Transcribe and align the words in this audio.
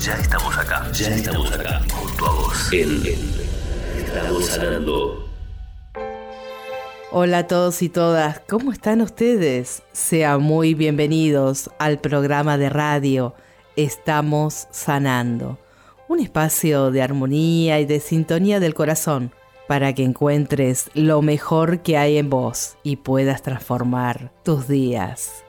ya 0.00 0.14
estamos 0.14 0.56
acá. 0.56 0.90
Ya 0.92 1.08
estamos 1.08 1.52
acá. 1.52 1.82
Junto 1.92 2.26
a 2.26 2.32
vos. 2.32 2.72
En, 2.72 3.02
Estamos 3.98 4.46
sanando. 4.46 5.28
Hola 7.12 7.38
a 7.38 7.46
todos 7.46 7.82
y 7.82 7.88
todas, 7.88 8.40
¿cómo 8.48 8.72
están 8.72 9.00
ustedes? 9.00 9.82
Sean 9.92 10.42
muy 10.42 10.74
bienvenidos 10.74 11.68
al 11.78 11.98
programa 11.98 12.56
de 12.56 12.70
radio 12.70 13.34
Estamos 13.74 14.68
Sanando, 14.70 15.58
un 16.08 16.20
espacio 16.20 16.92
de 16.92 17.02
armonía 17.02 17.80
y 17.80 17.84
de 17.84 17.98
sintonía 17.98 18.60
del 18.60 18.74
corazón 18.74 19.32
para 19.66 19.92
que 19.92 20.04
encuentres 20.04 20.88
lo 20.94 21.20
mejor 21.20 21.82
que 21.82 21.96
hay 21.96 22.16
en 22.16 22.30
vos 22.30 22.76
y 22.84 22.96
puedas 22.96 23.42
transformar 23.42 24.32
tus 24.44 24.68
días. 24.68 25.44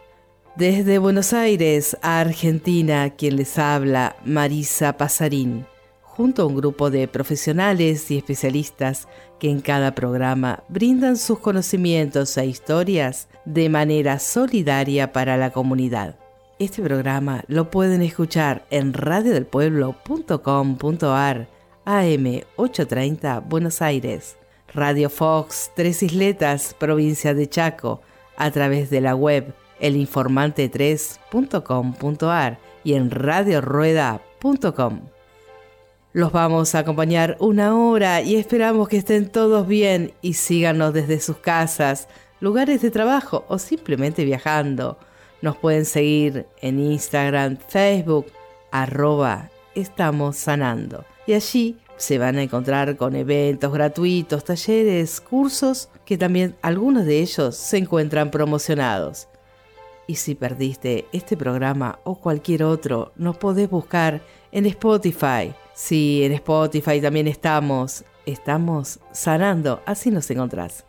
Desde 0.57 0.97
Buenos 0.97 1.31
Aires 1.31 1.95
a 2.01 2.19
Argentina, 2.19 3.09
quien 3.11 3.37
les 3.37 3.57
habla, 3.57 4.17
Marisa 4.25 4.97
Pasarín, 4.97 5.65
junto 6.01 6.41
a 6.41 6.45
un 6.45 6.57
grupo 6.57 6.91
de 6.91 7.07
profesionales 7.07 8.11
y 8.11 8.17
especialistas 8.17 9.07
que 9.39 9.49
en 9.49 9.61
cada 9.61 9.95
programa 9.95 10.65
brindan 10.67 11.15
sus 11.15 11.39
conocimientos 11.39 12.37
e 12.37 12.47
historias 12.47 13.29
de 13.45 13.69
manera 13.69 14.19
solidaria 14.19 15.13
para 15.13 15.37
la 15.37 15.51
comunidad. 15.51 16.19
Este 16.59 16.81
programa 16.81 17.45
lo 17.47 17.71
pueden 17.71 18.01
escuchar 18.01 18.65
en 18.71 18.91
radiodelpueblo.com.ar, 18.91 21.47
AM 21.85 22.41
830 22.57 23.39
Buenos 23.39 23.81
Aires, 23.81 24.35
Radio 24.73 25.09
Fox 25.09 25.71
Tres 25.77 26.03
Isletas, 26.03 26.75
provincia 26.77 27.33
de 27.33 27.47
Chaco, 27.47 28.01
a 28.35 28.51
través 28.51 28.89
de 28.89 28.99
la 28.99 29.15
web 29.15 29.53
elinformante3.com.ar 29.81 32.59
y 32.83 32.93
en 32.93 33.11
radiorueda.com. 33.11 35.01
Los 36.13 36.31
vamos 36.31 36.73
a 36.75 36.79
acompañar 36.79 37.37
una 37.39 37.77
hora 37.77 38.21
y 38.21 38.35
esperamos 38.35 38.89
que 38.89 38.97
estén 38.97 39.29
todos 39.29 39.65
bien 39.67 40.13
y 40.21 40.33
síganos 40.33 40.93
desde 40.93 41.21
sus 41.21 41.37
casas, 41.37 42.09
lugares 42.39 42.81
de 42.81 42.91
trabajo 42.91 43.45
o 43.47 43.57
simplemente 43.57 44.25
viajando. 44.25 44.99
Nos 45.41 45.57
pueden 45.57 45.85
seguir 45.85 46.45
en 46.61 46.79
Instagram, 46.79 47.57
Facebook, 47.67 48.27
arroba 48.71 49.49
estamos 49.75 50.37
sanando. 50.37 51.05
Y 51.25 51.33
allí 51.33 51.77
se 51.97 52.17
van 52.17 52.37
a 52.37 52.43
encontrar 52.43 52.97
con 52.97 53.15
eventos 53.15 53.71
gratuitos, 53.71 54.43
talleres, 54.43 55.21
cursos, 55.21 55.89
que 56.05 56.17
también 56.17 56.55
algunos 56.61 57.05
de 57.05 57.19
ellos 57.19 57.55
se 57.55 57.77
encuentran 57.77 58.31
promocionados. 58.31 59.27
Y 60.11 60.15
si 60.15 60.35
perdiste 60.35 61.05
este 61.13 61.37
programa 61.37 61.99
o 62.03 62.15
cualquier 62.15 62.63
otro, 62.63 63.13
nos 63.15 63.37
podés 63.37 63.69
buscar 63.69 64.21
en 64.51 64.65
Spotify. 64.65 65.53
Sí, 65.73 66.25
en 66.25 66.33
Spotify 66.33 66.99
también 66.99 67.29
estamos. 67.29 68.03
Estamos 68.25 68.99
sanando, 69.13 69.81
así 69.85 70.11
nos 70.11 70.29
encontrás. 70.29 70.83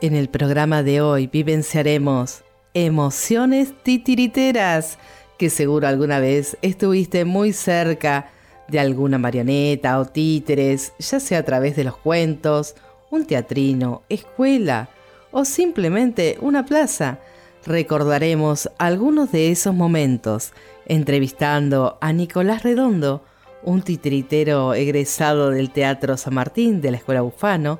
En 0.00 0.16
el 0.16 0.28
programa 0.30 0.82
de 0.82 1.00
hoy 1.00 1.28
vivenciaremos 1.28 2.42
emociones 2.74 3.72
titiriteras, 3.84 4.98
que 5.38 5.48
seguro 5.48 5.86
alguna 5.86 6.18
vez 6.18 6.58
estuviste 6.60 7.24
muy 7.24 7.52
cerca 7.52 8.32
de 8.66 8.80
alguna 8.80 9.18
marioneta 9.18 9.96
o 10.00 10.06
títeres, 10.06 10.92
ya 10.98 11.20
sea 11.20 11.38
a 11.38 11.44
través 11.44 11.76
de 11.76 11.84
los 11.84 11.96
cuentos, 11.96 12.74
un 13.12 13.26
teatrino, 13.26 14.02
escuela 14.08 14.88
o 15.30 15.44
simplemente 15.44 16.36
una 16.40 16.66
plaza 16.66 17.20
recordaremos 17.68 18.70
algunos 18.78 19.30
de 19.30 19.50
esos 19.50 19.74
momentos 19.74 20.52
entrevistando 20.86 21.98
a 22.00 22.12
Nicolás 22.12 22.62
Redondo, 22.62 23.22
un 23.62 23.82
titritero 23.82 24.72
egresado 24.74 25.50
del 25.50 25.70
Teatro 25.70 26.16
San 26.16 26.34
Martín 26.34 26.80
de 26.80 26.90
la 26.90 26.96
Escuela 26.96 27.20
Bufano, 27.20 27.78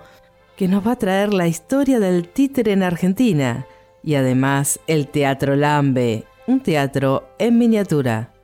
que 0.56 0.68
nos 0.68 0.86
va 0.86 0.92
a 0.92 0.98
traer 0.98 1.32
la 1.32 1.48
historia 1.48 2.00
del 2.00 2.28
títere 2.28 2.72
en 2.72 2.82
Argentina 2.82 3.66
y 4.04 4.14
además 4.14 4.78
el 4.86 5.08
Teatro 5.08 5.56
Lambe, 5.56 6.24
un 6.46 6.60
teatro 6.60 7.28
en 7.38 7.58
miniatura. 7.58 8.34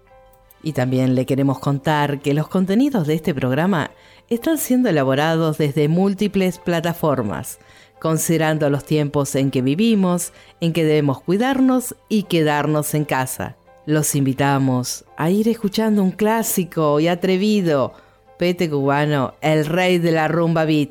Y 0.62 0.72
también 0.72 1.14
le 1.14 1.26
queremos 1.26 1.58
contar 1.58 2.20
que 2.20 2.32
los 2.32 2.48
contenidos 2.48 3.06
de 3.06 3.14
este 3.14 3.34
programa 3.34 3.90
están 4.30 4.56
siendo 4.56 4.88
elaborados 4.88 5.58
desde 5.58 5.88
múltiples 5.88 6.58
plataformas, 6.58 7.58
considerando 8.04 8.68
los 8.68 8.84
tiempos 8.84 9.34
en 9.34 9.50
que 9.50 9.62
vivimos, 9.62 10.34
en 10.60 10.74
que 10.74 10.84
debemos 10.84 11.22
cuidarnos 11.22 11.96
y 12.10 12.24
quedarnos 12.24 12.92
en 12.92 13.06
casa. 13.06 13.56
Los 13.86 14.14
invitamos 14.14 15.06
a 15.16 15.30
ir 15.30 15.48
escuchando 15.48 16.02
un 16.02 16.10
clásico 16.10 17.00
y 17.00 17.08
atrevido, 17.08 17.94
Pete 18.38 18.68
Cubano, 18.68 19.32
el 19.40 19.64
rey 19.64 19.96
de 19.96 20.12
la 20.12 20.28
rumba 20.28 20.66
beat. 20.66 20.90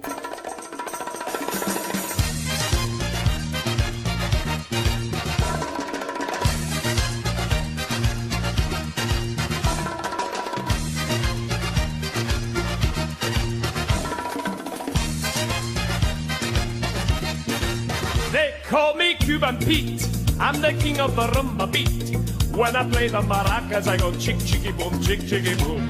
I'm 20.54 20.62
the 20.62 20.74
king 20.74 21.00
of 21.00 21.16
the 21.16 21.24
rumba 21.24 21.72
beat. 21.72 22.16
When 22.56 22.76
I 22.76 22.88
play 22.88 23.08
the 23.08 23.22
maracas, 23.22 23.88
I 23.88 23.98
go 23.98 24.12
chick 24.14 24.38
chicky 24.46 24.72
boom, 24.72 25.02
chick 25.02 25.22
chicky 25.28 25.56
boom. 25.56 25.90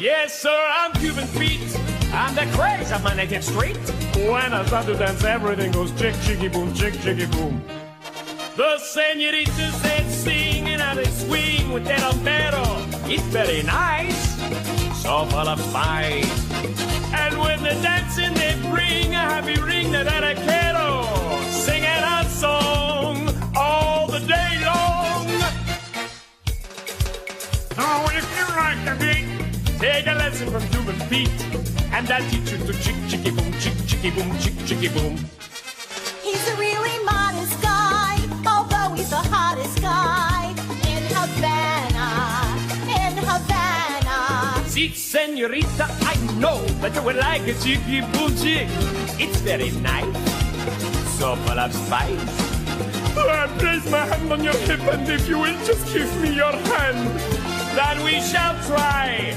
Yes, 0.00 0.40
sir, 0.40 0.58
I'm 0.78 0.92
Cuban 0.94 1.28
Pete. 1.36 1.78
I'm 2.10 2.34
the 2.34 2.46
crazy 2.56 2.94
of 2.94 3.04
my 3.04 3.14
native 3.14 3.44
street. 3.44 3.76
When 4.16 4.54
I 4.54 4.64
start 4.64 4.86
to 4.86 4.94
dance, 4.94 5.22
everything 5.24 5.72
goes 5.72 5.92
chick 6.00 6.14
chicky 6.22 6.48
boom, 6.48 6.72
chick 6.72 6.94
chicky 7.02 7.26
boom. 7.26 7.62
The 8.56 8.78
senoritas 8.78 9.82
they 9.82 10.04
sing 10.08 10.68
and 10.68 10.98
they 10.98 11.04
swing 11.04 11.70
with 11.70 11.84
their 11.84 12.02
umbrero. 12.02 12.64
It's 13.04 13.24
very 13.24 13.62
nice, 13.62 14.40
so 15.02 15.26
full 15.26 15.48
of 15.48 15.60
spice. 15.60 16.50
And 17.12 17.38
when 17.38 17.62
they're 17.62 17.82
dancing, 17.82 18.32
they 18.32 18.56
bring 18.70 19.12
a 19.12 19.24
happy 19.32 19.60
ring 19.60 19.92
that 19.92 20.08
I 20.08 20.32
quiero. 20.32 20.95
Oh, 28.58 28.72
if 28.72 28.78
you 28.78 28.86
like 28.86 28.98
the 28.98 29.04
beat, 29.04 29.78
take 29.78 30.06
a 30.06 30.14
lesson 30.14 30.50
from 30.50 30.62
human 30.68 30.96
feet. 31.08 31.30
And 31.92 32.10
I'll 32.10 32.30
teach 32.30 32.52
you 32.52 32.58
to 32.58 32.72
chick 32.80 32.96
chicky 33.08 33.30
boom, 33.30 33.52
chick 33.60 33.74
chicky 33.86 34.10
boom, 34.10 34.38
chick 34.38 34.54
chicky 34.64 34.88
boom. 34.88 35.16
He's 36.22 36.48
a 36.48 36.56
really 36.56 37.04
modest 37.04 37.60
guy, 37.60 38.16
although 38.46 38.94
he's 38.94 39.10
the 39.10 39.16
hottest 39.16 39.80
guy 39.82 40.54
in 40.88 41.02
Havana, 41.12 42.08
in 42.88 43.16
Havana. 43.28 44.68
See, 44.68 44.92
senorita, 44.92 45.86
I 46.00 46.16
know 46.38 46.64
that 46.80 46.94
you 46.94 47.02
would 47.02 47.16
like 47.16 47.42
a 47.42 47.54
chicky 47.60 48.00
boom 48.00 48.34
chick. 48.36 48.68
It's 49.20 49.40
very 49.40 49.70
nice, 49.82 50.06
so 51.18 51.36
full 51.36 51.58
of 51.58 51.74
spice. 51.74 52.56
I 53.18 53.48
place 53.58 53.90
my 53.90 54.06
hand 54.06 54.32
on 54.32 54.42
your 54.42 54.56
hip, 54.56 54.80
and 54.80 55.08
if 55.08 55.28
you 55.28 55.38
will 55.38 55.58
just 55.64 55.92
give 55.92 56.10
me 56.20 56.34
your 56.34 56.52
hand, 56.52 57.45
then 57.76 58.02
we 58.04 58.20
shall 58.20 58.56
try. 58.66 59.34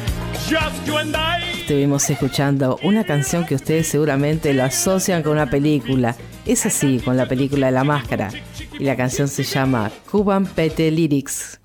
Just 0.47 0.87
you 0.87 0.97
and 0.97 1.15
I. 1.15 1.61
Estuvimos 1.61 2.09
escuchando 2.09 2.79
una 2.83 3.03
canción 3.03 3.45
que 3.45 3.55
ustedes 3.55 3.87
seguramente 3.87 4.53
lo 4.53 4.63
asocian 4.63 5.21
con 5.21 5.33
una 5.33 5.49
película. 5.49 6.15
Es 6.45 6.65
así, 6.65 6.99
con 7.03 7.17
la 7.17 7.27
película 7.27 7.67
de 7.67 7.73
la 7.73 7.83
máscara. 7.83 8.31
Y 8.79 8.85
la 8.85 8.95
canción 8.95 9.27
se 9.27 9.43
llama 9.43 9.91
Cuban 10.09 10.45
Pete 10.45 10.89
Lyrics. 10.89 11.59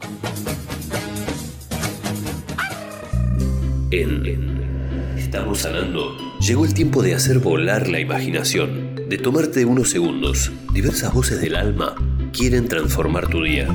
En 3.93 4.55
Estamos 5.17 5.61
sanando. 5.61 6.17
Llegó 6.41 6.65
el 6.65 6.75
tiempo 6.75 7.03
de 7.03 7.15
hacer 7.15 7.39
volar 7.39 7.89
la 7.89 8.01
imaginación, 8.01 9.09
de 9.09 9.17
tomarte 9.17 9.65
unos 9.65 9.91
segundos. 9.91 10.53
Diversas 10.73 11.15
voces 11.15 11.41
del 11.41 11.57
alma 11.57 11.95
quieren 12.33 12.69
transformar 12.69 13.29
tu 13.29 13.43
día. 13.43 13.69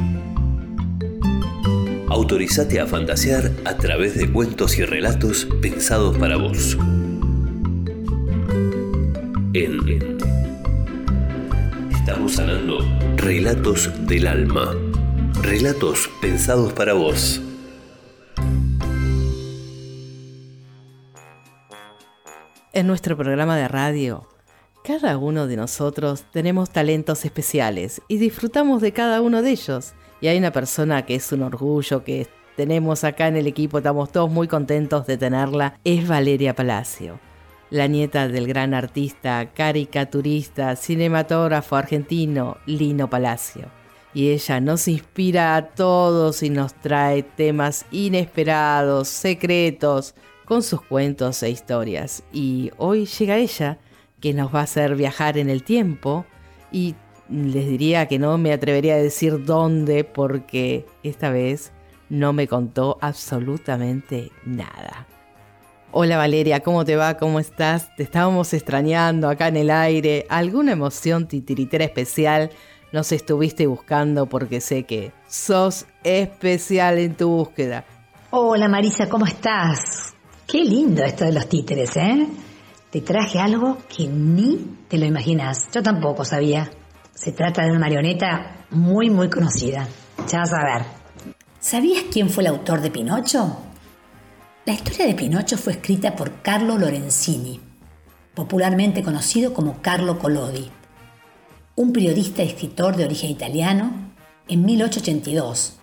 Autorizate 2.12 2.80
a 2.80 2.88
fantasear 2.88 3.52
a 3.66 3.78
través 3.78 4.16
de 4.16 4.32
cuentos 4.32 4.80
y 4.80 4.84
relatos 4.84 5.48
pensados 5.62 6.18
para 6.18 6.38
vos. 6.38 6.76
En 9.54 10.10
Estamos 11.92 12.34
sanando 12.34 12.80
Relatos 13.16 13.92
del 14.08 14.26
Alma. 14.26 14.76
Relatos 15.44 16.10
pensados 16.20 16.74
para 16.74 16.94
vos. 16.94 17.42
En 22.74 22.88
nuestro 22.88 23.16
programa 23.16 23.56
de 23.56 23.68
radio, 23.68 24.28
cada 24.84 25.20
uno 25.20 25.46
de 25.46 25.58
nosotros 25.58 26.26
tenemos 26.32 26.72
talentos 26.72 27.24
especiales 27.24 28.02
y 28.08 28.18
disfrutamos 28.18 28.82
de 28.82 28.94
cada 28.94 29.22
uno 29.22 29.44
de 29.44 29.52
ellos. 29.52 29.94
Y 30.22 30.28
hay 30.28 30.38
una 30.38 30.52
persona 30.52 31.06
que 31.06 31.16
es 31.16 31.32
un 31.32 31.44
orgullo, 31.44 32.04
que 32.04 32.28
tenemos 32.56 33.04
acá 33.04 33.28
en 33.28 33.38
el 33.38 33.48
equipo, 33.48 33.78
estamos 33.78 34.12
todos 34.12 34.30
muy 34.30 34.48
contentos 34.48 35.08
de 35.08 35.18
tenerla, 35.18 35.80
es 35.86 36.08
Valeria 36.08 36.54
Palacio, 36.56 37.20
la 37.70 37.88
nieta 37.88 38.28
del 38.28 38.48
gran 38.48 38.74
artista, 38.74 39.52
caricaturista, 39.54 40.76
cinematógrafo 40.76 41.78
argentino 41.78 42.58
Lino 42.66 43.10
Palacio. 43.10 43.68
Y 44.14 44.32
ella 44.32 44.60
nos 44.60 44.88
inspira 44.88 45.56
a 45.56 45.68
todos 45.68 46.44
y 46.44 46.50
nos 46.50 46.74
trae 46.74 47.24
temas 47.24 47.86
inesperados, 47.92 49.08
secretos, 49.08 50.16
con 50.46 50.64
sus 50.64 50.82
cuentos 50.82 51.44
e 51.44 51.52
historias. 51.52 52.24
Y 52.34 52.72
hoy 52.78 53.06
llega 53.06 53.38
ella, 53.38 53.78
que 54.20 54.34
nos 54.34 54.54
va 54.54 54.62
a 54.62 54.64
hacer 54.64 54.96
viajar 54.96 55.38
en 55.38 55.50
el 55.50 55.64
tiempo 55.64 56.26
y 56.72 56.96
les 57.30 57.68
diría 57.68 58.08
que 58.08 58.20
no 58.20 58.38
me 58.38 58.52
atrevería 58.52 58.96
a 58.96 58.98
decir 58.98 59.46
dónde 59.46 60.04
porque 60.04 60.86
esta 61.04 61.30
vez 61.30 61.72
no 62.10 62.34
me 62.34 62.48
contó 62.48 62.98
absolutamente 63.02 64.32
nada. 64.46 65.08
Hola 65.92 66.18
Valeria, 66.18 66.60
¿cómo 66.62 66.86
te 66.86 66.96
va? 66.96 67.18
¿Cómo 67.18 67.40
estás? 67.40 67.96
Te 67.96 68.04
estábamos 68.04 68.54
extrañando 68.54 69.28
acá 69.28 69.48
en 69.48 69.58
el 69.58 69.72
aire. 69.72 70.26
¿Alguna 70.30 70.74
emoción 70.74 71.28
titiritera 71.28 71.86
especial 71.86 72.52
nos 72.92 73.12
estuviste 73.12 73.66
buscando? 73.68 74.28
Porque 74.28 74.62
sé 74.62 74.84
que 74.84 75.12
sos 75.28 75.86
especial 76.04 77.00
en 77.00 77.16
tu 77.16 77.30
búsqueda. 77.30 77.86
Hola 78.32 78.68
Marisa, 78.68 79.10
¿cómo 79.10 79.26
estás? 79.26 80.14
Qué 80.46 80.64
lindo 80.64 81.04
esto 81.04 81.26
de 81.26 81.34
los 81.34 81.48
títeres, 81.48 81.96
¿eh? 81.98 82.28
Te 82.92 83.02
traje 83.02 83.40
algo 83.40 83.78
que 83.96 84.08
ni 84.08 84.78
te 84.88 84.98
lo 84.98 85.06
imaginas. 85.06 85.70
Yo 85.72 85.82
tampoco 85.82 86.26
sabía. 86.26 86.70
Se 87.20 87.34
trata 87.34 87.64
de 87.64 87.72
una 87.72 87.82
marioneta 87.82 88.66
muy, 88.70 89.10
muy 89.10 89.30
conocida. 89.30 89.86
Ya 90.32 90.40
vas 90.40 90.54
a 90.54 90.64
ver. 90.64 90.86
¿Sabías 91.60 92.06
quién 92.10 92.30
fue 92.30 92.44
el 92.44 92.48
autor 92.48 92.80
de 92.80 92.92
Pinocho? 92.92 93.58
La 94.66 94.72
historia 94.72 95.06
de 95.06 95.16
Pinocho 95.16 95.58
fue 95.58 95.74
escrita 95.74 96.16
por 96.16 96.42
Carlo 96.42 96.78
Lorenzini, 96.78 97.60
popularmente 98.34 99.04
conocido 99.04 99.54
como 99.54 99.82
Carlo 99.82 100.18
Collodi, 100.18 100.72
un 101.76 101.92
periodista 101.92 102.42
y 102.42 102.48
escritor 102.48 102.96
de 102.96 103.04
origen 103.04 103.32
italiano 103.32 103.92
en 104.48 104.64
1882, 104.64 105.78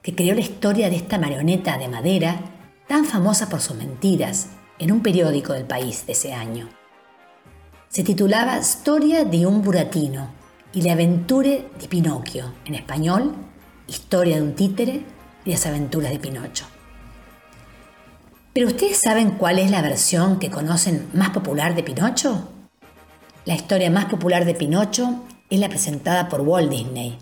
que 0.00 0.14
creó 0.14 0.34
la 0.34 0.40
historia 0.40 0.88
de 0.88 0.96
esta 0.96 1.18
marioneta 1.18 1.76
de 1.76 1.88
madera 1.88 2.40
tan 2.88 3.04
famosa 3.04 3.50
por 3.50 3.60
sus 3.60 3.76
mentiras 3.76 4.48
en 4.78 4.92
un 4.92 5.02
periódico 5.02 5.52
del 5.52 5.64
país 5.64 6.06
de 6.06 6.12
ese 6.12 6.32
año. 6.32 6.70
Se 7.90 8.02
titulaba 8.02 8.56
Storia 8.62 9.26
di 9.26 9.44
un 9.44 9.60
buratino 9.60 10.39
y 10.72 10.82
Le 10.82 10.90
aventure 10.90 11.70
di 11.78 11.88
Pinocchio, 11.88 12.52
en 12.64 12.74
español, 12.74 13.34
Historia 13.86 14.36
de 14.36 14.42
un 14.42 14.54
títere 14.54 15.02
y 15.44 15.50
las 15.50 15.66
aventuras 15.66 16.12
de 16.12 16.20
Pinocho. 16.20 16.64
¿Pero 18.52 18.68
ustedes 18.68 18.98
saben 18.98 19.32
cuál 19.32 19.58
es 19.58 19.70
la 19.72 19.82
versión 19.82 20.38
que 20.38 20.48
conocen 20.48 21.08
más 21.12 21.30
popular 21.30 21.74
de 21.74 21.82
Pinocho? 21.82 22.48
La 23.46 23.54
historia 23.54 23.90
más 23.90 24.04
popular 24.04 24.44
de 24.44 24.54
Pinocho 24.54 25.24
es 25.48 25.58
la 25.58 25.68
presentada 25.68 26.28
por 26.28 26.42
Walt 26.42 26.70
Disney. 26.70 27.18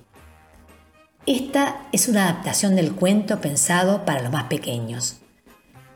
Esta 1.25 1.87
es 1.93 2.09
una 2.09 2.25
adaptación 2.25 2.77
del 2.77 2.93
cuento 2.93 3.41
pensado 3.41 4.05
para 4.05 4.21
los 4.21 4.33
más 4.33 4.45
pequeños. 4.45 5.21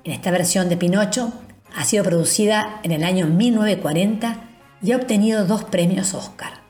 En 0.04 0.12
esta 0.12 0.30
versión 0.30 0.70
de 0.70 0.78
Pinocho 0.78 1.34
ha 1.76 1.84
sido 1.84 2.02
producida 2.02 2.80
en 2.82 2.92
el 2.92 3.04
año 3.04 3.26
1940 3.26 4.36
y 4.82 4.92
ha 4.92 4.96
obtenido 4.96 5.44
dos 5.44 5.64
premios 5.64 6.14
Oscar. 6.14 6.61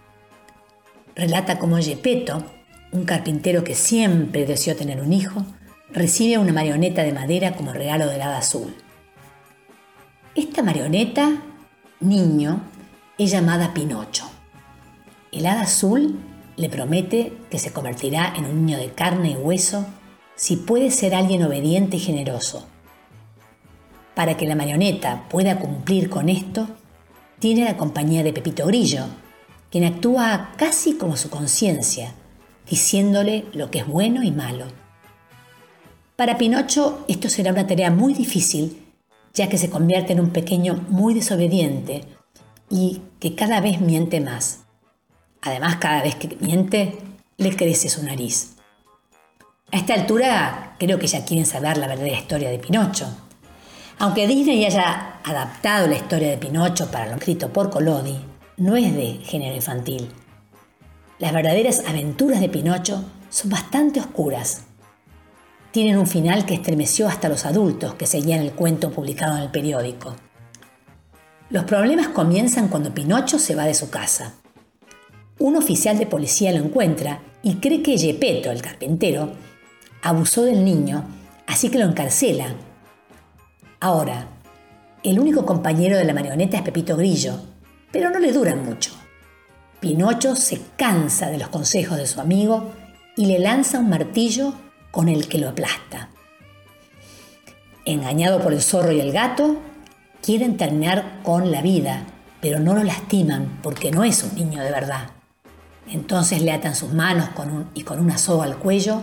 Relata 1.15 1.59
cómo 1.59 1.79
Gepetto, 1.79 2.45
un 2.91 3.05
carpintero 3.05 3.65
que 3.65 3.75
siempre 3.75 4.47
deseó 4.47 4.77
tener 4.77 5.01
un 5.01 5.13
hijo, 5.13 5.45
recibe 5.91 6.39
una 6.39 6.53
marioneta 6.53 7.03
de 7.03 7.13
madera 7.13 7.53
como 7.53 7.73
regalo 7.73 8.07
del 8.07 8.23
hada 8.23 8.39
azul. 8.39 8.75
Esta 10.35 10.63
marioneta, 10.63 11.43
niño, 12.01 12.63
es 13.19 13.31
llamada 13.31 13.75
Pinocho. 13.75 14.31
El 15.31 15.47
hada 15.47 15.63
azul 15.63 16.19
le 16.57 16.69
promete 16.69 17.33
que 17.51 17.59
se 17.59 17.73
convertirá 17.73 18.33
en 18.37 18.47
un 18.47 18.65
niño 18.65 18.79
de 18.79 18.93
carne 18.93 19.33
y 19.33 19.37
hueso 19.37 19.87
si 20.35 20.57
puede 20.57 20.91
ser 20.91 21.15
alguien 21.15 21.43
obediente 21.43 21.97
y 21.97 22.01
generoso 22.01 22.67
para 24.15 24.37
que 24.37 24.47
la 24.47 24.55
marioneta 24.55 25.25
pueda 25.29 25.59
cumplir 25.59 26.11
con 26.11 26.29
esto, 26.29 26.69
tiene 27.39 27.65
la 27.65 27.77
compañía 27.77 28.23
de 28.23 28.33
Pepito 28.33 28.67
Grillo, 28.67 29.07
quien 29.73 29.85
actúa 29.85 30.51
casi 30.57 30.99
como 30.99 31.17
su 31.17 31.31
conciencia, 31.31 32.13
diciéndole 32.69 33.47
lo 33.55 33.71
que 33.71 33.79
es 33.79 33.87
bueno 33.87 34.23
y 34.23 34.31
malo. 34.31 34.67
Para 36.15 36.37
Pinocho 36.37 37.07
esto 37.09 37.31
será 37.31 37.53
una 37.53 37.67
tarea 37.67 37.91
muy 37.91 38.13
difícil, 38.13 38.85
ya 39.33 39.49
que 39.49 39.57
se 39.57 39.71
convierte 39.71 40.13
en 40.13 40.21
un 40.21 40.29
pequeño 40.29 40.85
muy 40.91 41.15
desobediente 41.15 42.05
y 42.69 43.01
que 43.19 43.35
cada 43.35 43.63
vez 43.63 43.81
miente 43.81 44.21
más. 44.21 44.61
Además, 45.41 45.77
cada 45.77 46.03
vez 46.03 46.17
que 46.17 46.37
miente, 46.41 46.99
le 47.39 47.57
crece 47.57 47.89
su 47.89 48.05
nariz. 48.05 48.57
A 49.73 49.79
esta 49.79 49.95
altura 49.95 50.77
creo 50.79 50.99
que 50.99 51.07
ya 51.07 51.25
quieren 51.25 51.47
saber 51.47 51.79
la 51.79 51.87
verdadera 51.87 52.19
historia 52.19 52.51
de 52.51 52.59
Pinocho, 52.59 53.07
aunque 53.99 54.27
Disney 54.27 54.67
haya 54.67 55.21
adaptado 55.25 55.87
la 55.87 55.97
historia 55.97 56.29
de 56.29 56.37
Pinocho 56.37 56.91
para 56.91 57.07
lo 57.07 57.17
escrito 57.17 57.51
por 57.51 57.71
Collodi, 57.71 58.32
no 58.57 58.77
es 58.77 58.95
de 58.95 59.21
género 59.23 59.55
infantil. 59.55 60.09
Las 61.19 61.33
verdaderas 61.33 61.83
aventuras 61.87 62.41
de 62.41 62.49
Pinocho 62.49 63.05
son 63.31 63.51
bastante 63.51 64.01
oscuras. 64.01 64.63
Tienen 65.71 65.99
un 65.99 66.07
final 66.07 66.45
que 66.45 66.55
estremeció 66.55 67.09
hasta 67.09 67.29
los 67.29 67.47
adultos 67.47 67.95
que 67.95 68.07
seguían 68.07 68.41
el 68.41 68.53
cuento 68.53 68.91
publicado 68.91 69.37
en 69.37 69.43
el 69.45 69.51
periódico. 69.51 70.17
Los 71.49 71.65
problemas 71.65 72.09
comienzan 72.09 72.69
cuando 72.69 72.95
Pinocho 72.95 73.39
se 73.39 73.55
va 73.55 73.65
de 73.65 73.75
su 73.75 73.91
casa. 73.91 74.35
Un 75.39 75.57
oficial 75.57 75.99
de 75.99 76.07
policía 76.07 76.53
lo 76.53 76.65
encuentra 76.65 77.21
y 77.43 77.57
cree 77.57 77.83
que 77.83 77.99
Gepetto, 77.99 78.51
el 78.51 78.63
carpintero, 78.63 79.33
abusó 80.03 80.43
del 80.45 80.65
niño, 80.65 81.05
así 81.47 81.69
que 81.69 81.79
lo 81.79 81.87
encarcela 81.87 82.55
Ahora, 83.83 84.29
el 85.03 85.19
único 85.19 85.45
compañero 85.45 85.97
de 85.97 86.05
la 86.05 86.15
marioneta 86.15 86.57
es 86.57 86.63
Pepito 86.63 86.97
Grillo, 86.97 87.41
pero 87.93 88.11
no 88.11 88.19
le 88.19 88.33
duran 88.33 88.65
mucho. 88.65 88.93
Pinocho 89.81 90.35
se 90.37 90.61
cansa 90.77 91.31
de 91.31 91.39
los 91.39 91.49
consejos 91.49 91.99
de 91.99 92.07
su 92.07 92.21
amigo 92.21 92.73
y 93.17 93.27
le 93.27 93.39
lanza 93.39 93.79
un 93.79 93.91
martillo 93.91 94.55
con 94.91 95.09
el 95.09 95.29
que 95.29 95.39
lo 95.39 95.49
aplasta. 95.49 96.09
Engañado 97.85 98.41
por 98.41 98.53
el 98.53 98.63
zorro 98.63 98.93
y 98.93 99.01
el 99.01 99.13
gato, 99.13 99.57
quieren 100.23 100.57
terminar 100.57 101.21
con 101.23 101.51
la 101.51 101.63
vida, 101.63 102.05
pero 102.41 102.61
no 102.61 102.75
lo 102.75 102.85
lastiman 102.85 103.59
porque 103.63 103.91
no 103.91 104.05
es 104.05 104.23
un 104.23 104.35
niño 104.37 104.63
de 104.63 104.71
verdad. 104.71 105.11
Entonces 105.89 106.43
le 106.43 106.53
atan 106.53 106.77
sus 106.77 106.93
manos 106.93 107.31
y 107.75 107.83
con 107.83 107.99
una 107.99 108.19
soga 108.19 108.45
al 108.45 108.57
cuello 108.57 109.03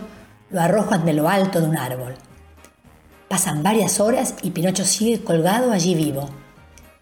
lo 0.50 0.60
arrojan 0.60 1.04
de 1.04 1.12
lo 1.12 1.28
alto 1.28 1.60
de 1.60 1.68
un 1.68 1.76
árbol. 1.76 2.14
Pasan 3.28 3.62
varias 3.62 4.00
horas 4.00 4.34
y 4.42 4.50
Pinocho 4.50 4.84
sigue 4.84 5.22
colgado 5.22 5.72
allí 5.72 5.94
vivo. 5.94 6.28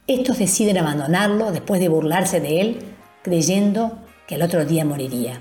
Estos 0.09 0.39
deciden 0.39 0.79
abandonarlo 0.79 1.53
después 1.53 1.83
de 1.83 1.91
burlarse 1.91 2.41
de 2.41 2.63
él, 2.63 2.79
creyendo 3.23 3.99
que 4.27 4.37
el 4.37 4.43
otro 4.43 4.65
día 4.65 4.87
moriría. 4.87 5.39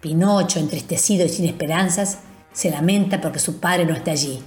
Pinocho, 0.00 0.58
entristecido 0.58 1.26
y 1.26 1.28
sin 1.28 1.44
esperanzas, 1.44 2.20
se 2.54 2.70
lamenta 2.70 3.20
porque 3.20 3.38
su 3.38 3.60
padre 3.60 3.84
no 3.84 3.92
está 3.92 4.12
allí. 4.12 4.42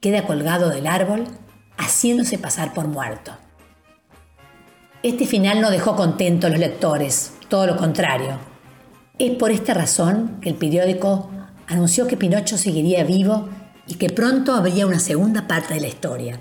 Queda 0.00 0.26
colgado 0.26 0.70
del 0.70 0.88
árbol, 0.88 1.22
haciéndose 1.76 2.36
pasar 2.36 2.74
por 2.74 2.88
muerto. 2.88 3.30
Este 5.04 5.24
final 5.24 5.60
no 5.60 5.70
dejó 5.70 5.94
contento 5.94 6.48
a 6.48 6.50
los 6.50 6.58
lectores, 6.58 7.34
todo 7.48 7.64
lo 7.68 7.76
contrario. 7.76 8.40
Es 9.20 9.36
por 9.36 9.52
esta 9.52 9.72
razón 9.72 10.40
que 10.40 10.48
el 10.48 10.56
periódico 10.56 11.30
anunció 11.68 12.08
que 12.08 12.16
Pinocho 12.16 12.58
seguiría 12.58 13.04
vivo 13.04 13.48
y 13.86 13.94
que 13.94 14.10
pronto 14.10 14.52
habría 14.52 14.84
una 14.84 14.98
segunda 14.98 15.46
parte 15.46 15.74
de 15.74 15.80
la 15.80 15.86
historia. 15.86 16.40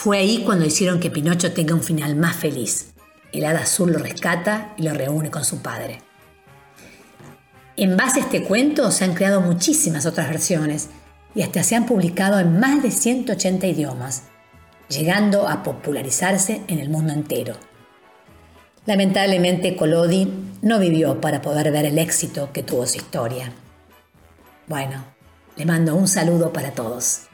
Fue 0.00 0.18
ahí 0.18 0.44
cuando 0.44 0.64
hicieron 0.64 1.00
que 1.00 1.10
Pinocho 1.10 1.52
tenga 1.52 1.74
un 1.74 1.82
final 1.82 2.14
más 2.14 2.36
feliz. 2.36 2.92
El 3.32 3.44
hada 3.44 3.62
azul 3.62 3.90
lo 3.90 3.98
rescata 3.98 4.72
y 4.76 4.84
lo 4.84 4.94
reúne 4.94 5.28
con 5.28 5.44
su 5.44 5.58
padre. 5.58 5.98
En 7.76 7.96
base 7.96 8.20
a 8.20 8.22
este 8.22 8.44
cuento 8.44 8.92
se 8.92 9.02
han 9.02 9.14
creado 9.14 9.40
muchísimas 9.40 10.06
otras 10.06 10.28
versiones 10.28 10.90
y 11.34 11.42
hasta 11.42 11.64
se 11.64 11.74
han 11.74 11.84
publicado 11.84 12.38
en 12.38 12.60
más 12.60 12.80
de 12.80 12.92
180 12.92 13.66
idiomas, 13.66 14.22
llegando 14.88 15.48
a 15.48 15.64
popularizarse 15.64 16.62
en 16.68 16.78
el 16.78 16.90
mundo 16.90 17.12
entero. 17.12 17.56
Lamentablemente 18.86 19.74
Collodi 19.74 20.32
no 20.62 20.78
vivió 20.78 21.20
para 21.20 21.42
poder 21.42 21.72
ver 21.72 21.86
el 21.86 21.98
éxito 21.98 22.52
que 22.52 22.62
tuvo 22.62 22.86
su 22.86 22.98
historia. 22.98 23.50
Bueno, 24.68 25.04
le 25.56 25.66
mando 25.66 25.96
un 25.96 26.06
saludo 26.06 26.52
para 26.52 26.70
todos. 26.70 27.27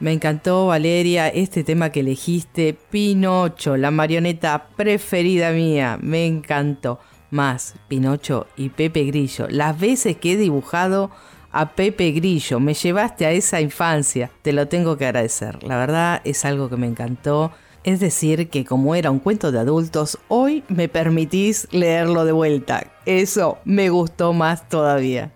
Me 0.00 0.12
encantó, 0.12 0.68
Valeria, 0.68 1.26
este 1.28 1.64
tema 1.64 1.90
que 1.90 2.00
elegiste, 2.00 2.76
Pinocho, 2.90 3.76
la 3.76 3.90
marioneta 3.90 4.68
preferida 4.76 5.50
mía. 5.50 5.98
Me 6.00 6.26
encantó. 6.26 7.00
Más, 7.30 7.74
Pinocho 7.88 8.46
y 8.56 8.70
Pepe 8.70 9.04
Grillo. 9.04 9.48
Las 9.50 9.78
veces 9.78 10.16
que 10.16 10.32
he 10.32 10.36
dibujado 10.36 11.10
a 11.50 11.72
Pepe 11.72 12.12
Grillo, 12.12 12.60
me 12.60 12.74
llevaste 12.74 13.26
a 13.26 13.32
esa 13.32 13.60
infancia. 13.60 14.30
Te 14.42 14.52
lo 14.52 14.68
tengo 14.68 14.96
que 14.96 15.06
agradecer. 15.06 15.62
La 15.64 15.76
verdad 15.76 16.20
es 16.24 16.44
algo 16.44 16.70
que 16.70 16.76
me 16.76 16.86
encantó. 16.86 17.52
Es 17.84 18.00
decir, 18.00 18.48
que 18.50 18.64
como 18.64 18.94
era 18.94 19.10
un 19.10 19.18
cuento 19.18 19.50
de 19.50 19.58
adultos, 19.58 20.18
hoy 20.28 20.62
me 20.68 20.88
permitís 20.88 21.66
leerlo 21.70 22.24
de 22.24 22.32
vuelta. 22.32 22.86
Eso 23.04 23.58
me 23.64 23.90
gustó 23.90 24.32
más 24.32 24.68
todavía. 24.68 25.32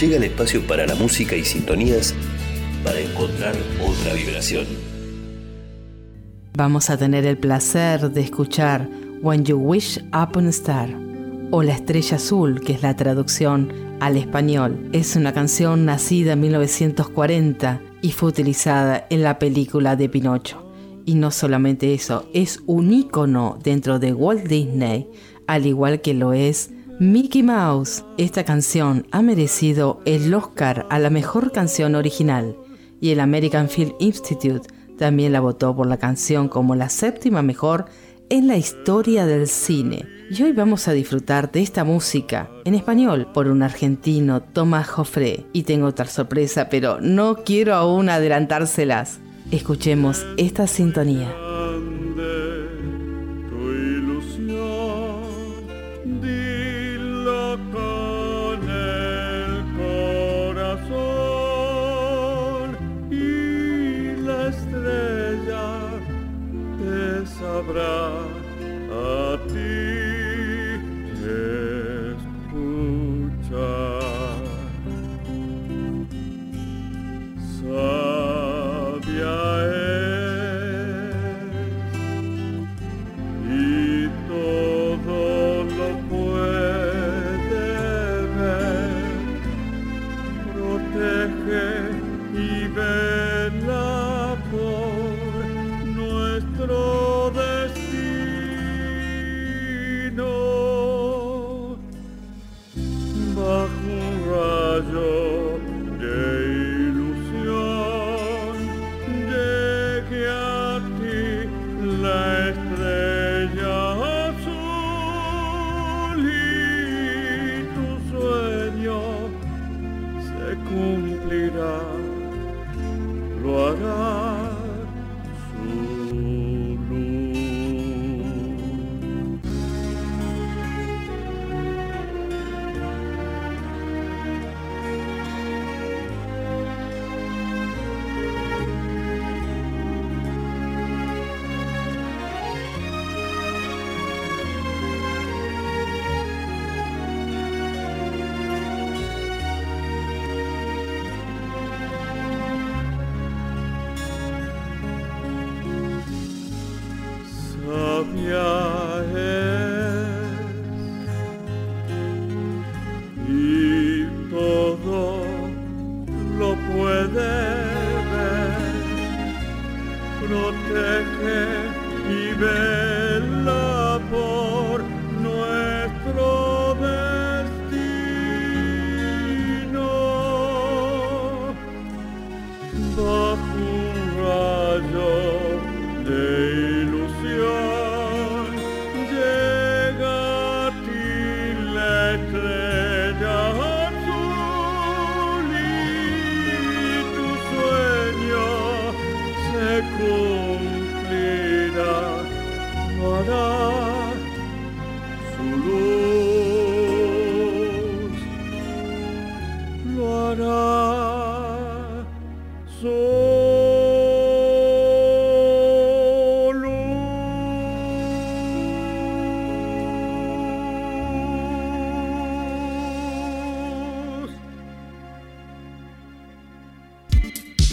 Llega 0.00 0.16
el 0.16 0.24
espacio 0.24 0.66
para 0.66 0.86
la 0.86 0.96
música 0.96 1.36
y 1.36 1.44
sintonías 1.44 2.14
para 2.82 2.98
encontrar 2.98 3.54
otra 3.80 4.14
vibración. 4.14 4.66
Vamos 6.54 6.90
a 6.90 6.96
tener 6.96 7.24
el 7.26 7.38
placer 7.38 8.10
de 8.10 8.22
escuchar 8.22 8.88
When 9.22 9.44
You 9.44 9.56
Wish 9.56 10.00
Upon 10.12 10.48
a 10.48 10.50
Star 10.50 10.90
o 11.52 11.62
La 11.62 11.74
Estrella 11.74 12.16
Azul, 12.16 12.60
que 12.60 12.72
es 12.72 12.82
la 12.82 12.96
traducción 12.96 13.72
al 14.00 14.16
español. 14.16 14.88
Es 14.92 15.14
una 15.14 15.32
canción 15.32 15.84
nacida 15.84 16.32
en 16.32 16.40
1940 16.40 17.80
y 18.02 18.10
fue 18.10 18.30
utilizada 18.30 19.06
en 19.10 19.22
la 19.22 19.38
película 19.38 19.94
de 19.94 20.08
Pinocho. 20.08 20.60
Y 21.06 21.14
no 21.14 21.30
solamente 21.30 21.94
eso, 21.94 22.28
es 22.34 22.60
un 22.66 22.92
ícono 22.92 23.58
dentro 23.62 24.00
de 24.00 24.12
Walt 24.12 24.48
Disney, 24.48 25.08
al 25.46 25.66
igual 25.66 26.00
que 26.00 26.14
lo 26.14 26.32
es 26.32 26.70
Mickey 27.02 27.42
Mouse. 27.42 28.04
Esta 28.16 28.44
canción 28.44 29.08
ha 29.10 29.22
merecido 29.22 30.00
el 30.04 30.32
Oscar 30.32 30.86
a 30.88 31.00
la 31.00 31.10
mejor 31.10 31.50
canción 31.50 31.96
original 31.96 32.56
y 33.00 33.10
el 33.10 33.18
American 33.18 33.68
Film 33.68 33.90
Institute 33.98 34.68
también 34.98 35.32
la 35.32 35.40
votó 35.40 35.74
por 35.74 35.88
la 35.88 35.96
canción 35.96 36.46
como 36.46 36.76
la 36.76 36.88
séptima 36.88 37.42
mejor 37.42 37.86
en 38.28 38.46
la 38.46 38.56
historia 38.56 39.26
del 39.26 39.48
cine. 39.48 40.06
Y 40.30 40.44
hoy 40.44 40.52
vamos 40.52 40.86
a 40.86 40.92
disfrutar 40.92 41.50
de 41.50 41.62
esta 41.62 41.82
música 41.82 42.48
en 42.64 42.76
español 42.76 43.26
por 43.34 43.48
un 43.48 43.64
argentino, 43.64 44.40
Tomás 44.40 44.86
Joffre. 44.86 45.46
Y 45.52 45.64
tengo 45.64 45.88
otra 45.88 46.06
sorpresa, 46.06 46.68
pero 46.68 47.00
no 47.00 47.42
quiero 47.44 47.74
aún 47.74 48.10
adelantárselas. 48.10 49.18
Escuchemos 49.50 50.24
esta 50.36 50.68
sintonía. 50.68 51.51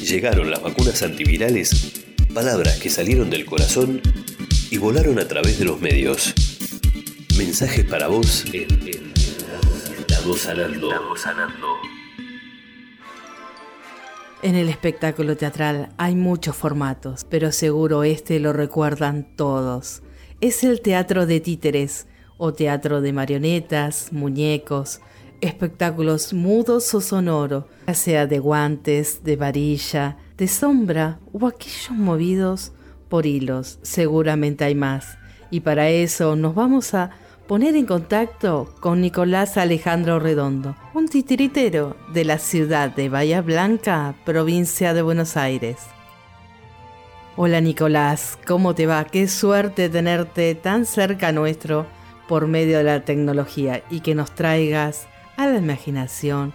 Llegaron 0.10 0.50
las 0.50 0.64
vacunas 0.64 1.04
antivirales, 1.04 2.04
palabras 2.34 2.80
que 2.80 2.90
salieron 2.90 3.30
del 3.30 3.46
corazón 3.46 4.02
y 4.72 4.78
volaron 4.80 5.20
a 5.20 5.28
través 5.28 5.60
de 5.60 5.66
los 5.66 5.80
medios. 5.80 6.34
Mensajes 7.38 7.86
para 7.86 8.08
vos 8.08 8.44
en, 8.52 8.72
en 8.88 9.14
La 10.08 10.20
Voz 10.22 10.40
Sanando. 10.42 10.90
La 10.90 11.00
Voz 11.02 11.22
Sanando. 11.22 11.68
En 14.42 14.56
el 14.56 14.68
espectáculo 14.70 15.38
teatral 15.38 15.90
hay 16.00 16.16
muchos 16.16 16.56
formatos, 16.56 17.24
pero 17.30 17.52
seguro 17.52 18.04
este 18.04 18.40
lo 18.40 18.52
recuerdan 18.52 19.28
todos. 19.36 20.02
es 20.42 20.64
el 20.64 20.82
teatro 20.82 21.28
de 21.28 21.40
títeres 21.40 22.08
o 22.40 22.52
teatro 22.52 23.02
de 23.02 23.14
marionetas, 23.14 24.12
muñecos, 24.12 25.02
espectáculos 25.42 26.34
mudos 26.34 26.94
o 26.94 27.02
sonoros, 27.02 27.66
ya 27.88 27.94
sea 27.94 28.28
de 28.28 28.40
guantes, 28.40 29.24
de 29.24 29.36
varilla, 29.36 30.18
de 30.38 30.48
sombra 30.48 31.20
o 31.34 31.48
aquellos 31.48 31.92
movidos 31.92 32.72
por 33.10 33.26
hilos. 33.26 33.80
Seguramente 33.82 34.64
hay 34.64 34.76
más. 34.76 35.18
Y 35.52 35.62
para 35.62 35.90
eso 35.90 36.36
nos 36.36 36.56
vamos 36.56 36.94
a 36.94 37.12
poner 37.48 37.76
en 37.76 37.88
contacto 37.88 38.76
con 38.80 39.02
Nicolás 39.02 39.58
Alejandro 39.58 40.20
Redondo, 40.20 40.76
un 40.94 41.08
titiritero 41.08 41.96
de 42.14 42.24
la 42.24 42.38
ciudad 42.38 42.96
de 42.96 43.10
Bahía 43.10 43.42
Blanca, 43.42 44.14
provincia 44.24 44.94
de 44.94 45.02
Buenos 45.02 45.36
Aires. 45.36 45.78
Hola 47.36 47.62
Nicolás, 47.62 48.38
¿cómo 48.46 48.76
te 48.76 48.86
va? 48.86 49.04
Qué 49.06 49.28
suerte 49.28 49.90
tenerte 49.90 50.54
tan 50.56 50.86
cerca 50.86 51.32
nuestro 51.32 51.88
por 52.28 52.48
medio 52.48 52.78
de 52.78 52.84
la 52.84 53.06
tecnología 53.06 53.82
y 53.90 54.02
que 54.02 54.14
nos 54.14 54.36
traigas 54.36 55.08
a 55.40 55.48
la 55.48 55.58
imaginación 55.58 56.54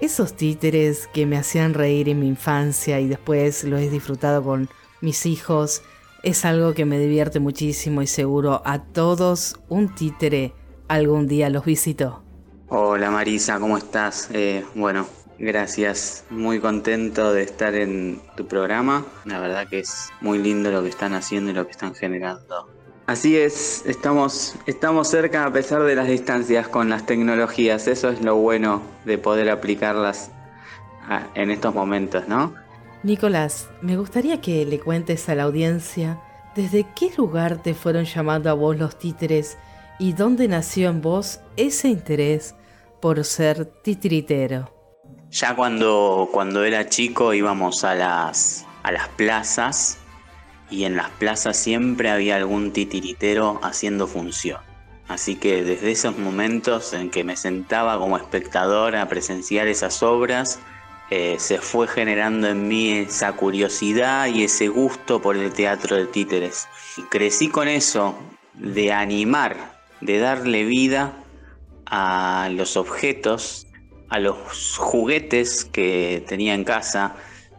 esos 0.00 0.34
títeres 0.34 1.06
que 1.14 1.26
me 1.26 1.38
hacían 1.38 1.74
reír 1.74 2.08
en 2.08 2.18
mi 2.18 2.26
infancia 2.26 2.98
y 2.98 3.06
después 3.06 3.62
lo 3.62 3.78
he 3.78 3.88
disfrutado 3.88 4.42
con 4.42 4.68
mis 5.00 5.26
hijos 5.26 5.82
es 6.24 6.44
algo 6.44 6.74
que 6.74 6.84
me 6.84 6.98
divierte 6.98 7.38
muchísimo 7.38 8.02
y 8.02 8.08
seguro 8.08 8.62
a 8.64 8.82
todos 8.82 9.60
un 9.68 9.94
títere 9.94 10.52
algún 10.88 11.28
día 11.28 11.50
los 11.50 11.64
visitó. 11.64 12.24
Hola 12.68 13.12
Marisa, 13.12 13.60
¿cómo 13.60 13.78
estás? 13.78 14.28
Eh, 14.32 14.64
bueno, 14.74 15.06
gracias. 15.38 16.24
Muy 16.28 16.58
contento 16.58 17.32
de 17.32 17.44
estar 17.44 17.76
en 17.76 18.20
tu 18.36 18.48
programa. 18.48 19.06
La 19.24 19.38
verdad 19.38 19.68
que 19.68 19.78
es 19.78 20.10
muy 20.20 20.38
lindo 20.38 20.72
lo 20.72 20.82
que 20.82 20.88
están 20.88 21.14
haciendo 21.14 21.52
y 21.52 21.54
lo 21.54 21.64
que 21.64 21.70
están 21.70 21.94
generando. 21.94 22.75
Así 23.06 23.36
es, 23.36 23.84
estamos, 23.86 24.56
estamos 24.66 25.06
cerca 25.08 25.44
a 25.44 25.52
pesar 25.52 25.84
de 25.84 25.94
las 25.94 26.08
distancias 26.08 26.66
con 26.66 26.88
las 26.88 27.06
tecnologías. 27.06 27.86
Eso 27.86 28.08
es 28.08 28.20
lo 28.20 28.34
bueno 28.34 28.82
de 29.04 29.16
poder 29.16 29.48
aplicarlas 29.48 30.32
en 31.36 31.52
estos 31.52 31.72
momentos, 31.72 32.26
¿no? 32.26 32.52
Nicolás, 33.04 33.68
me 33.80 33.96
gustaría 33.96 34.40
que 34.40 34.64
le 34.64 34.80
cuentes 34.80 35.28
a 35.28 35.36
la 35.36 35.44
audiencia 35.44 36.20
desde 36.56 36.84
qué 36.96 37.12
lugar 37.16 37.62
te 37.62 37.74
fueron 37.74 38.06
llamando 38.06 38.50
a 38.50 38.54
vos 38.54 38.76
los 38.76 38.98
títeres 38.98 39.56
y 40.00 40.12
dónde 40.12 40.48
nació 40.48 40.88
en 40.88 41.00
vos 41.00 41.38
ese 41.56 41.88
interés 41.88 42.56
por 43.00 43.22
ser 43.24 43.66
titiritero. 43.66 44.72
Ya 45.30 45.54
cuando, 45.54 46.28
cuando 46.32 46.64
era 46.64 46.88
chico 46.88 47.32
íbamos 47.34 47.84
a 47.84 47.94
las, 47.94 48.66
a 48.82 48.90
las 48.90 49.08
plazas 49.10 49.98
y 50.70 50.84
en 50.84 50.96
las 50.96 51.10
plazas 51.10 51.56
siempre 51.56 52.10
había 52.10 52.36
algún 52.36 52.72
titiritero 52.72 53.60
haciendo 53.62 54.06
función. 54.06 54.60
Así 55.08 55.36
que 55.36 55.62
desde 55.62 55.92
esos 55.92 56.18
momentos 56.18 56.92
en 56.92 57.10
que 57.10 57.22
me 57.22 57.36
sentaba 57.36 57.98
como 57.98 58.16
espectador 58.16 58.96
a 58.96 59.08
presenciar 59.08 59.68
esas 59.68 60.02
obras, 60.02 60.58
eh, 61.10 61.36
se 61.38 61.58
fue 61.58 61.86
generando 61.86 62.48
en 62.48 62.66
mí 62.66 62.90
esa 62.92 63.32
curiosidad 63.32 64.26
y 64.26 64.42
ese 64.42 64.66
gusto 64.66 65.22
por 65.22 65.36
el 65.36 65.52
teatro 65.52 65.96
de 65.96 66.06
títeres. 66.06 66.66
crecí 67.10 67.48
con 67.48 67.68
eso, 67.68 68.16
de 68.54 68.92
animar, 68.92 69.78
de 70.00 70.18
darle 70.18 70.64
vida 70.64 71.12
a 71.84 72.48
los 72.50 72.76
objetos, 72.76 73.68
a 74.08 74.18
los 74.18 74.76
juguetes 74.78 75.64
que 75.64 76.24
tenía 76.26 76.54
en 76.54 76.64
casa, 76.64 77.14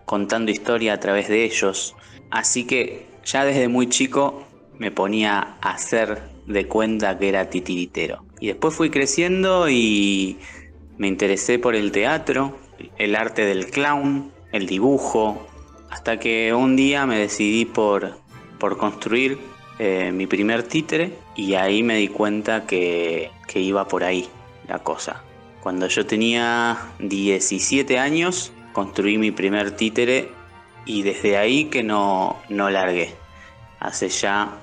contando 0.05 0.51
historia 0.51 0.93
a 0.93 0.99
través 0.99 1.29
de 1.29 1.45
ellos. 1.45 1.95
Así 2.29 2.65
que 2.65 3.05
ya 3.25 3.45
desde 3.45 3.67
muy 3.67 3.89
chico 3.89 4.47
me 4.77 4.91
ponía 4.91 5.57
a 5.61 5.71
hacer 5.71 6.23
de 6.45 6.67
cuenta 6.67 7.17
que 7.17 7.29
era 7.29 7.49
titiritero. 7.49 8.23
Y 8.39 8.47
después 8.47 8.73
fui 8.73 8.89
creciendo 8.89 9.69
y 9.69 10.37
me 10.97 11.07
interesé 11.07 11.59
por 11.59 11.75
el 11.75 11.91
teatro, 11.91 12.57
el 12.97 13.15
arte 13.15 13.45
del 13.45 13.69
clown, 13.69 14.31
el 14.51 14.65
dibujo, 14.67 15.47
hasta 15.89 16.19
que 16.19 16.53
un 16.53 16.75
día 16.75 17.05
me 17.05 17.17
decidí 17.17 17.65
por, 17.65 18.17
por 18.59 18.77
construir 18.77 19.39
eh, 19.79 20.11
mi 20.11 20.27
primer 20.27 20.63
títere 20.63 21.13
y 21.35 21.53
ahí 21.55 21.83
me 21.83 21.97
di 21.97 22.07
cuenta 22.07 22.65
que, 22.65 23.31
que 23.47 23.59
iba 23.59 23.87
por 23.87 24.03
ahí 24.03 24.27
la 24.67 24.79
cosa. 24.79 25.23
Cuando 25.61 25.87
yo 25.87 26.05
tenía 26.05 26.77
17 26.99 27.99
años, 27.99 28.51
construí 28.73 29.17
mi 29.17 29.31
primer 29.31 29.71
títere 29.71 30.36
y 30.87 31.03
desde 31.03 31.37
ahí 31.37 31.65
que 31.65 31.83
no, 31.83 32.37
no 32.49 32.69
largué. 32.69 33.13
Hace 33.79 34.09
ya 34.09 34.57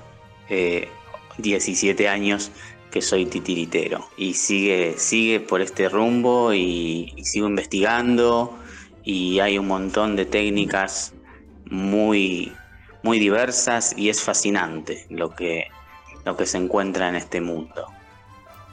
17 1.37 2.03
eh, 2.03 2.09
años 2.09 2.51
que 2.91 3.01
soy 3.01 3.25
titiritero 3.25 4.09
y 4.17 4.33
sigue, 4.33 4.95
sigue 4.97 5.39
por 5.39 5.61
este 5.61 5.87
rumbo 5.87 6.53
y, 6.53 7.13
sigo 7.23 7.47
investigando 7.47 8.57
y 9.03 9.39
hay 9.39 9.57
un 9.57 9.67
montón 9.67 10.15
de 10.15 10.25
técnicas 10.25 11.13
muy, 11.69 12.51
muy 13.03 13.19
diversas 13.19 13.93
y 13.95 14.09
es 14.09 14.21
fascinante 14.21 15.05
lo 15.09 15.29
que, 15.29 15.65
lo 16.25 16.35
que 16.35 16.45
se 16.45 16.57
encuentra 16.57 17.07
en 17.07 17.15
este 17.15 17.39
mundo. 17.39 17.85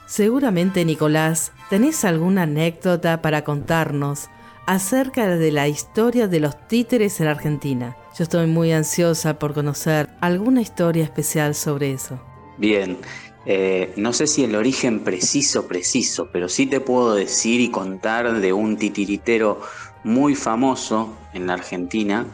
Seguramente, 0.07 0.85
Nicolás, 0.85 1.51
tenés 1.69 2.03
alguna 2.03 2.43
anécdota 2.43 3.21
para 3.21 3.43
contarnos 3.43 4.29
acerca 4.65 5.27
de 5.27 5.51
la 5.51 5.67
historia 5.67 6.27
de 6.27 6.39
los 6.39 6.67
títeres 6.67 7.19
en 7.19 7.27
Argentina. 7.27 7.97
Yo 8.17 8.23
estoy 8.23 8.47
muy 8.47 8.71
ansiosa 8.71 9.39
por 9.39 9.53
conocer 9.53 10.09
alguna 10.21 10.61
historia 10.61 11.03
especial 11.03 11.55
sobre 11.55 11.91
eso. 11.91 12.19
Bien, 12.57 12.97
eh, 13.45 13.91
no 13.97 14.13
sé 14.13 14.27
si 14.27 14.43
el 14.43 14.55
origen 14.55 15.03
preciso, 15.03 15.67
preciso, 15.67 16.29
pero 16.31 16.47
sí 16.47 16.65
te 16.65 16.79
puedo 16.79 17.15
decir 17.15 17.59
y 17.59 17.69
contar 17.69 18.39
de 18.39 18.53
un 18.53 18.77
titiritero 18.77 19.61
muy 20.03 20.35
famoso 20.35 21.13
en 21.33 21.47
la 21.47 21.53
Argentina, 21.53 22.25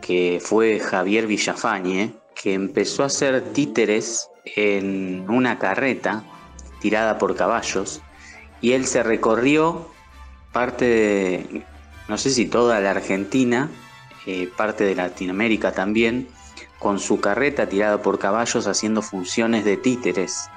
que 0.00 0.40
fue 0.42 0.78
Javier 0.78 1.26
Villafañe, 1.26 2.12
que 2.40 2.54
empezó 2.54 3.02
a 3.02 3.06
hacer 3.06 3.40
títeres 3.52 4.30
en 4.44 5.28
una 5.28 5.58
carreta 5.58 6.22
tirada 6.80 7.18
por 7.18 7.34
caballos, 7.34 8.00
y 8.60 8.72
él 8.72 8.86
se 8.86 9.02
recorrió 9.02 9.88
parte 10.58 10.86
de, 10.86 11.62
no 12.08 12.18
sé 12.18 12.30
si 12.30 12.46
toda 12.46 12.80
la 12.80 12.90
Argentina, 12.90 13.70
eh, 14.26 14.50
parte 14.56 14.82
de 14.82 14.96
Latinoamérica 14.96 15.70
también, 15.70 16.26
con 16.80 16.98
su 16.98 17.20
carreta 17.20 17.68
tirada 17.68 18.02
por 18.02 18.18
caballos 18.18 18.66
haciendo 18.66 19.00
funciones 19.00 19.64
de 19.64 19.76
títeres 19.76 20.50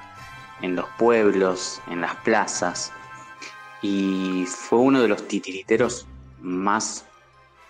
en 0.60 0.74
los 0.74 0.86
pueblos, 0.98 1.80
en 1.88 2.00
las 2.00 2.16
plazas, 2.16 2.92
y 3.80 4.44
fue 4.48 4.80
uno 4.80 5.00
de 5.02 5.06
los 5.06 5.28
titiriteros 5.28 6.08
más 6.40 7.04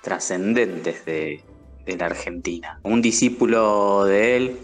trascendentes 0.01 1.05
de, 1.05 1.45
la 1.85 2.07
Argentina. 2.07 2.81
Un 2.83 3.03
discípulo 3.03 4.07
de 4.07 4.37
él, 4.39 4.59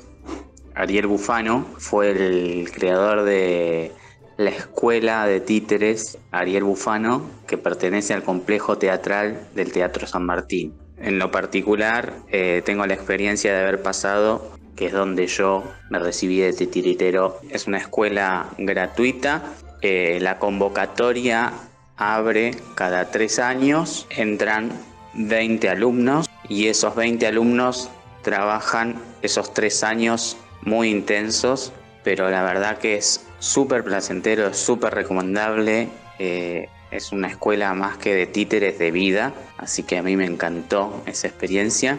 Ariel 0.75 1.07
Bufano, 1.07 1.67
fue 1.77 2.13
el 2.13 2.73
creador 2.73 3.25
de 3.25 3.93
la 4.39 4.51
escuela 4.51 5.27
de 5.27 5.41
títeres 5.41 6.17
Ariel 6.31 6.63
Bufano, 6.63 7.29
que 7.49 7.59
pertenece 7.59 8.15
al 8.15 8.23
complejo 8.23 8.79
teatral 8.79 9.49
del 9.57 9.73
Teatro 9.73 10.07
San 10.07 10.25
Martín. 10.25 10.75
En 10.97 11.19
lo 11.19 11.33
particular, 11.33 12.13
eh, 12.29 12.63
tengo 12.65 12.87
la 12.87 12.95
experiencia 12.95 13.53
de 13.53 13.61
haber 13.63 13.83
pasado, 13.83 14.53
que 14.77 14.87
es 14.87 14.93
donde 14.93 15.27
yo 15.27 15.65
me 15.91 15.99
recibí 15.99 16.39
de 16.39 16.53
titiritero. 16.53 17.41
Es 17.51 17.67
una 17.67 17.79
escuela 17.79 18.51
gratuita. 18.59 19.43
Eh, 19.83 20.19
la 20.21 20.39
convocatoria 20.39 21.53
abre 21.97 22.53
cada 22.77 23.11
tres 23.11 23.41
años. 23.41 24.07
Entran 24.09 24.71
20 25.15 25.69
alumnos 25.69 26.31
y 26.49 26.69
esos 26.69 26.95
20 26.95 27.27
alumnos 27.27 27.91
trabajan 28.23 29.03
esos 29.23 29.53
tres 29.53 29.83
años 29.83 30.37
muy 30.63 30.91
intensos, 30.91 31.73
pero 32.05 32.31
la 32.31 32.45
verdad 32.45 32.79
que 32.79 32.97
es 32.97 33.28
súper 33.39 33.85
placentero, 33.85 34.53
súper 34.55 34.95
recomendable. 34.95 35.89
Eh, 36.19 36.69
es 36.91 37.13
una 37.13 37.29
escuela 37.29 37.75
más 37.75 37.99
que 37.99 38.15
de 38.15 38.27
títeres 38.27 38.79
de 38.79 38.91
vida, 38.91 39.35
así 39.59 39.83
que 39.83 39.99
a 39.99 40.03
mí 40.03 40.17
me 40.17 40.25
encantó 40.25 41.03
esa 41.07 41.29
experiencia. 41.29 41.99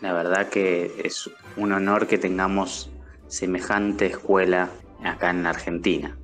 La 0.00 0.12
verdad 0.12 0.48
que 0.48 0.92
es 1.02 1.30
un 1.56 1.72
honor 1.72 2.06
que 2.06 2.18
tengamos 2.18 2.90
semejante 3.26 4.06
escuela 4.06 4.70
acá 5.02 5.30
en 5.30 5.42
la 5.42 5.50
Argentina. 5.50 6.16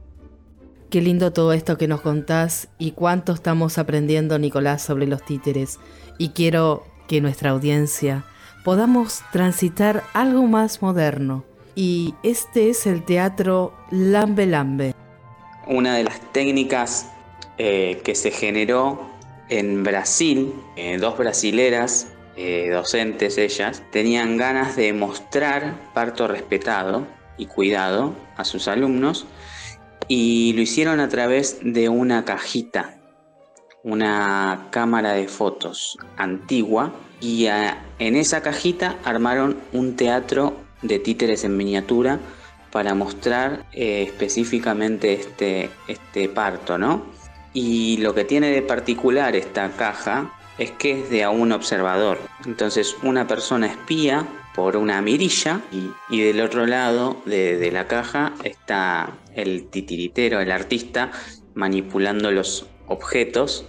Qué 0.90 1.00
lindo 1.00 1.32
todo 1.32 1.52
esto 1.52 1.76
que 1.76 1.88
nos 1.88 2.02
contás 2.02 2.68
y 2.78 2.92
cuánto 2.92 3.32
estamos 3.32 3.78
aprendiendo, 3.78 4.38
Nicolás, 4.38 4.82
sobre 4.82 5.06
los 5.06 5.24
títeres. 5.24 5.80
Y 6.18 6.28
quiero 6.30 6.84
que 7.08 7.20
nuestra 7.20 7.50
audiencia 7.50 8.24
podamos 8.64 9.22
transitar 9.32 10.04
algo 10.12 10.46
más 10.46 10.82
moderno. 10.82 11.44
Y 11.74 12.14
este 12.22 12.70
es 12.70 12.86
el 12.86 13.02
teatro 13.02 13.74
Lambe 13.90 14.46
Lambe. 14.46 14.94
Una 15.66 15.96
de 15.96 16.04
las 16.04 16.20
técnicas 16.32 17.10
eh, 17.58 18.00
que 18.04 18.14
se 18.14 18.30
generó 18.30 19.10
en 19.48 19.82
Brasil, 19.82 20.52
eh, 20.76 20.98
dos 20.98 21.18
brasileras, 21.18 22.08
eh, 22.36 22.70
docentes 22.70 23.38
ellas, 23.38 23.82
tenían 23.90 24.36
ganas 24.36 24.76
de 24.76 24.92
mostrar 24.92 25.92
parto 25.94 26.28
respetado 26.28 27.06
y 27.38 27.46
cuidado 27.46 28.14
a 28.36 28.44
sus 28.44 28.68
alumnos 28.68 29.26
y 30.06 30.52
lo 30.54 30.62
hicieron 30.62 31.00
a 31.00 31.08
través 31.08 31.58
de 31.62 31.88
una 31.88 32.24
cajita, 32.24 32.96
una 33.82 34.68
cámara 34.70 35.12
de 35.12 35.28
fotos 35.28 35.96
antigua 36.16 36.92
y 37.20 37.46
en 37.46 38.16
esa 38.16 38.42
cajita 38.42 38.96
armaron 39.04 39.58
un 39.72 39.96
teatro 39.96 40.63
de 40.84 40.98
títeres 41.00 41.42
en 41.42 41.56
miniatura 41.56 42.20
para 42.70 42.94
mostrar 42.94 43.66
eh, 43.72 44.02
específicamente 44.02 45.12
este, 45.14 45.70
este 45.88 46.28
parto, 46.28 46.78
¿no? 46.78 47.06
Y 47.52 47.96
lo 47.98 48.14
que 48.14 48.24
tiene 48.24 48.50
de 48.50 48.62
particular 48.62 49.36
esta 49.36 49.70
caja 49.72 50.32
es 50.58 50.70
que 50.72 51.00
es 51.00 51.10
de 51.10 51.24
a 51.24 51.30
un 51.30 51.52
observador. 51.52 52.18
Entonces 52.46 52.96
una 53.02 53.26
persona 53.26 53.66
espía 53.66 54.26
por 54.54 54.76
una 54.76 55.02
mirilla 55.02 55.60
y, 56.10 56.20
del 56.20 56.40
otro 56.40 56.66
lado 56.66 57.16
de, 57.26 57.70
la 57.72 57.88
caja 57.88 58.34
está 58.44 59.10
el 59.34 59.66
titiritero, 59.66 60.40
el 60.40 60.52
artista, 60.52 61.10
manipulando 61.54 62.30
los 62.30 62.66
objetos, 62.86 63.66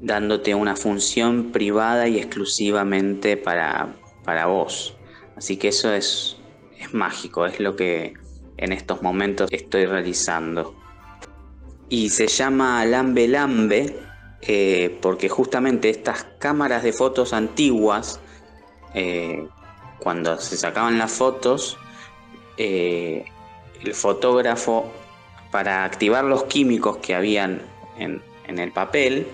dándote 0.00 0.54
una 0.54 0.76
función 0.76 1.52
privada 1.52 2.08
y 2.08 2.18
exclusivamente 2.18 3.36
para, 3.36 3.94
para 4.24 4.46
vos. 4.46 4.96
Así 5.36 5.56
que 5.56 5.68
eso 5.68 5.92
es, 5.92 6.36
es 6.78 6.94
mágico, 6.94 7.46
es 7.46 7.60
lo 7.60 7.76
que 7.76 8.14
en 8.56 8.72
estos 8.72 9.02
momentos 9.02 9.50
estoy 9.52 9.86
realizando. 9.86 10.74
Y 11.88 12.10
se 12.10 12.26
llama 12.26 12.84
Lambe 12.84 13.28
Lambe 13.28 14.06
eh, 14.42 14.98
porque 15.00 15.28
justamente 15.28 15.88
estas 15.88 16.24
cámaras 16.38 16.82
de 16.82 16.92
fotos 16.92 17.32
antiguas 17.32 18.20
eh, 18.94 19.46
cuando 19.98 20.38
se 20.38 20.56
sacaban 20.56 20.98
las 20.98 21.12
fotos, 21.12 21.76
eh, 22.56 23.24
el 23.82 23.94
fotógrafo, 23.94 24.90
para 25.50 25.84
activar 25.84 26.24
los 26.24 26.44
químicos 26.44 26.98
que 26.98 27.14
habían 27.14 27.62
en, 27.98 28.22
el 28.46 28.72
papel, 28.72 29.26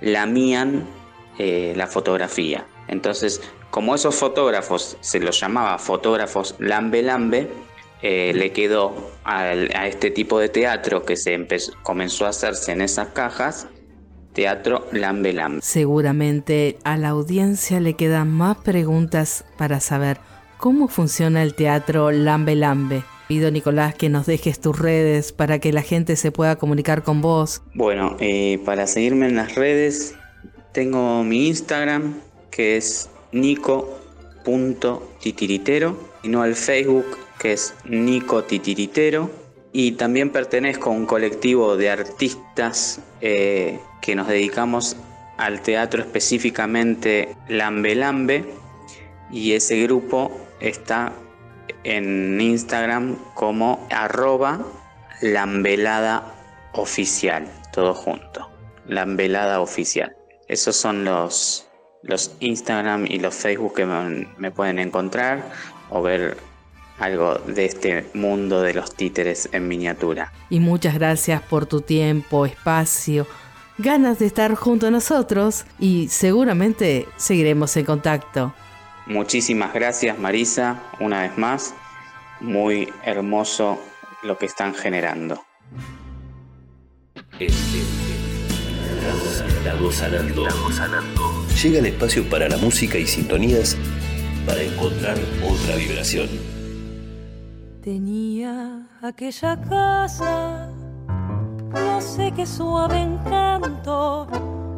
lamían 0.00 0.86
la 1.38 1.86
fotografía. 1.86 2.66
Entonces, 2.88 3.40
como 3.76 3.94
esos 3.94 4.14
fotógrafos 4.14 4.96
se 5.02 5.20
los 5.20 5.38
llamaba 5.38 5.78
fotógrafos 5.78 6.54
lambe 6.58 7.02
lambe, 7.02 7.50
eh, 8.00 8.32
le 8.34 8.50
quedó 8.50 8.94
a, 9.22 9.52
este 9.86 10.10
tipo 10.10 10.38
de 10.38 10.48
teatro 10.48 11.02
que 11.02 11.14
se 11.14 11.46
comenzó 11.82 12.24
a 12.24 12.30
hacerse 12.30 12.72
en 12.72 12.80
esas 12.80 13.08
cajas 13.08 13.66
Teatro 14.32 14.86
Lambe 14.92 15.34
Lambe. 15.34 15.60
Seguramente 15.60 16.78
a 16.84 16.96
la 16.96 17.10
audiencia 17.10 17.78
le 17.78 17.92
quedan 17.92 18.30
más 18.30 18.56
preguntas 18.56 19.44
para 19.58 19.80
saber 19.80 20.20
cómo 20.56 20.88
funciona 20.88 21.42
el 21.42 21.54
Teatro 21.54 22.10
Lambe 22.12 22.54
Lambe. 22.54 23.04
Pido 23.28 23.50
Nicolás 23.50 23.94
que 23.94 24.08
nos 24.08 24.24
dejes 24.24 24.58
tus 24.58 24.78
redes 24.78 25.32
para 25.32 25.58
que 25.58 25.74
la 25.74 25.82
gente 25.82 26.16
se 26.16 26.32
pueda 26.32 26.56
comunicar 26.56 27.02
con 27.02 27.20
vos. 27.20 27.60
Bueno, 27.74 28.16
eh, 28.20 28.58
para 28.64 28.86
seguirme 28.86 29.26
en 29.26 29.36
las 29.36 29.54
redes 29.54 30.14
tengo 30.72 31.22
mi 31.24 31.48
Instagram 31.48 32.14
que 32.50 32.78
es 32.78 33.10
nico.titiritero 33.40 35.98
y 36.22 36.28
no 36.28 36.42
al 36.42 36.54
Facebook 36.54 37.06
que 37.38 37.52
es 37.52 37.74
Nico 37.84 38.44
Titiritero 38.44 39.30
y 39.72 39.92
también 39.92 40.30
pertenezco 40.30 40.90
a 40.90 40.94
un 40.94 41.06
colectivo 41.06 41.76
de 41.76 41.90
artistas 41.90 43.00
eh, 43.20 43.78
que 44.00 44.14
nos 44.14 44.28
dedicamos 44.28 44.96
al 45.36 45.60
teatro 45.60 46.00
específicamente 46.00 47.36
Lambe 47.48 47.94
Lambe. 47.94 48.44
Y 49.30 49.52
ese 49.52 49.82
grupo 49.82 50.30
está 50.60 51.12
en 51.84 52.40
Instagram 52.40 53.16
como 53.34 53.86
arroba 53.90 54.64
lambelada 55.20 56.34
oficial, 56.72 57.46
todo 57.72 57.92
junto, 57.92 58.48
lambelada 58.86 59.60
oficial. 59.60 60.16
Esos 60.48 60.76
son 60.76 61.04
los, 61.04 61.65
los 62.06 62.32
Instagram 62.40 63.06
y 63.06 63.18
los 63.18 63.34
Facebook 63.34 63.74
que 63.74 63.86
me 63.86 64.50
pueden 64.50 64.78
encontrar 64.78 65.50
o 65.90 66.02
ver 66.02 66.36
algo 66.98 67.34
de 67.34 67.66
este 67.66 68.06
mundo 68.14 68.62
de 68.62 68.74
los 68.74 68.94
títeres 68.94 69.48
en 69.52 69.68
miniatura. 69.68 70.32
Y 70.48 70.60
muchas 70.60 70.94
gracias 70.94 71.42
por 71.42 71.66
tu 71.66 71.80
tiempo, 71.80 72.46
espacio, 72.46 73.26
ganas 73.78 74.18
de 74.18 74.26
estar 74.26 74.54
junto 74.54 74.86
a 74.86 74.90
nosotros 74.90 75.66
y 75.78 76.08
seguramente 76.08 77.06
seguiremos 77.16 77.76
en 77.76 77.84
contacto. 77.84 78.54
Muchísimas 79.06 79.72
gracias 79.72 80.18
Marisa, 80.18 80.82
una 81.00 81.22
vez 81.22 81.36
más. 81.38 81.74
Muy 82.40 82.92
hermoso 83.04 83.78
lo 84.22 84.36
que 84.36 84.46
están 84.46 84.74
generando. 84.74 85.42
Llega 91.62 91.78
el 91.78 91.86
espacio 91.86 92.28
para 92.28 92.50
la 92.50 92.58
música 92.58 92.98
y 92.98 93.06
sintonías 93.06 93.78
para 94.46 94.60
encontrar 94.60 95.16
otra 95.42 95.76
vibración. 95.76 96.28
Tenía 97.82 98.86
aquella 99.00 99.58
casa, 99.62 100.68
no 101.72 102.00
sé 102.02 102.30
qué 102.36 102.44
suave 102.44 103.00
encanto, 103.00 104.28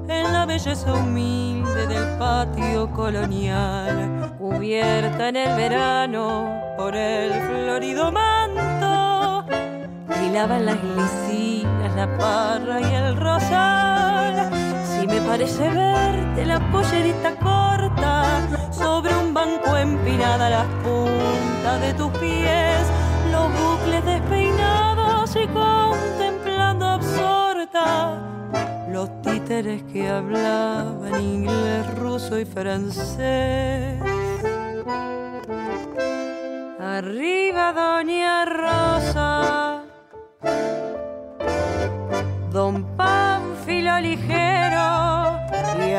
en 0.08 0.32
la 0.32 0.46
belleza 0.46 0.94
humilde 0.94 1.88
del 1.88 2.16
patio 2.16 2.88
colonial, 2.92 4.36
cubierta 4.38 5.30
en 5.30 5.36
el 5.36 5.56
verano 5.56 6.62
por 6.76 6.94
el 6.94 7.32
florido 7.32 8.12
manto, 8.12 9.44
brillaban 10.06 10.64
las 10.64 10.78
glicinas, 10.80 11.96
la 11.96 12.16
parra 12.16 12.80
y 12.80 12.94
el 12.94 13.16
rosal. 13.16 13.97
Me 15.18 15.26
parece 15.26 15.68
verte 15.68 16.46
la 16.46 16.61
pollerita 16.70 17.35
corta 17.42 18.40
sobre 18.70 19.12
un 19.16 19.35
banco 19.35 19.76
empinada 19.76 20.48
las 20.48 20.66
puntas 20.85 21.81
de 21.81 21.92
tus 21.94 22.11
pies. 22.18 22.87
Los 23.33 23.48
bucles 23.52 24.04
despeinados 24.04 25.35
y 25.35 25.48
contemplando 25.48 26.87
absorta 26.87 28.22
los 28.92 29.11
títeres 29.22 29.83
que 29.92 30.09
hablaban 30.09 31.20
inglés, 31.20 31.98
ruso 31.98 32.38
y 32.38 32.44
francés. 32.44 34.00
Arriba 36.78 37.72
Doña 37.72 38.44
Rosa, 38.44 39.83
Don 42.52 42.85
Pánfilo 42.96 43.98
ligero 43.98 44.67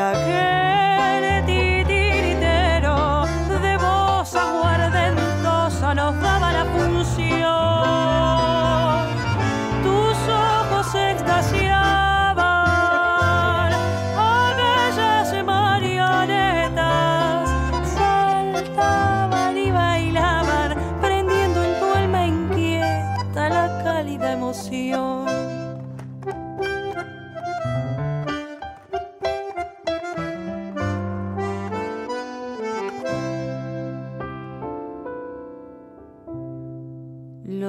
aquel 0.00 0.59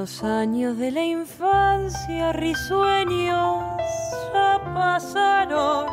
Los 0.01 0.23
años 0.23 0.79
de 0.79 0.89
la 0.89 1.05
infancia 1.05 2.33
risueños 2.33 3.63
ya 4.33 4.59
pasaron, 4.73 5.85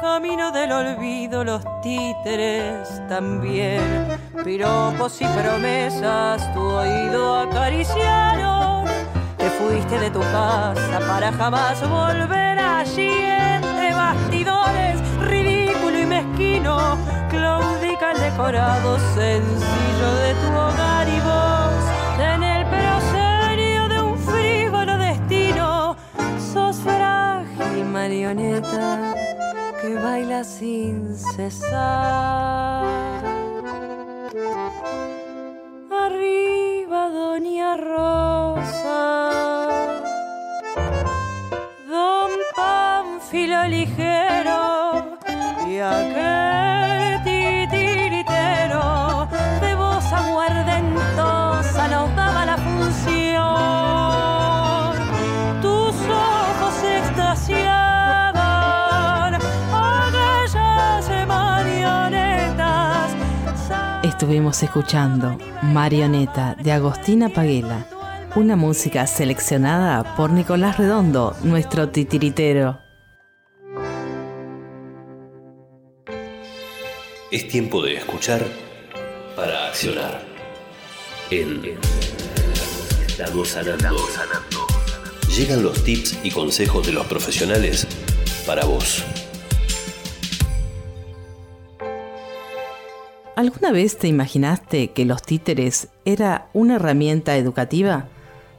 camino 0.00 0.52
del 0.52 0.70
olvido 0.70 1.42
los 1.42 1.64
títeres 1.82 3.02
también, 3.08 3.82
piropos 4.44 5.20
y 5.20 5.24
promesas 5.26 6.54
tu 6.54 6.60
oído 6.60 7.36
acariciaron, 7.40 8.84
te 9.36 9.50
fuiste 9.50 9.98
de 9.98 10.10
tu 10.12 10.20
casa 10.20 11.00
para 11.08 11.32
jamás 11.32 11.80
volver 11.80 12.60
allí. 12.60 13.10
Entre 13.10 13.92
bastidores, 13.92 15.00
ridículo 15.18 15.98
y 15.98 16.06
mezquino, 16.06 16.96
claudica 17.28 18.12
el 18.12 18.20
decorado 18.20 18.98
sencillo 19.16 20.14
de 20.22 20.34
tu 20.34 20.46
hogar 20.52 20.91
marioneta 28.02 29.14
que 29.80 29.94
baila 29.94 30.42
sin 30.42 31.16
cesar. 31.34 32.82
Arriba, 36.04 37.00
doña 37.10 37.76
rosa. 37.76 38.41
Escuchando 64.60 65.38
Marioneta 65.62 66.56
de 66.62 66.72
Agostina 66.72 67.30
Paguela, 67.30 67.86
una 68.36 68.54
música 68.54 69.06
seleccionada 69.06 70.14
por 70.14 70.30
Nicolás 70.30 70.76
Redondo, 70.76 71.34
nuestro 71.42 71.88
titiritero. 71.88 72.78
Es 77.30 77.48
tiempo 77.48 77.82
de 77.82 77.96
escuchar 77.96 78.44
para 79.34 79.68
accionar. 79.68 80.22
En 81.30 81.78
Estamos 83.08 83.48
sanando. 83.48 83.96
Llegan 85.34 85.62
los 85.62 85.82
tips 85.82 86.18
y 86.22 86.30
consejos 86.30 86.86
de 86.86 86.92
los 86.92 87.06
profesionales 87.06 87.86
para 88.46 88.64
vos. 88.64 89.02
¿Alguna 93.34 93.72
vez 93.72 93.96
te 93.96 94.08
imaginaste 94.08 94.90
que 94.90 95.06
los 95.06 95.22
títeres 95.22 95.88
era 96.04 96.50
una 96.52 96.76
herramienta 96.76 97.38
educativa? 97.38 98.06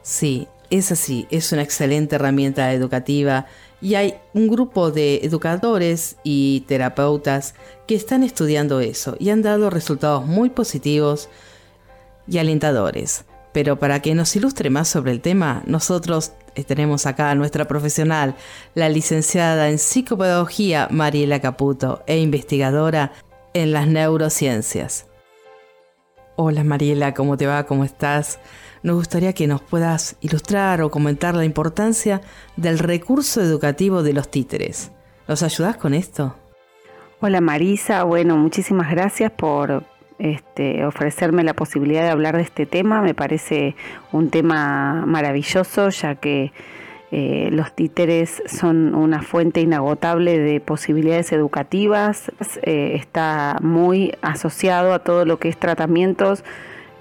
Sí, 0.01 0.47
es 0.71 0.91
así, 0.91 1.27
es 1.29 1.51
una 1.51 1.61
excelente 1.61 2.15
herramienta 2.15 2.73
educativa 2.73 3.45
y 3.81 3.93
hay 3.93 4.15
un 4.33 4.47
grupo 4.47 4.89
de 4.89 5.17
educadores 5.17 6.15
y 6.23 6.61
terapeutas 6.61 7.53
que 7.85 7.93
están 7.93 8.23
estudiando 8.23 8.79
eso 8.79 9.15
y 9.19 9.29
han 9.29 9.43
dado 9.43 9.69
resultados 9.69 10.25
muy 10.25 10.49
positivos 10.49 11.29
y 12.27 12.39
alentadores. 12.39 13.25
Pero 13.51 13.77
para 13.77 14.01
que 14.01 14.15
nos 14.15 14.35
ilustre 14.35 14.71
más 14.71 14.87
sobre 14.87 15.11
el 15.11 15.21
tema, 15.21 15.61
nosotros 15.67 16.31
tenemos 16.65 17.05
acá 17.05 17.29
a 17.29 17.35
nuestra 17.35 17.67
profesional, 17.67 18.35
la 18.73 18.89
licenciada 18.89 19.69
en 19.69 19.77
psicopedagogía 19.77 20.87
Mariela 20.91 21.39
Caputo 21.39 22.03
e 22.07 22.17
investigadora 22.19 23.11
en 23.53 23.71
las 23.71 23.87
neurociencias. 23.87 25.07
Hola 26.35 26.63
Mariela, 26.63 27.13
¿cómo 27.13 27.37
te 27.37 27.45
va? 27.45 27.65
¿Cómo 27.65 27.83
estás? 27.83 28.39
Nos 28.81 28.95
gustaría 28.95 29.33
que 29.33 29.47
nos 29.47 29.61
puedas 29.61 30.17
ilustrar 30.21 30.81
o 30.81 30.89
comentar 30.89 31.35
la 31.35 31.45
importancia 31.45 32.21
del 32.57 32.79
recurso 32.79 33.41
educativo 33.41 34.03
de 34.03 34.13
los 34.13 34.29
títeres. 34.29 34.91
¿Nos 35.27 35.43
ayudas 35.43 35.77
con 35.77 35.93
esto? 35.93 36.35
Hola 37.21 37.39
Marisa, 37.39 38.03
bueno, 38.03 38.35
muchísimas 38.35 38.89
gracias 38.89 39.31
por 39.31 39.83
este, 40.19 40.85
ofrecerme 40.85 41.43
la 41.43 41.53
posibilidad 41.53 42.01
de 42.01 42.09
hablar 42.09 42.35
de 42.35 42.43
este 42.43 42.65
tema. 42.65 43.01
Me 43.01 43.13
parece 43.13 43.75
un 44.11 44.29
tema 44.29 45.05
maravilloso 45.05 45.89
ya 45.89 46.15
que 46.15 46.51
eh, 47.15 47.49
los 47.51 47.71
títeres 47.73 48.41
son 48.47 48.95
una 48.95 49.21
fuente 49.21 49.61
inagotable 49.61 50.39
de 50.39 50.59
posibilidades 50.59 51.31
educativas. 51.31 52.31
Eh, 52.63 52.93
está 52.95 53.59
muy 53.61 54.15
asociado 54.23 54.95
a 54.95 54.99
todo 55.03 55.23
lo 55.23 55.37
que 55.37 55.47
es 55.47 55.55
tratamientos 55.55 56.43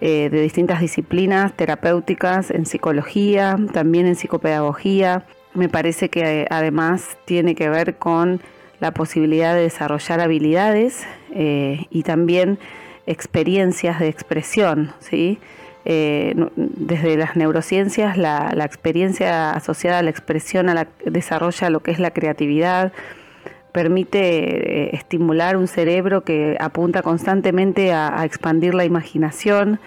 eh, 0.03 0.29
de 0.29 0.43
distintas 0.43 0.83
disciplinas 0.83 1.55
terapéuticas 1.55 2.51
en 2.51 2.67
psicología, 2.67 3.57
también 3.73 4.05
en 4.05 4.15
psicopedagogía. 4.15 5.25
Me 5.55 5.71
parece 5.71 6.11
que 6.11 6.47
además 6.51 7.17
tiene 7.25 7.55
que 7.55 7.71
ver 7.71 7.97
con 7.97 8.43
la 8.81 8.93
posibilidad 8.93 9.55
de 9.55 9.63
desarrollar 9.63 10.21
habilidades 10.21 11.07
y 11.35 12.03
también 12.03 12.59
experiencias 13.07 13.99
de 13.99 14.09
expresión, 14.09 14.93
¿sí? 14.99 15.39
Eh, 15.85 16.35
desde 16.55 17.17
las 17.17 17.35
neurociencias 17.35 18.17
la, 18.17 18.53
experiencia 18.65 19.51
asociada 19.51 19.99
a 19.99 20.03
la 20.03 20.11
expresión 20.11 20.69
a 20.69 20.75
la, 20.75 20.87
desarrolla 21.05 21.71
lo 21.71 21.81
que 21.81 21.91
es 21.91 21.99
la 21.99 22.13
creatividad, 22.13 22.93
permite 23.73 24.21
eh, 24.21 24.91
estimular 24.93 25.57
un 25.57 25.67
cerebro 25.67 26.23
que 26.23 26.57
apunta 26.61 27.03
constantemente 27.03 27.93
a, 27.93 28.25
expandir 28.25 28.75
la 28.75 28.85
imaginación 28.85 29.81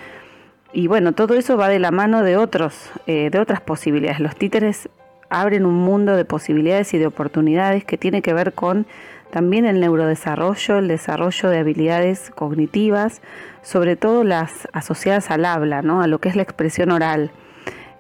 y 0.73 0.87
bueno, 0.87 1.13
todo 1.13 1.35
eso 1.35 1.55
va 1.55 1.69
de 1.69 1.79
la 1.79 1.91
mano 1.91 2.21
de 2.23 2.35
otros, 2.35 2.91
eh, 3.07 3.29
de 3.31 3.39
otras 3.39 3.61
posibilidades. 3.61 4.19
Los 4.19 4.35
títeres 4.35 4.89
abren 5.29 5.65
un 5.65 5.75
mundo 5.75 6.17
de 6.17 6.25
posibilidades 6.25 6.93
y 6.93 6.97
de 6.97 7.07
oportunidades 7.07 7.85
que 7.85 7.97
tiene 7.97 8.21
que 8.21 8.33
ver 8.33 8.51
con 8.51 8.85
también 9.31 9.65
el 9.65 9.79
neurodesarrollo, 9.79 10.77
el 10.77 10.87
desarrollo 10.87 11.49
de 11.49 11.59
habilidades 11.59 12.31
cognitivas, 12.31 13.21
sobre 13.61 13.95
todo 13.95 14.23
las 14.23 14.67
asociadas 14.71 15.31
al 15.31 15.45
habla, 15.45 15.81
¿no? 15.81 16.01
a 16.01 16.07
lo 16.07 16.19
que 16.19 16.29
es 16.29 16.35
la 16.35 16.43
expresión 16.43 16.91
oral. 16.91 17.31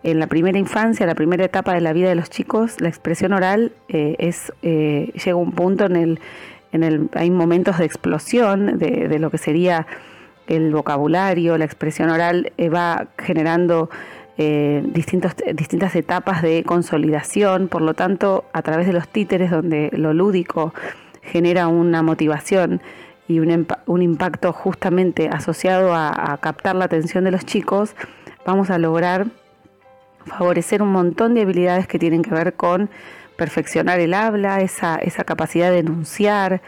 En 0.03 0.19
la 0.19 0.27
primera 0.27 0.59
infancia, 0.59 1.05
la 1.07 1.15
primera 1.15 1.43
etapa 1.43 1.73
de 1.73 1.81
la 1.81 1.91
vida 1.91 2.09
de 2.09 2.15
los 2.15 2.29
chicos, 2.29 2.79
la 2.79 2.89
expresión 2.89 3.33
oral 3.33 3.71
eh, 3.89 4.15
es, 4.19 4.53
eh, 4.61 5.11
llega 5.13 5.31
a 5.31 5.35
un 5.35 5.51
punto 5.51 5.85
en 5.85 5.95
el, 5.95 6.19
en 6.71 6.83
el, 6.83 7.09
hay 7.13 7.31
momentos 7.31 7.79
de 7.79 7.85
explosión 7.85 8.77
de, 8.77 9.07
de 9.07 9.17
lo 9.19 9.31
que 9.31 9.39
sería 9.39 9.87
el 10.45 10.71
vocabulario, 10.71 11.57
la 11.57 11.65
expresión 11.65 12.11
oral 12.11 12.53
eh, 12.57 12.69
va 12.69 13.07
generando 13.17 13.89
distintos, 14.37 15.33
distintas 15.53 15.95
etapas 15.95 16.41
de 16.41 16.63
consolidación, 16.65 17.69
por 17.69 17.81
lo 17.81 17.93
tanto, 17.93 18.43
a 18.51 18.61
través 18.63 18.85
de 18.85 18.91
los 18.91 19.07
títeres, 19.07 19.49
donde 19.49 19.89
lo 19.93 20.13
lúdico 20.13 20.73
genera 21.25 21.67
una 21.67 22.01
motivación 22.01 22.81
y 23.27 23.39
un, 23.39 23.67
un 23.85 24.01
impacto 24.01 24.53
justamente 24.53 25.29
asociado 25.29 25.93
a, 25.93 26.37
captar 26.41 26.75
la 26.75 26.85
atención 26.85 27.23
de 27.23 27.31
los 27.31 27.45
chicos, 27.45 27.95
vamos 28.45 28.69
a 28.69 28.77
lograr 28.77 29.27
favorecer 30.25 30.81
un 30.81 30.91
montón 30.91 31.33
de 31.33 31.41
habilidades 31.41 31.87
que 31.87 31.99
tienen 31.99 32.21
que 32.21 32.31
ver 32.31 32.53
con 32.53 32.89
perfeccionar 33.35 33.99
el 33.99 34.13
habla, 34.13 34.61
esa, 34.61 34.95
esa 34.95 35.23
capacidad 35.23 35.71
de 35.71 35.79
enunciar, 35.79 36.61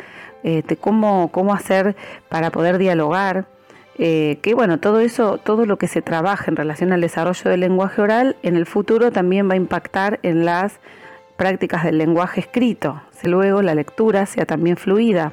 eh, 0.43 0.63
cómo, 0.79 1.31
cómo 1.31 1.53
hacer 1.53 1.95
para 2.29 2.51
poder 2.51 2.77
dialogar. 2.77 3.45
Eh, 3.99 4.37
que 4.43 4.53
bueno, 4.53 4.79
todo 4.79 4.99
eso, 4.99 5.39
todo 5.39 5.65
lo 5.65 5.77
que 5.77 5.87
se 5.87 6.03
trabaja 6.03 6.45
en 6.47 6.55
relación 6.55 6.91
al 6.93 7.01
desarrollo 7.01 7.49
del 7.49 7.61
lenguaje 7.61 8.01
oral, 8.01 8.35
en 8.43 8.55
el 8.55 8.67
futuro 8.67 9.11
también 9.11 9.49
va 9.49 9.53
a 9.53 9.57
impactar 9.57 10.19
en 10.21 10.45
las 10.45 10.79
prácticas 11.37 11.83
del 11.83 11.97
lenguaje 11.97 12.41
escrito, 12.41 13.01
luego 13.23 13.61
la 13.61 13.75
lectura 13.75 14.25
sea 14.25 14.45
también 14.45 14.77
fluida. 14.77 15.31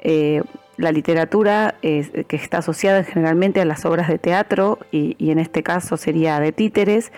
Eh, 0.00 0.42
la 0.76 0.90
literatura 0.90 1.76
que 1.80 2.26
está 2.30 2.58
asociada 2.58 3.04
generalmente 3.04 3.60
a 3.60 3.64
las 3.64 3.84
obras 3.84 4.08
de 4.08 4.18
teatro 4.18 4.80
y, 4.90 5.30
en 5.30 5.38
este 5.38 5.62
caso 5.62 5.96
sería 5.96 6.40
de 6.40 6.50
títeres, 6.50 7.12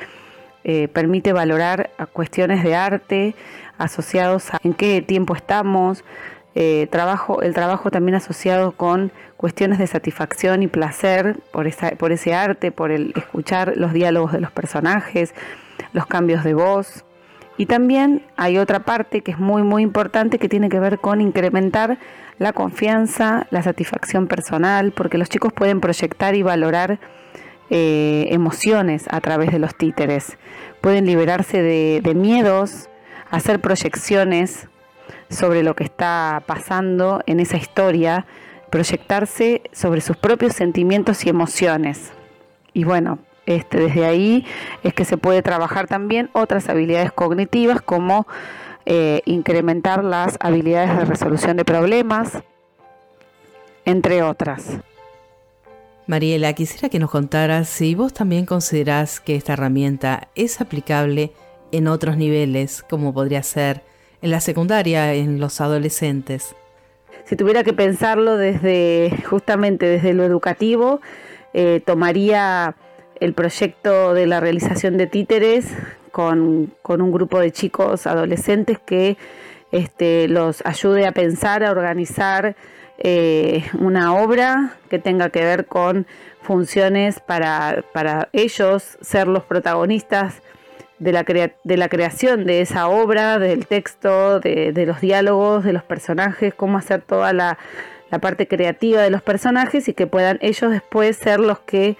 eh, 0.64 0.88
permite 0.88 1.32
valorar 1.32 1.90
cuestiones 2.12 2.62
de 2.62 2.74
arte 2.74 3.34
asociados 3.78 4.52
a 4.52 4.58
en 4.62 4.74
qué 4.74 5.00
tiempo 5.00 5.34
estamos, 5.34 6.04
eh, 6.58 6.88
trabajo, 6.90 7.42
el 7.42 7.52
trabajo 7.52 7.90
también 7.90 8.14
asociado 8.14 8.72
con 8.72 9.12
cuestiones 9.36 9.78
de 9.78 9.86
satisfacción 9.86 10.62
y 10.62 10.68
placer 10.68 11.36
por, 11.52 11.66
esa, 11.66 11.90
por 11.90 12.12
ese 12.12 12.32
arte, 12.32 12.72
por 12.72 12.90
el 12.90 13.12
escuchar 13.14 13.74
los 13.76 13.92
diálogos 13.92 14.32
de 14.32 14.40
los 14.40 14.50
personajes, 14.50 15.34
los 15.92 16.06
cambios 16.06 16.44
de 16.44 16.54
voz, 16.54 17.04
y 17.56 17.66
también 17.66 18.22
hay 18.36 18.58
otra 18.58 18.80
parte 18.80 19.22
que 19.22 19.32
es 19.32 19.38
muy 19.38 19.62
muy 19.62 19.82
importante 19.82 20.38
que 20.38 20.48
tiene 20.48 20.68
que 20.68 20.80
ver 20.80 20.98
con 20.98 21.20
incrementar 21.20 21.98
la 22.38 22.52
confianza, 22.52 23.46
la 23.50 23.62
satisfacción 23.62 24.26
personal, 24.26 24.92
porque 24.92 25.18
los 25.18 25.28
chicos 25.28 25.52
pueden 25.52 25.80
proyectar 25.80 26.34
y 26.34 26.42
valorar 26.42 26.98
eh, 27.70 28.26
emociones 28.30 29.06
a 29.10 29.20
través 29.20 29.52
de 29.52 29.58
los 29.58 29.74
títeres. 29.74 30.36
Pueden 30.80 31.06
liberarse 31.06 31.62
de, 31.62 32.00
de 32.02 32.14
miedos, 32.14 32.90
hacer 33.30 33.60
proyecciones 33.60 34.68
sobre 35.30 35.62
lo 35.62 35.74
que 35.74 35.84
está 35.84 36.42
pasando 36.46 37.22
en 37.26 37.40
esa 37.40 37.56
historia, 37.56 38.26
proyectarse 38.70 39.62
sobre 39.72 40.00
sus 40.00 40.16
propios 40.16 40.54
sentimientos 40.54 41.24
y 41.24 41.30
emociones. 41.30 42.12
Y 42.72 42.84
bueno, 42.84 43.18
este, 43.46 43.78
desde 43.78 44.04
ahí 44.04 44.44
es 44.82 44.92
que 44.92 45.04
se 45.04 45.16
puede 45.16 45.42
trabajar 45.42 45.86
también 45.86 46.30
otras 46.32 46.68
habilidades 46.68 47.12
cognitivas 47.12 47.80
como 47.80 48.26
eh, 48.84 49.22
incrementar 49.24 50.04
las 50.04 50.36
habilidades 50.40 50.96
de 50.96 51.04
resolución 51.04 51.56
de 51.56 51.64
problemas, 51.64 52.38
entre 53.84 54.22
otras. 54.22 54.78
Mariela, 56.06 56.52
quisiera 56.52 56.88
que 56.88 57.00
nos 57.00 57.10
contaras 57.10 57.68
si 57.68 57.96
vos 57.96 58.12
también 58.12 58.46
considerás 58.46 59.18
que 59.18 59.34
esta 59.34 59.54
herramienta 59.54 60.28
es 60.36 60.60
aplicable 60.60 61.32
en 61.72 61.88
otros 61.88 62.16
niveles, 62.16 62.84
como 62.88 63.12
podría 63.12 63.42
ser 63.42 63.82
en 64.22 64.30
la 64.30 64.40
secundaria, 64.40 65.14
en 65.14 65.40
los 65.40 65.60
adolescentes. 65.60 66.54
Si 67.24 67.34
tuviera 67.34 67.64
que 67.64 67.72
pensarlo 67.72 68.36
desde 68.36 69.10
justamente 69.28 69.86
desde 69.86 70.14
lo 70.14 70.22
educativo, 70.22 71.00
eh, 71.54 71.82
tomaría 71.84 72.76
el 73.20 73.32
proyecto 73.34 74.14
de 74.14 74.26
la 74.26 74.40
realización 74.40 74.96
de 74.96 75.06
títeres 75.06 75.66
con, 76.10 76.72
un 76.82 77.12
grupo 77.12 77.40
de 77.40 77.50
chicos 77.52 78.06
adolescentes 78.06 78.78
que 78.78 79.16
este, 79.72 80.28
los 80.28 80.64
ayude 80.64 81.06
a 81.06 81.12
pensar, 81.12 81.62
a 81.62 81.70
organizar 81.70 82.56
eh, 82.98 83.64
una 83.78 84.14
obra 84.14 84.76
que 84.88 84.98
tenga 84.98 85.28
que 85.28 85.44
ver 85.44 85.66
con 85.66 86.06
funciones 86.40 87.20
para, 87.20 87.84
ellos 88.32 88.96
ser 89.00 89.26
los 89.26 89.44
protagonistas 89.44 90.40
de 90.98 91.12
la, 91.12 91.24
de 91.64 91.76
la, 91.76 91.88
creación 91.88 92.46
de 92.46 92.62
esa 92.62 92.88
obra, 92.88 93.38
del 93.38 93.66
texto, 93.66 94.40
de, 94.40 94.72
los 94.86 95.00
diálogos, 95.00 95.64
de 95.64 95.74
los 95.74 95.82
personajes, 95.82 96.54
cómo 96.54 96.78
hacer 96.78 97.02
toda 97.02 97.32
la, 97.32 97.58
parte 98.22 98.48
creativa 98.48 99.02
de 99.02 99.10
los 99.10 99.20
personajes 99.20 99.88
y 99.88 99.92
que 99.92 100.06
puedan 100.06 100.38
ellos 100.40 100.70
después 100.70 101.18
ser 101.18 101.38
los 101.38 101.58
que 101.58 101.98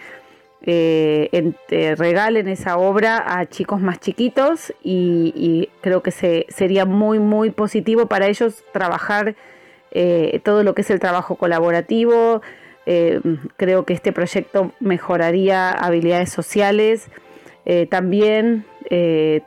eh, 0.67 1.55
regalen 1.97 2.49
esa 2.49 2.77
obra 2.77 3.23
a 3.25 3.47
chicos 3.47 3.81
más 3.81 4.01
chiquitos 4.01 4.75
y, 4.83 5.71
creo 5.81 6.03
que 6.03 6.11
se, 6.11 6.47
sería 6.49 6.85
muy 6.85 7.21
muy 7.21 7.51
positivo 7.51 8.07
para 8.07 8.27
ellos 8.27 8.65
trabajar 8.73 9.37
eh, 9.93 10.41
todo 10.43 10.65
lo 10.65 10.75
que 10.75 10.83
es 10.83 10.91
el 10.91 10.99
trabajo 10.99 11.37
colaborativo. 11.37 12.43
Eh, 12.85 13.21
creo 13.57 13.85
que 13.85 13.95
este 13.95 14.13
proyecto 14.13 14.73
mejoraría 14.81 15.71
habilidades 15.71 16.31
sociales, 16.31 17.09
eh, 17.65 17.87
también 17.87 18.65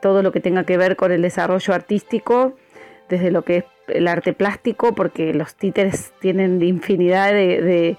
todo 0.02 0.22
lo 0.22 0.32
que 0.32 0.40
tenga 0.40 0.64
que 0.64 0.76
ver 0.76 0.96
con 0.96 1.12
el 1.12 1.22
desarrollo 1.22 1.72
artístico, 1.72 2.52
desde 3.08 3.30
lo 3.30 3.42
que 3.42 3.56
es 3.58 3.64
el 3.88 4.06
arte 4.06 4.34
plástico, 4.34 4.94
porque 4.94 5.32
los 5.32 5.54
títeres 5.54 6.12
tienen 6.20 6.60
infinidad 6.62 7.32
de 7.32 7.96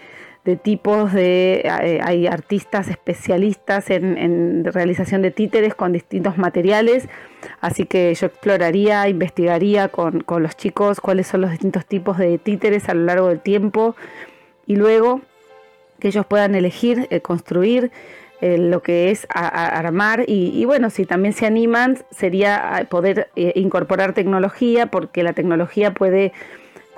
tipos 0.63 1.13
de... 1.13 1.61
Eh, 1.63 1.99
hay 2.03 2.27
artistas 2.27 2.87
especialistas 2.87 3.89
en, 3.89 4.65
realización 4.65 5.21
de 5.21 5.31
títeres 5.31 5.75
con 5.75 5.93
distintos 5.93 6.37
materiales, 6.37 7.07
así 7.59 7.85
que 7.85 8.13
yo 8.15 8.27
exploraría, 8.27 9.07
investigaría 9.07 9.89
con, 9.89 10.23
los 10.27 10.57
chicos 10.57 10.99
cuáles 10.99 11.27
son 11.27 11.41
los 11.41 11.51
distintos 11.51 11.85
tipos 11.85 12.17
de 12.17 12.37
títeres 12.37 12.89
a 12.89 12.93
lo 12.93 13.05
largo 13.05 13.27
del 13.27 13.39
tiempo 13.39 13.95
y 14.65 14.75
luego 14.75 15.21
que 15.99 16.07
ellos 16.07 16.25
puedan 16.25 16.55
elegir, 16.55 17.07
eh, 17.11 17.21
construir 17.21 17.91
eh, 18.41 18.57
lo 18.57 18.81
que 18.81 19.11
es 19.11 19.27
armar 19.29 20.23
y, 20.27 20.65
bueno, 20.65 20.89
si 20.89 21.05
también 21.05 21.33
se 21.33 21.45
animan 21.45 21.99
sería 22.09 22.87
poder 22.89 23.29
incorporar 23.35 24.13
tecnología 24.13 24.87
porque 24.87 25.21
la 25.21 25.33
tecnología 25.33 25.93
puede 25.93 26.33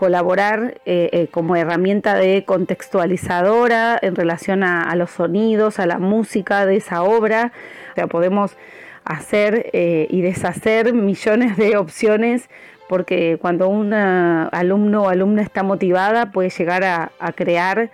colaborar 0.04 0.82
eh, 0.86 1.10
eh, 1.14 1.28
como 1.32 1.56
herramienta 1.56 2.16
de 2.16 2.44
contextualizadora 2.44 3.98
en 4.02 4.18
relación 4.18 4.62
a, 4.62 4.94
los 4.98 5.12
sonidos, 5.12 5.80
a 5.80 5.86
la 5.86 5.98
música 5.98 6.66
de 6.66 6.76
esa 6.76 7.04
obra. 7.04 7.54
O 7.92 7.96
sea, 7.96 8.08
podemos 8.08 8.58
hacer 9.06 9.70
eh, 9.72 10.08
y 10.10 10.20
deshacer 10.20 10.94
millones 10.94 11.56
de 11.56 11.78
opciones 11.78 12.50
porque 12.90 13.38
cuando 13.40 13.70
un 13.70 13.94
alumno 13.94 15.04
o 15.04 15.10
alumna 15.10 15.42
está 15.42 15.64
motivada 15.64 16.34
puede 16.34 16.50
llegar 16.50 16.84
a, 16.84 17.12
crear 17.34 17.90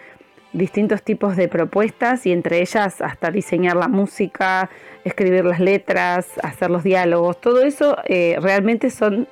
distintos 0.52 1.04
tipos 1.04 1.36
de 1.36 1.48
propuestas 1.48 2.26
y 2.26 2.32
entre 2.32 2.60
ellas 2.60 3.02
hasta 3.02 3.30
diseñar 3.30 3.76
la 3.76 3.88
música, 3.88 4.72
escribir 5.04 5.46
las 5.46 5.60
letras, 5.60 6.28
hacer 6.42 6.72
los 6.72 6.84
diálogos, 6.84 7.40
todo 7.40 7.62
eso 7.62 7.98
realmente 8.08 8.90
son 8.90 9.28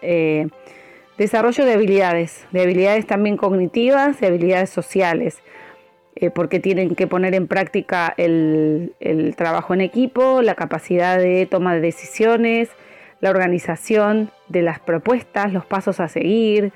Desarrollo 1.18 1.66
de 1.66 1.74
habilidades, 1.74 2.46
de 2.52 2.62
habilidades 2.62 3.08
también 3.08 3.38
cognitivas, 3.38 4.20
de 4.20 4.28
habilidades 4.28 4.70
sociales, 4.70 5.42
eh, 6.16 6.30
porque 6.30 6.60
tienen 6.60 6.96
que 6.96 7.08
poner 7.08 7.34
en 7.34 7.48
práctica 7.48 8.14
el, 8.18 8.94
trabajo 9.36 9.74
en 9.74 9.82
equipo, 9.82 10.44
la 10.44 10.54
capacidad 10.54 11.18
de 11.18 11.48
toma 11.48 11.74
de 11.74 11.82
decisiones, 11.82 12.70
la 13.20 13.32
organización 13.32 14.30
de 14.48 14.62
las 14.62 14.80
propuestas, 14.80 15.52
los 15.52 15.66
pasos 15.66 16.00
a 16.00 16.08
seguir, 16.08 16.72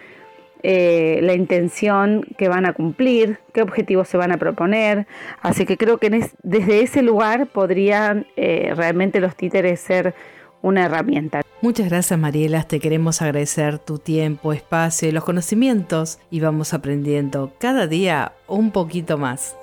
eh, 0.64 1.20
la 1.22 1.34
intención 1.34 2.24
que 2.38 2.50
van 2.50 2.66
a 2.66 2.74
cumplir, 2.74 3.40
qué 3.54 3.62
objetivos 3.62 4.08
se 4.08 4.18
van 4.18 4.32
a 4.32 4.38
proponer. 4.38 5.06
Así 5.42 5.68
que 5.68 5.78
creo 5.78 6.00
que 6.00 6.10
desde 6.42 6.82
ese 6.82 7.04
lugar 7.04 7.46
podrían 7.48 8.26
eh, 8.36 8.74
realmente 8.76 9.20
los 9.20 9.36
títeres 9.36 9.80
ser 9.80 10.16
una 10.62 10.86
herramienta. 10.86 11.42
Muchas 11.62 11.90
gracias 11.90 12.20
Mariela, 12.20 12.64
te 12.64 12.80
queremos 12.80 13.22
agradecer 13.22 13.80
tu 13.80 14.00
tiempo, 14.00 14.54
espacio 14.54 15.08
y 15.08 15.12
los 15.12 15.24
conocimientos 15.24 16.20
y 16.32 16.40
vamos 16.40 16.74
aprendiendo 16.74 17.54
cada 17.60 17.88
día 17.88 18.34
un 18.48 18.72
poquito 18.72 19.18
más. 19.18 19.56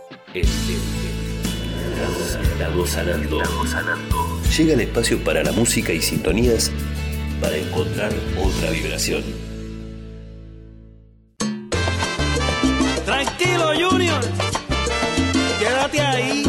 Sanando. 2.87 3.43
Llega 4.57 4.75
el 4.75 4.81
espacio 4.81 5.23
para 5.25 5.43
la 5.43 5.53
música 5.53 5.93
y 5.93 6.01
sintonías 6.01 6.71
para 7.41 7.57
encontrar 7.57 8.13
otra 8.39 8.71
vibración. 8.71 9.23
Tranquilo 13.05 13.91
Junior, 13.91 14.21
quédate 15.59 16.01
ahí 16.01 16.48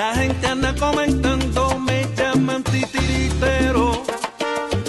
La 0.00 0.14
gente 0.14 0.46
anda 0.46 0.74
comentando, 0.76 1.78
me 1.78 2.06
llaman 2.16 2.62
titiritero. 2.62 4.02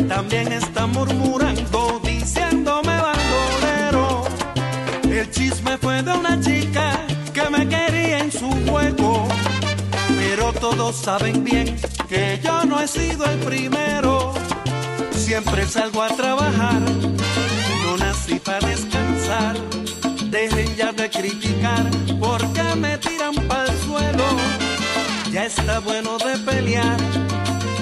También 0.08 0.54
está 0.54 0.88
murmurando, 0.88 2.00
diciéndome 2.02 2.96
bandolero. 3.08 4.24
El 5.04 5.30
chisme 5.30 5.78
fue 5.80 6.02
de 6.02 6.14
una 6.14 6.40
chica 6.40 6.94
que 7.34 7.50
me 7.50 7.68
quería 7.68 8.20
en 8.20 8.32
su 8.32 8.50
juego. 8.66 9.28
Pero 10.18 10.54
todos 10.54 10.96
saben 10.96 11.44
bien 11.44 11.76
que 12.08 12.40
yo 12.42 12.64
no 12.64 12.80
he 12.80 12.88
sido 12.88 13.26
el 13.26 13.40
primero. 13.40 14.34
Siempre 15.12 15.68
salgo 15.68 16.04
a 16.04 16.08
trabajar, 16.16 16.80
no 17.84 17.98
nací 17.98 18.40
para 18.40 18.66
descansar. 18.66 19.58
Dejen 20.30 20.74
ya 20.78 20.94
de 20.94 21.10
criticar 21.10 21.86
porque 22.18 22.64
me 22.78 22.98
tiran 22.98 23.36
para 23.50 23.66
el 23.66 23.78
suelo 23.80 24.61
ya 25.32 25.46
está 25.46 25.80
bueno 25.80 26.18
de 26.18 26.38
pelear, 26.40 26.98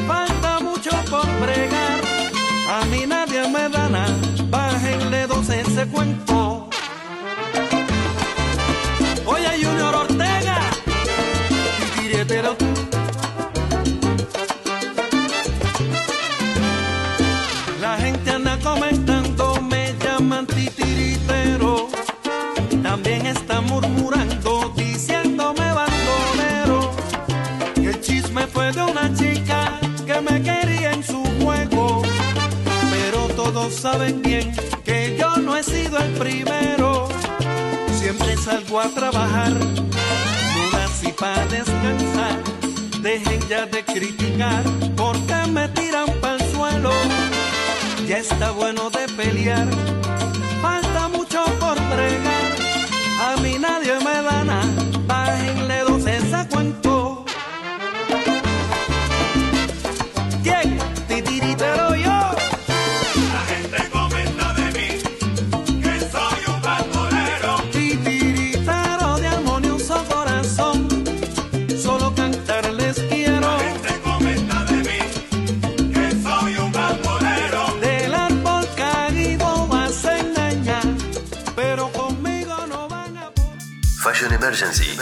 falta 0.07 0.59
mucho 0.59 0.91
por 1.09 1.25
bregar. 1.41 1.99
A 2.69 2.85
mí 2.85 3.05
nadie 3.07 3.47
me 3.47 3.67
da 3.69 3.89
nada, 3.89 4.15
bájenle 4.49 5.25
dos 5.27 5.49
ese 5.49 5.87
cuento. 5.87 6.69
Oye, 9.25 9.49
Junior 9.63 9.95
Ortega, 9.95 10.59
titiritero 11.95 12.55
saben 33.79 34.21
bien 34.21 34.51
que 34.83 35.15
yo 35.17 35.37
no 35.37 35.55
he 35.55 35.63
sido 35.63 35.97
el 35.99 36.11
primero. 36.13 37.07
Siempre 37.97 38.35
salgo 38.35 38.81
a 38.81 38.89
trabajar, 38.89 39.51
no 39.51 40.77
nací 40.77 41.13
para 41.13 41.45
descansar. 41.45 42.43
Dejen 43.01 43.39
ya 43.47 43.65
de 43.65 43.83
criticar 43.85 44.63
porque 44.97 45.35
me 45.51 45.69
tiran 45.69 46.07
pa'l 46.19 46.39
suelo. 46.51 46.91
Ya 48.05 48.17
está 48.17 48.51
bueno 48.51 48.89
de 48.89 49.07
pelear, 49.13 49.67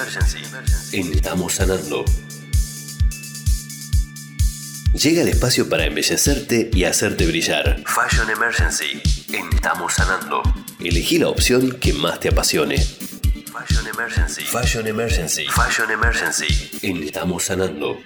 Emergency. 0.08 1.02
Estamos 1.18 1.56
sanando. 1.56 2.06
Llega 4.94 5.22
el 5.22 5.28
espacio 5.28 5.68
para 5.68 5.86
embellecerte 5.86 6.70
y 6.74 6.86
hacerte 6.86 7.28
brillar. 7.28 7.84
Fashion 7.86 8.30
Emergency. 8.30 9.02
Estamos 9.54 9.96
sanando. 9.96 10.42
Elegí 10.80 11.20
la 11.20 11.28
opción 11.28 11.78
que 11.80 11.92
más 11.92 12.22
te 12.22 12.30
apasione. 12.30 12.78
Fashion 12.78 13.86
Emergency. 13.88 14.44
Fashion 14.44 14.88
Emergency. 14.88 15.46
Fashion 15.48 15.92
Emergency. 15.92 16.70
En 16.84 17.04
Estamos 17.04 17.44
Sanando. 17.44 18.00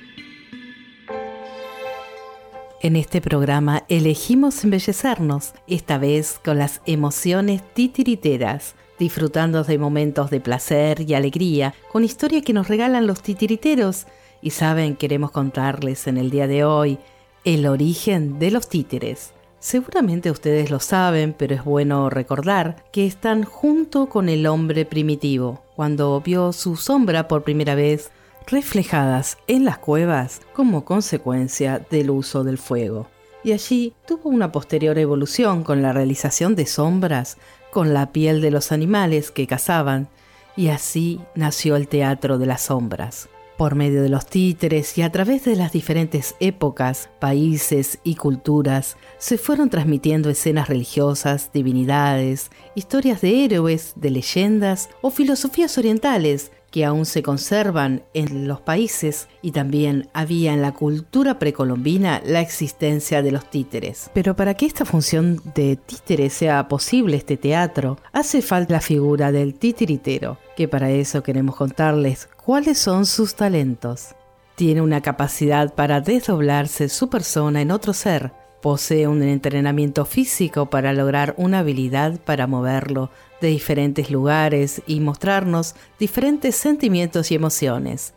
En 2.82 2.96
este 2.96 3.22
programa 3.22 3.84
elegimos 3.90 4.64
embellecernos, 4.64 5.54
esta 5.68 6.00
vez 6.00 6.40
con 6.44 6.58
las 6.58 6.82
emociones 6.88 7.62
titiriteras, 7.76 8.74
disfrutando 9.02 9.64
de 9.64 9.80
momentos 9.80 10.30
de 10.30 10.40
placer 10.40 11.02
y 11.02 11.16
alegría, 11.16 11.74
con 11.92 12.04
historias 12.04 12.44
que 12.44 12.54
nos 12.54 12.68
regalan 12.68 13.08
los 13.08 13.24
titiriteros. 13.24 14.06
Y 14.44 14.52
saben, 14.52 14.96
queremos 14.96 15.32
contarles 15.32 16.06
en 16.06 16.18
el 16.18 16.30
día 16.30 16.46
de 16.46 16.64
hoy 16.64 17.00
el 17.44 17.66
origen 17.66 18.38
de 18.38 18.52
los 18.52 18.70
títeres. 18.70 19.34
Seguramente 19.60 20.30
ustedes 20.30 20.70
lo 20.70 20.80
saben, 20.80 21.34
pero 21.34 21.56
es 21.56 21.64
bueno 21.64 22.12
recordar 22.12 22.84
que 22.92 23.08
están 23.08 23.44
junto 23.44 24.08
con 24.08 24.30
el 24.30 24.46
hombre 24.46 24.86
primitivo, 24.86 25.64
cuando 25.76 26.22
vio 26.22 26.54
su 26.54 26.76
sombra 26.76 27.28
por 27.28 27.44
primera 27.44 27.74
vez 27.74 28.12
reflejadas 28.46 29.40
en 29.48 29.66
las 29.66 29.80
cuevas 29.80 30.42
como 30.54 30.86
consecuencia 30.86 31.84
del 31.90 32.12
uso 32.12 32.44
del 32.44 32.60
fuego. 32.60 33.08
Y 33.44 33.54
allí 33.54 33.96
tuvo 34.06 34.30
una 34.30 34.52
posterior 34.52 35.00
evolución 35.00 35.64
con 35.64 35.82
la 35.82 35.92
realización 35.92 36.56
de 36.56 36.68
sombras 36.68 37.38
con 37.72 37.94
la 37.94 38.12
piel 38.12 38.42
de 38.42 38.52
los 38.52 38.72
animales 38.72 39.32
que 39.32 39.48
cazaban, 39.48 40.10
y 40.56 40.68
así 40.68 41.20
nació 41.36 41.76
el 41.76 41.88
teatro 41.88 42.38
de 42.38 42.46
las 42.46 42.64
sombras. 42.64 43.30
Por 43.58 43.76
medio 43.76 44.02
de 44.02 44.10
los 44.10 44.26
títeres 44.26 44.98
y 44.98 45.04
a 45.04 45.12
través 45.12 45.46
de 45.46 45.56
las 45.56 45.72
diferentes 45.72 46.36
épocas, 46.40 47.10
países 47.20 48.00
y 48.04 48.16
culturas, 48.16 48.98
se 49.20 49.38
fueron 49.38 49.70
transmitiendo 49.70 50.30
escenas 50.30 50.68
religiosas, 50.68 51.52
divinidades, 51.54 52.50
historias 52.76 53.22
de 53.22 53.46
héroes, 53.46 53.94
de 53.96 54.10
leyendas 54.10 54.90
o 55.02 55.12
filosofías 55.12 55.78
orientales 55.78 56.52
que 56.72 56.86
aún 56.86 57.06
se 57.06 57.22
conservan 57.22 58.04
en 58.14 58.48
los 58.48 58.62
países 58.62 59.28
y 59.42 59.52
también 59.52 60.10
había 60.14 60.54
en 60.54 60.62
la 60.62 60.72
cultura 60.72 61.38
precolombina 61.38 62.22
la 62.26 62.40
existencia 62.40 63.22
de 63.22 63.32
los 63.32 63.50
títeres. 63.50 64.10
Pero 64.14 64.36
para 64.36 64.54
que 64.56 64.66
esta 64.66 64.86
función 64.86 65.42
de 65.54 65.76
títere 65.76 66.30
sea 66.30 66.68
posible 66.68 67.18
este 67.18 67.38
teatro, 67.38 68.00
hace 68.14 68.42
falta 68.42 68.76
la 68.76 68.82
figura 68.82 69.32
del 69.32 69.54
titiritero, 69.56 70.38
que 70.56 70.68
para 70.68 70.90
eso 70.90 71.22
queremos 71.22 71.56
contarles 71.58 72.30
cuáles 72.44 72.78
son 72.78 73.06
sus 73.06 73.36
talentos. 73.36 74.16
Tiene 74.56 74.82
una 74.82 75.02
capacidad 75.02 75.74
para 75.74 76.02
desdoblarse 76.02 76.88
su 76.88 77.10
persona 77.10 77.62
en 77.62 77.72
otro 77.72 77.94
ser, 77.94 78.32
Posee 78.62 79.08
un 79.08 79.24
entrenamiento 79.24 80.06
físico 80.06 80.70
para 80.70 80.94
lograr 80.94 81.34
una 81.38 81.60
habilidad 81.60 82.20
para 82.20 82.46
moverlo 82.46 83.10
de 83.42 83.48
diferentes 83.48 84.12
lugares 84.12 84.84
y 84.86 85.00
mostrarnos 85.00 85.76
diferentes 86.00 86.56
sentimientos 86.56 87.32
y 87.32 87.36
emociones. 87.36 88.14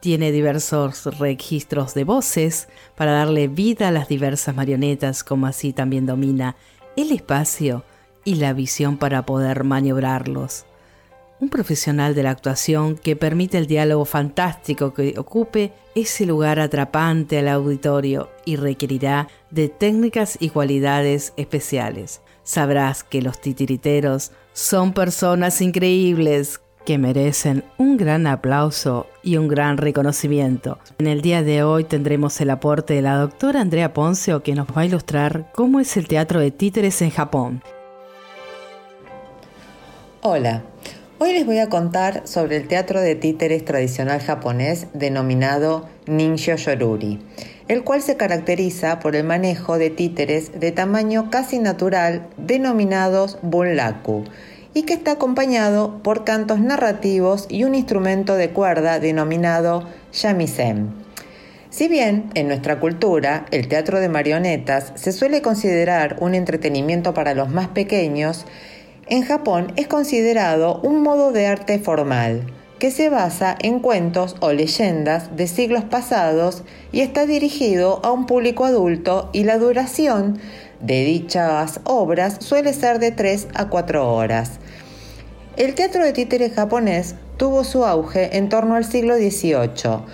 Tiene 0.00 0.30
diversos 0.30 1.18
registros 1.18 1.94
de 1.94 2.04
voces 2.04 2.68
para 2.94 3.10
darle 3.10 3.48
vida 3.48 3.88
a 3.88 3.92
las 3.92 4.06
diversas 4.06 4.54
marionetas, 4.54 5.24
como 5.24 5.46
así 5.48 5.72
también 5.72 6.06
domina 6.06 6.54
el 6.96 7.10
espacio 7.10 7.82
y 8.24 8.36
la 8.36 8.52
visión 8.52 8.98
para 8.98 9.26
poder 9.26 9.64
maniobrarlos 9.64 10.67
un 11.40 11.48
profesional 11.48 12.14
de 12.14 12.22
la 12.22 12.30
actuación 12.30 12.96
que 12.96 13.16
permite 13.16 13.58
el 13.58 13.66
diálogo 13.66 14.04
fantástico 14.04 14.92
que 14.92 15.14
ocupe 15.18 15.72
ese 15.94 16.26
lugar 16.26 16.60
atrapante 16.60 17.38
al 17.38 17.48
auditorio 17.48 18.28
y 18.44 18.56
requerirá 18.56 19.28
de 19.50 19.68
técnicas 19.68 20.36
y 20.40 20.50
cualidades 20.50 21.32
especiales. 21.36 22.20
Sabrás 22.42 23.04
que 23.04 23.22
los 23.22 23.40
titiriteros 23.40 24.32
son 24.52 24.92
personas 24.92 25.60
increíbles 25.60 26.60
que 26.84 26.96
merecen 26.96 27.64
un 27.76 27.98
gran 27.98 28.26
aplauso 28.26 29.06
y 29.22 29.36
un 29.36 29.46
gran 29.46 29.76
reconocimiento. 29.76 30.78
En 30.98 31.06
el 31.06 31.20
día 31.20 31.42
de 31.42 31.62
hoy 31.62 31.84
tendremos 31.84 32.40
el 32.40 32.48
aporte 32.48 32.94
de 32.94 33.02
la 33.02 33.16
doctora 33.16 33.60
Andrea 33.60 33.92
Poncio 33.92 34.42
que 34.42 34.54
nos 34.54 34.68
va 34.68 34.80
a 34.80 34.86
ilustrar 34.86 35.52
cómo 35.54 35.80
es 35.80 35.96
el 35.98 36.08
teatro 36.08 36.40
de 36.40 36.50
títeres 36.50 37.02
en 37.02 37.10
Japón. 37.10 37.62
Hola, 40.22 40.62
Hoy 41.20 41.32
les 41.32 41.44
voy 41.44 41.58
a 41.58 41.68
contar 41.68 42.28
sobre 42.28 42.56
el 42.58 42.68
teatro 42.68 43.00
de 43.00 43.16
títeres 43.16 43.64
tradicional 43.64 44.20
japonés 44.20 44.86
denominado 44.94 45.88
Ninjo 46.06 46.54
Yoruri, 46.54 47.18
el 47.66 47.82
cual 47.82 48.02
se 48.02 48.16
caracteriza 48.16 49.00
por 49.00 49.16
el 49.16 49.24
manejo 49.24 49.78
de 49.78 49.90
títeres 49.90 50.60
de 50.60 50.70
tamaño 50.70 51.28
casi 51.28 51.58
natural 51.58 52.28
denominados 52.36 53.36
bunraku 53.42 54.26
y 54.74 54.82
que 54.82 54.94
está 54.94 55.10
acompañado 55.10 56.00
por 56.04 56.22
cantos 56.22 56.60
narrativos 56.60 57.46
y 57.48 57.64
un 57.64 57.74
instrumento 57.74 58.36
de 58.36 58.50
cuerda 58.50 59.00
denominado 59.00 59.88
shamisen. 60.12 60.92
Si 61.70 61.88
bien 61.88 62.30
en 62.34 62.46
nuestra 62.46 62.78
cultura 62.78 63.44
el 63.50 63.66
teatro 63.66 63.98
de 63.98 64.08
marionetas 64.08 64.92
se 64.94 65.10
suele 65.10 65.42
considerar 65.42 66.16
un 66.20 66.36
entretenimiento 66.36 67.12
para 67.12 67.34
los 67.34 67.50
más 67.50 67.66
pequeños, 67.66 68.46
en 69.10 69.22
Japón 69.22 69.72
es 69.76 69.88
considerado 69.88 70.80
un 70.82 71.02
modo 71.02 71.32
de 71.32 71.46
arte 71.46 71.78
formal 71.78 72.42
que 72.78 72.90
se 72.90 73.08
basa 73.08 73.56
en 73.60 73.80
cuentos 73.80 74.36
o 74.40 74.52
leyendas 74.52 75.36
de 75.36 75.48
siglos 75.48 75.84
pasados 75.84 76.62
y 76.92 77.00
está 77.00 77.26
dirigido 77.26 78.00
a 78.04 78.12
un 78.12 78.26
público 78.26 78.64
adulto 78.64 79.30
y 79.32 79.44
la 79.44 79.58
duración 79.58 80.38
de 80.80 81.04
dichas 81.04 81.80
obras 81.84 82.36
suele 82.40 82.72
ser 82.72 83.00
de 83.00 83.10
3 83.10 83.48
a 83.54 83.68
4 83.68 84.14
horas. 84.14 84.52
El 85.56 85.74
teatro 85.74 86.04
de 86.04 86.12
títere 86.12 86.50
japonés 86.50 87.16
tuvo 87.36 87.64
su 87.64 87.84
auge 87.84 88.36
en 88.36 88.48
torno 88.48 88.76
al 88.76 88.84
siglo 88.84 89.16
XVIII, 89.16 90.04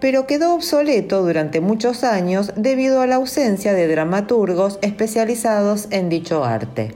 pero 0.00 0.26
quedó 0.26 0.54
obsoleto 0.54 1.22
durante 1.22 1.60
muchos 1.60 2.04
años 2.04 2.52
debido 2.56 3.02
a 3.02 3.06
la 3.06 3.16
ausencia 3.16 3.74
de 3.74 3.86
dramaturgos 3.86 4.78
especializados 4.80 5.88
en 5.90 6.08
dicho 6.08 6.42
arte. 6.44 6.94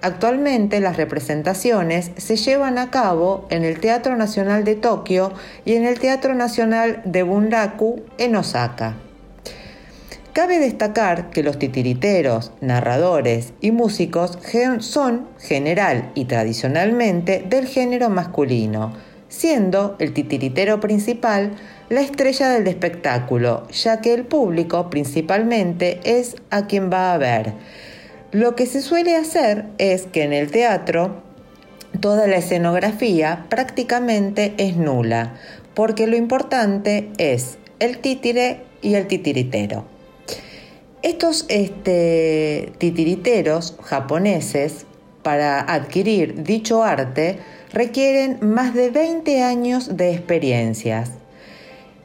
Actualmente 0.00 0.78
las 0.78 0.96
representaciones 0.96 2.12
se 2.16 2.36
llevan 2.36 2.78
a 2.78 2.90
cabo 2.90 3.46
en 3.50 3.64
el 3.64 3.80
Teatro 3.80 4.16
Nacional 4.16 4.62
de 4.62 4.76
Tokio 4.76 5.32
y 5.64 5.74
en 5.74 5.84
el 5.84 5.98
Teatro 5.98 6.34
Nacional 6.34 7.02
de 7.04 7.24
Bunraku 7.24 8.02
en 8.16 8.36
Osaka. 8.36 8.94
Cabe 10.32 10.60
destacar 10.60 11.30
que 11.30 11.42
los 11.42 11.58
titiriteros, 11.58 12.52
narradores 12.60 13.54
y 13.60 13.72
músicos 13.72 14.38
son 14.78 15.26
general 15.40 16.12
y 16.14 16.26
tradicionalmente 16.26 17.44
del 17.48 17.66
género 17.66 18.08
masculino, 18.08 18.92
siendo 19.28 19.96
el 19.98 20.12
titiritero 20.12 20.78
principal 20.78 21.56
la 21.88 22.02
estrella 22.02 22.50
del 22.50 22.68
espectáculo, 22.68 23.66
ya 23.70 24.00
que 24.00 24.14
el 24.14 24.24
público 24.24 24.90
principalmente 24.90 25.98
es 26.04 26.36
a 26.50 26.68
quien 26.68 26.88
va 26.88 27.14
a 27.14 27.18
ver 27.18 27.54
lo 28.32 28.54
que 28.56 28.66
se 28.66 28.82
suele 28.82 29.16
hacer 29.16 29.66
es 29.78 30.06
que 30.06 30.22
en 30.22 30.32
el 30.32 30.50
teatro 30.50 31.22
toda 32.00 32.26
la 32.26 32.36
escenografía 32.36 33.46
prácticamente 33.48 34.54
es 34.58 34.76
nula, 34.76 35.34
porque 35.74 36.06
lo 36.06 36.16
importante 36.16 37.08
es 37.16 37.56
el 37.78 37.98
títire 37.98 38.60
y 38.82 38.94
el 38.94 39.06
titiritero. 39.06 39.86
Estos 41.02 41.46
este, 41.48 42.72
titiriteros 42.78 43.76
japoneses, 43.82 44.84
para 45.22 45.60
adquirir 45.60 46.42
dicho 46.42 46.82
arte, 46.82 47.38
requieren 47.72 48.38
más 48.40 48.74
de 48.74 48.90
20 48.90 49.42
años 49.42 49.96
de 49.96 50.12
experiencias. 50.12 51.12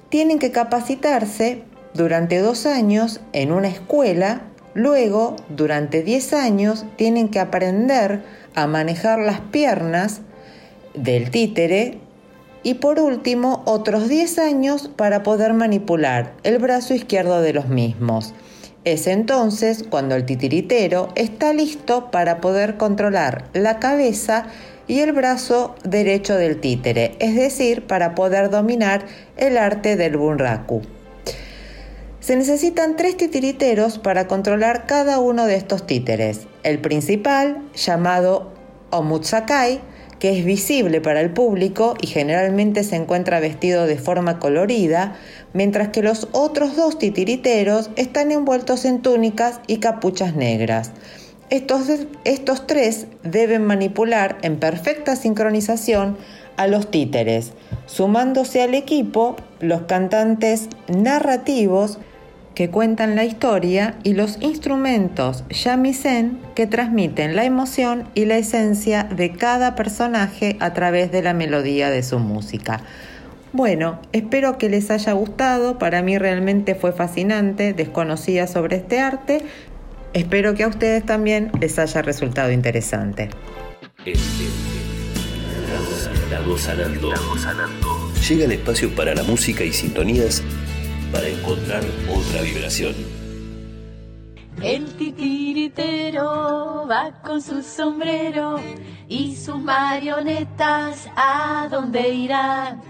Tienen 0.10 0.40
que 0.40 0.52
capacitarse 0.52 1.64
durante 1.94 2.40
dos 2.40 2.66
años 2.66 3.20
en 3.34 3.52
una 3.52 3.68
escuela 3.68 4.44
Luego, 4.74 5.36
durante 5.50 6.04
10 6.04 6.34
años, 6.34 6.86
tienen 6.96 7.30
que 7.30 7.40
aprender 7.40 8.24
a 8.56 8.68
manejar 8.68 9.20
las 9.20 9.40
piernas 9.40 10.22
del 10.94 11.32
títere 11.32 12.00
y 12.64 12.76
por 12.76 13.00
último 13.00 13.62
otros 13.66 14.08
10 14.08 14.40
años 14.40 14.90
para 14.96 15.22
poder 15.22 15.54
manipular 15.54 16.34
el 16.44 16.58
brazo 16.60 16.94
izquierdo 16.94 17.42
de 17.42 17.54
los 17.54 17.68
mismos. 17.68 18.34
Es 18.86 19.08
entonces 19.08 19.86
cuando 19.90 20.16
el 20.16 20.26
titiritero 20.26 21.10
está 21.16 21.54
listo 21.54 22.12
para 22.12 22.42
poder 22.42 22.78
controlar 22.78 23.46
la 23.54 23.80
cabeza 23.80 24.48
y 24.88 25.00
el 25.00 25.14
brazo 25.14 25.76
derecho 25.84 26.36
del 26.36 26.60
títere, 26.60 27.16
es 27.20 27.36
decir, 27.36 27.88
para 27.88 28.16
poder 28.16 28.50
dominar 28.50 29.06
el 29.38 29.58
arte 29.58 29.96
del 29.96 30.18
bunraku. 30.18 30.82
Se 32.24 32.38
necesitan 32.38 32.96
tres 32.96 33.18
titiriteros 33.18 34.00
para 34.00 34.30
controlar 34.30 34.86
cada 34.86 35.20
uno 35.20 35.46
de 35.46 35.58
estos 35.58 35.86
títeres. 35.86 36.48
El 36.64 36.80
principal, 36.80 37.62
llamado 37.76 38.54
Omutsakai, 38.92 39.82
que 40.20 40.40
es 40.40 40.46
visible 40.46 41.02
para 41.02 41.20
el 41.20 41.34
público 41.34 41.96
y 42.00 42.08
generalmente 42.08 42.86
se 42.86 42.96
encuentra 42.96 43.42
vestido 43.42 43.88
de 43.88 43.98
forma 43.98 44.40
colorida, 44.40 45.18
mientras 45.52 45.90
que 45.90 46.02
los 46.02 46.30
otros 46.32 46.78
dos 46.78 46.98
titiriteros 46.98 47.90
están 47.98 48.32
envueltos 48.32 48.86
en 48.86 49.02
túnicas 49.02 49.60
y 49.68 49.80
capuchas 49.80 50.34
negras. 50.34 50.92
Estos, 51.50 51.90
estos 52.24 52.68
tres 52.68 53.06
deben 53.24 53.66
manipular 53.66 54.38
en 54.44 54.62
perfecta 54.62 55.18
sincronización 55.18 56.16
a 56.56 56.68
los 56.68 56.90
títeres, 56.90 57.52
sumándose 57.86 58.62
al 58.62 58.76
equipo 58.76 59.36
los 59.60 59.82
cantantes 59.82 60.70
narrativos 60.88 62.00
que 62.56 62.70
cuentan 62.70 63.16
la 63.16 63.26
historia 63.26 63.96
y 64.04 64.14
los 64.14 64.38
instrumentos 64.42 65.44
shamisen 65.50 66.40
que 66.56 66.68
transmiten 66.68 67.36
la 67.36 67.46
emoción 67.46 68.08
y 68.14 68.26
la 68.26 68.38
esencia 68.38 69.04
de 69.04 69.32
cada 69.32 69.76
personaje 69.76 70.58
a 70.60 70.74
través 70.74 71.12
de 71.12 71.24
la 71.24 71.34
melodía 71.34 71.90
de 71.90 72.04
su 72.04 72.20
música. 72.20 72.82
Bueno, 73.54 74.00
espero 74.14 74.58
que 74.58 74.70
les 74.70 74.90
haya 74.90 75.14
gustado, 75.14 75.78
para 75.78 76.02
mí 76.02 76.18
realmente 76.18 76.74
fue 76.76 76.92
fascinante, 76.92 77.74
desconocida 77.74 78.48
sobre 78.48 78.78
este 78.78 79.00
arte, 79.00 79.44
espero 80.14 80.56
que 80.56 80.64
a 80.64 80.68
ustedes 80.68 81.06
también 81.06 81.52
les 81.60 81.78
haya 81.78 82.02
resultado 82.02 82.52
interesante. 82.52 83.30
Llega 88.28 88.46
el 88.46 88.52
espacio 88.52 88.96
para 88.96 89.14
la 89.14 89.24
música 89.24 89.64
y 89.64 89.72
sintonías 89.72 90.42
para 91.14 91.30
encontrar 91.30 91.84
otra 92.10 92.42
vibración. 92.42 93.23
El 94.64 94.96
titiritero 94.96 96.88
va 96.90 97.12
con 97.22 97.42
su 97.42 97.62
sombrero 97.62 98.62
y 99.10 99.36
sus 99.36 99.60
marionetas 99.60 101.06
a 101.18 101.68
dónde 101.70 102.08
irán. 102.08 102.82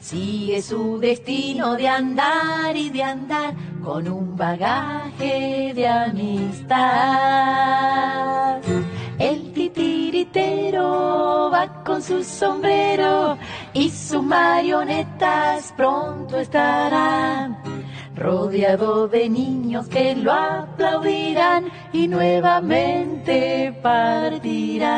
Sigue 0.00 0.60
su 0.60 0.98
destino 0.98 1.76
de 1.76 1.86
andar 1.86 2.76
y 2.76 2.90
de 2.90 3.04
andar 3.04 3.54
con 3.84 4.08
un 4.08 4.36
bagaje 4.36 5.70
de 5.72 5.86
amistad. 5.86 6.80
El 9.16 9.52
titiritero 9.52 11.48
va 11.52 11.84
con 11.84 12.02
su 12.02 12.24
sombrero 12.24 13.38
y 13.72 13.88
sus 13.88 14.20
marionetas 14.20 15.72
pronto 15.76 16.40
estarán. 16.40 17.83
Rodeado 18.16 19.08
de 19.08 19.28
niños 19.28 19.88
que 19.88 20.14
lo 20.14 20.32
aplaudirán 20.32 21.64
y 21.92 22.06
nuevamente 22.06 23.76
partirá. 23.82 24.94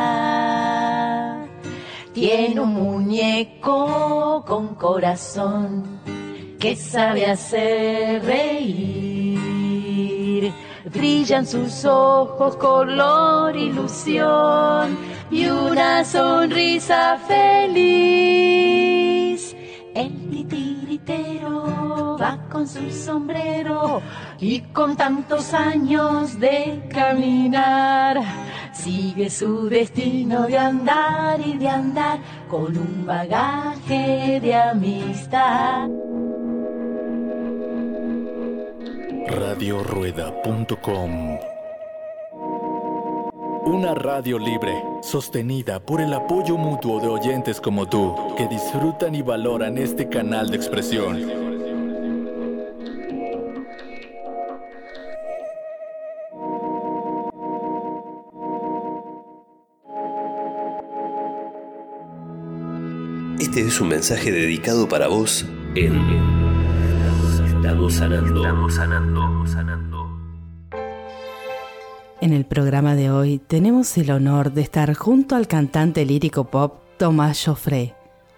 Tiene 2.13 2.61
un 2.61 2.75
muñeco 2.75 4.45
con 4.47 4.75
corazón 4.75 6.03
que 6.59 6.77
sabe 6.77 7.25
hacer 7.27 8.23
reír. 8.25 10.53
Brillan 10.93 11.47
sus 11.47 11.85
ojos 11.85 12.57
color 12.57 13.57
ilusión 13.57 14.97
y 15.31 15.47
una 15.47 16.05
sonrisa 16.05 17.19
feliz. 17.27 19.26
Con 22.57 22.67
su 22.67 22.91
sombrero 22.91 24.01
y 24.41 24.61
con 24.73 24.97
tantos 24.97 25.53
años 25.53 26.41
de 26.41 26.89
caminar 26.91 28.19
sigue 28.73 29.29
su 29.29 29.69
destino 29.69 30.47
de 30.47 30.57
andar 30.57 31.39
y 31.39 31.59
de 31.59 31.69
andar 31.69 32.19
con 32.49 32.79
un 32.79 33.05
bagaje 33.05 34.41
de 34.41 34.55
amistad. 34.55 35.91
radiorueda.com 39.27 41.39
Una 43.67 43.95
radio 43.95 44.39
libre, 44.39 44.83
sostenida 45.03 45.79
por 45.79 46.01
el 46.01 46.15
apoyo 46.15 46.57
mutuo 46.57 47.01
de 47.01 47.09
oyentes 47.09 47.61
como 47.61 47.87
tú, 47.87 48.15
que 48.39 48.49
disfrutan 48.49 49.15
y 49.15 49.21
valoran 49.21 49.77
este 49.77 50.09
canal 50.09 50.49
de 50.49 50.57
expresión. 50.57 51.46
Este 63.57 63.69
es 63.69 63.81
un 63.81 63.89
mensaje 63.89 64.31
dedicado 64.31 64.87
para 64.87 65.09
vos 65.09 65.47
en 65.75 65.95
Estamos 67.47 67.95
sanando, 67.95 68.43
estamos 68.43 69.51
sanando. 69.51 70.11
En 72.21 72.35
el 72.35 72.45
programa 72.45 72.95
de 72.95 73.11
hoy 73.11 73.39
tenemos 73.39 73.97
el 73.97 74.11
honor 74.11 74.53
de 74.53 74.61
estar 74.61 74.93
junto 74.93 75.37
al 75.37 75.49
cantante 75.49 76.05
lírico 76.05 76.45
pop 76.45 76.83
Tomás 76.99 77.43
Joffre, 77.47 77.95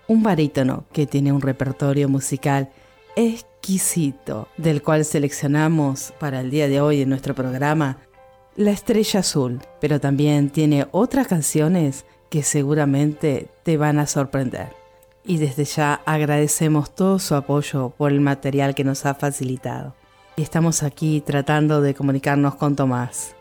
un 0.06 0.22
barítono 0.22 0.84
que 0.92 1.08
tiene 1.08 1.32
un 1.32 1.40
repertorio 1.40 2.08
musical 2.08 2.70
exquisito, 3.16 4.46
del 4.56 4.82
cual 4.82 5.04
seleccionamos 5.04 6.14
para 6.20 6.42
el 6.42 6.50
día 6.52 6.68
de 6.68 6.80
hoy 6.80 7.02
en 7.02 7.08
nuestro 7.08 7.34
programa 7.34 7.98
La 8.54 8.70
Estrella 8.70 9.18
Azul, 9.18 9.58
pero 9.80 9.98
también 9.98 10.50
tiene 10.50 10.86
otras 10.92 11.26
canciones 11.26 12.04
que 12.30 12.44
seguramente 12.44 13.48
te 13.64 13.76
van 13.76 13.98
a 13.98 14.06
sorprender. 14.06 14.78
Y 15.28 15.36
desde 15.36 15.66
ya 15.66 16.00
agradecemos 16.06 16.94
todo 16.94 17.18
su 17.18 17.34
apoyo 17.34 17.90
por 17.90 18.12
el 18.12 18.20
material 18.22 18.74
que 18.74 18.82
nos 18.82 19.04
ha 19.04 19.14
facilitado. 19.14 19.94
Y 20.38 20.42
estamos 20.42 20.82
aquí 20.82 21.20
tratando 21.20 21.82
de 21.82 21.92
comunicarnos 21.94 22.54
con 22.54 22.76
Tomás. 22.76 23.36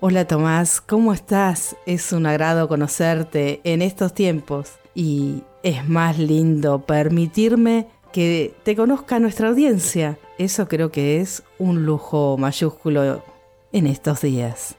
Hola 0.00 0.26
Tomás, 0.26 0.82
¿cómo 0.82 1.14
estás? 1.14 1.76
Es 1.86 2.12
un 2.12 2.26
agrado 2.26 2.68
conocerte 2.68 3.62
en 3.64 3.80
estos 3.80 4.12
tiempos 4.12 4.72
y 4.94 5.44
es 5.62 5.88
más 5.88 6.18
lindo 6.18 6.80
permitirme 6.82 7.88
que 8.12 8.54
te 8.62 8.76
conozca 8.76 9.18
nuestra 9.18 9.48
audiencia. 9.48 10.18
Eso 10.36 10.68
creo 10.68 10.92
que 10.92 11.22
es 11.22 11.42
un 11.58 11.86
lujo 11.86 12.36
mayúsculo 12.36 13.24
en 13.72 13.86
estos 13.86 14.20
días. 14.20 14.76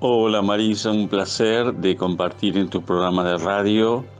Hola 0.00 0.42
Marisa, 0.42 0.90
un 0.90 1.08
placer 1.08 1.72
de 1.74 1.94
compartir 1.94 2.58
en 2.58 2.68
tu 2.68 2.82
programa 2.82 3.22
de 3.22 3.38
radio. 3.38 4.17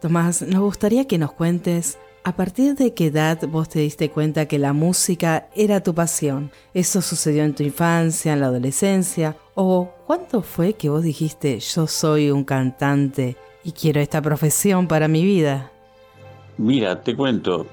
Tomás, 0.00 0.42
nos 0.42 0.60
gustaría 0.60 1.06
que 1.06 1.18
nos 1.18 1.32
cuentes 1.32 1.98
a 2.22 2.36
partir 2.36 2.76
de 2.76 2.94
qué 2.94 3.06
edad 3.06 3.40
vos 3.48 3.68
te 3.68 3.80
diste 3.80 4.10
cuenta 4.10 4.46
que 4.46 4.58
la 4.58 4.72
música 4.72 5.48
era 5.56 5.82
tu 5.82 5.92
pasión. 5.92 6.52
¿Eso 6.72 7.02
sucedió 7.02 7.42
en 7.42 7.54
tu 7.54 7.64
infancia, 7.64 8.32
en 8.32 8.40
la 8.40 8.46
adolescencia? 8.46 9.36
¿O 9.54 9.90
cuándo 10.06 10.42
fue 10.42 10.74
que 10.74 10.88
vos 10.88 11.02
dijiste 11.02 11.58
yo 11.58 11.88
soy 11.88 12.30
un 12.30 12.44
cantante 12.44 13.36
y 13.64 13.72
quiero 13.72 14.00
esta 14.00 14.22
profesión 14.22 14.86
para 14.86 15.08
mi 15.08 15.24
vida? 15.24 15.72
Mira, 16.58 17.02
te 17.02 17.16
cuento, 17.16 17.66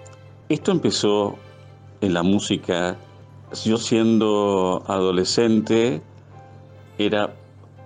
esto 0.49 0.71
empezó 0.71 1.36
en 2.01 2.15
la 2.15 2.23
música. 2.23 2.97
Yo 3.63 3.78
siendo 3.78 4.84
adolescente 4.88 6.01
era 6.97 7.36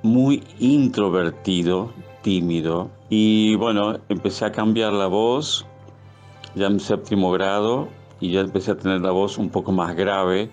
muy 0.01 0.43
introvertido, 0.59 1.91
tímido, 2.21 2.89
y 3.09 3.55
bueno, 3.55 3.99
empecé 4.09 4.45
a 4.45 4.51
cambiar 4.51 4.93
la 4.93 5.07
voz 5.07 5.65
ya 6.55 6.67
en 6.67 6.79
séptimo 6.79 7.31
grado 7.31 7.87
y 8.19 8.31
ya 8.31 8.41
empecé 8.41 8.71
a 8.71 8.77
tener 8.77 9.01
la 9.01 9.11
voz 9.11 9.37
un 9.37 9.49
poco 9.49 9.71
más 9.71 9.95
grave 9.95 10.49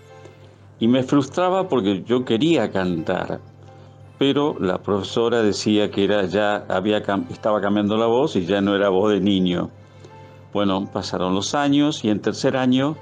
y 0.78 0.88
me 0.88 1.02
frustraba 1.02 1.68
porque 1.68 2.02
yo 2.04 2.24
quería 2.24 2.70
cantar, 2.70 3.40
pero 4.18 4.56
la 4.60 4.78
profesora 4.78 5.42
decía 5.42 5.90
que 5.90 6.04
era 6.04 6.24
ya 6.26 6.64
había 6.68 6.98
estaba 7.30 7.60
cambiando 7.60 7.96
la 7.96 8.06
voz 8.06 8.36
y 8.36 8.44
ya 8.44 8.60
no 8.60 8.74
era 8.74 8.88
voz 8.88 9.12
de 9.12 9.20
niño. 9.20 9.70
Bueno, 10.52 10.88
pasaron 10.90 11.34
los 11.34 11.54
años 11.54 12.04
y 12.04 12.10
en 12.10 12.20
tercer 12.20 12.56
año 12.56 12.96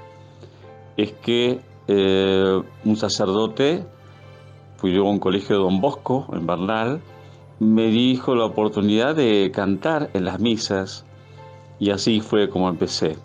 es 0.97 1.11
que 1.13 1.61
eh, 1.87 2.61
un 2.83 2.95
sacerdote, 2.95 3.85
fui 4.77 4.93
yo 4.93 5.05
a 5.05 5.09
un 5.09 5.19
colegio 5.19 5.57
de 5.57 5.63
Don 5.63 5.79
Bosco 5.79 6.27
en 6.33 6.47
Bernal, 6.47 7.01
me 7.59 7.87
dijo 7.87 8.35
la 8.35 8.45
oportunidad 8.45 9.15
de 9.15 9.51
cantar 9.53 10.09
en 10.13 10.25
las 10.25 10.39
misas 10.39 11.05
y 11.79 11.91
así 11.91 12.21
fue 12.21 12.49
como 12.49 12.69
empecé. 12.69 13.17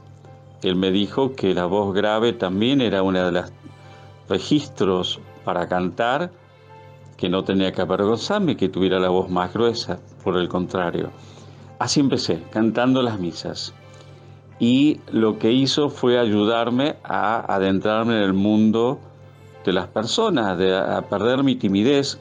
Él 0.62 0.76
me 0.76 0.90
dijo 0.90 1.34
que 1.34 1.54
la 1.54 1.66
voz 1.66 1.94
grave 1.94 2.32
también 2.32 2.80
era 2.80 3.02
uno 3.02 3.24
de 3.24 3.32
los 3.32 3.52
registros 4.28 5.20
para 5.44 5.68
cantar, 5.68 6.30
que 7.16 7.28
no 7.28 7.44
tenía 7.44 7.72
que 7.72 7.80
avergonzarme 7.80 8.56
que 8.56 8.68
tuviera 8.68 8.98
la 9.00 9.08
voz 9.08 9.28
más 9.30 9.52
gruesa, 9.52 9.98
por 10.22 10.36
el 10.36 10.48
contrario. 10.48 11.10
Así 11.78 12.00
empecé, 12.00 12.42
cantando 12.50 13.02
las 13.02 13.18
misas. 13.18 13.74
Y 14.58 15.00
lo 15.10 15.38
que 15.38 15.50
hizo 15.50 15.88
fue 15.88 16.18
ayudarme 16.18 16.96
a 17.02 17.54
adentrarme 17.54 18.18
en 18.18 18.22
el 18.22 18.34
mundo 18.34 19.00
de 19.64 19.72
las 19.72 19.88
personas, 19.88 20.58
de, 20.58 20.76
a 20.76 21.02
perder 21.08 21.42
mi 21.42 21.56
timidez, 21.56 22.20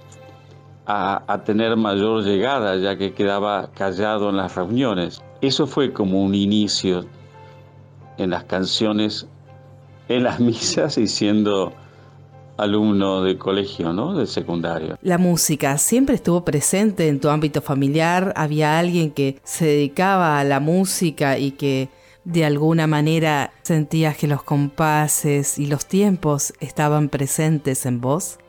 a, 0.92 1.44
tener 1.46 1.76
mayor 1.78 2.24
llegada, 2.24 2.76
ya 2.78 2.98
que 2.98 3.14
quedaba 3.14 3.70
callado 3.76 4.32
en 4.32 4.38
las 4.38 4.56
reuniones. 4.56 5.22
Eso 5.40 5.68
fue 5.68 5.94
como 5.94 6.24
un 6.24 6.34
inicio 6.34 7.06
en 8.18 8.32
las 8.32 8.46
canciones, 8.46 9.28
en 10.08 10.24
las 10.24 10.40
misas 10.40 10.98
y 10.98 11.08
siendo 11.08 11.74
alumno 12.58 13.22
de 13.22 13.38
colegio, 13.38 13.94
¿no? 13.94 14.16
De 14.16 14.26
secundario. 14.26 14.98
La 15.04 15.20
música 15.20 15.78
siempre 15.78 16.16
estuvo 16.16 16.44
presente 16.44 17.08
en 17.08 17.20
tu 17.20 17.30
ámbito 17.30 17.62
familiar. 17.62 18.34
Había 18.36 18.80
alguien 18.80 19.12
que 19.12 19.40
se 19.44 19.66
dedicaba 19.66 20.40
a 20.40 20.44
la 20.44 20.60
música 20.60 21.38
y 21.38 21.52
que 21.52 21.90
de 22.26 22.46
alguna 22.46 22.88
manera 22.88 23.54
sentías 23.62 24.18
que 24.18 24.28
los 24.28 24.42
compases 24.42 25.60
y 25.60 25.68
los 25.68 25.86
tiempos 25.86 26.54
estaban 26.60 27.10
presentes 27.10 27.86
en 27.86 28.02
vos. 28.02 28.40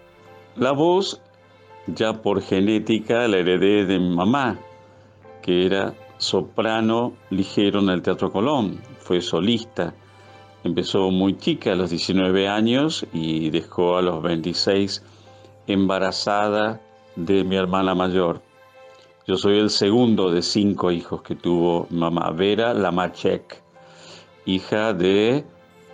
La 0.57 0.73
voz, 0.73 1.21
ya 1.95 2.23
por 2.23 2.43
genética, 2.43 3.29
la 3.29 3.39
heredé 3.39 3.87
de 3.87 3.99
mi 3.99 4.15
mamá, 4.15 4.59
que 5.43 5.67
era 5.67 5.95
soprano 6.19 7.13
ligero 7.31 7.81
en 7.81 7.89
el 7.91 8.03
Teatro 8.03 8.31
Colón. 8.31 8.81
Fue 8.99 9.21
solista. 9.21 9.95
Empezó 10.63 11.11
muy 11.11 11.37
chica, 11.39 11.73
a 11.73 11.75
los 11.77 11.91
19 11.91 12.49
años, 12.49 13.07
y 13.13 13.51
dejó 13.51 13.97
a 13.97 14.03
los 14.03 14.23
26 14.23 15.03
embarazada 15.67 16.81
de 17.17 17.45
mi 17.45 17.57
hermana 17.57 17.95
mayor. 17.95 18.43
Yo 19.27 19.37
soy 19.37 19.59
el 19.59 19.71
segundo 19.71 20.31
de 20.31 20.43
cinco 20.43 20.91
hijos 20.91 21.23
que 21.23 21.37
tuvo 21.37 21.87
mamá, 21.91 22.31
Vera 22.31 22.75
Lamachek, 22.75 23.63
hija 24.45 24.93
de 24.93 25.45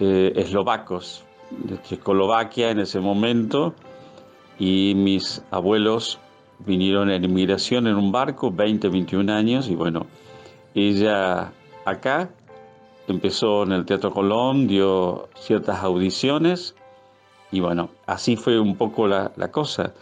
eh, 0.00 0.32
eslovacos, 0.36 1.24
de 1.50 1.80
Checoslovaquia 1.82 2.70
en 2.70 2.80
ese 2.80 3.00
momento, 3.00 3.74
y 4.58 4.94
mis 4.94 5.42
abuelos 5.50 6.18
vinieron 6.60 7.10
en 7.10 7.24
inmigración 7.24 7.86
en 7.86 7.96
un 7.96 8.12
barco, 8.12 8.50
20, 8.50 8.88
21 8.88 9.32
años, 9.32 9.68
y 9.68 9.74
bueno, 9.74 10.06
ella 10.74 11.52
acá 11.84 12.30
empezó 13.08 13.62
en 13.64 13.72
el 13.72 13.84
Teatro 13.84 14.10
Colón, 14.10 14.66
dio 14.66 15.28
ciertas 15.36 15.82
audiciones, 15.82 16.74
y 17.52 17.60
bueno, 17.60 17.90
así 18.06 18.36
fue 18.36 18.58
un 18.58 18.76
poco 18.76 19.06
la, 19.06 19.32
la 19.36 19.50
cosa. 19.52 19.94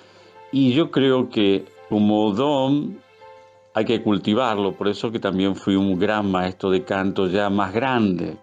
Y 0.53 0.73
yo 0.73 0.91
creo 0.91 1.29
que 1.29 1.67
como 1.89 2.33
don 2.33 2.99
hay 3.75 3.85
que 3.85 4.03
cultivarlo, 4.03 4.73
por 4.73 4.89
eso 4.89 5.11
que 5.11 5.19
también 5.19 5.57
fui 5.57 5.75
un 5.75 5.99
gran 5.99 6.31
maestro 6.31 6.71
de 6.71 6.85
canto 6.85 7.27
ya 7.27 7.51
más 7.51 7.75
grande. 7.75 8.37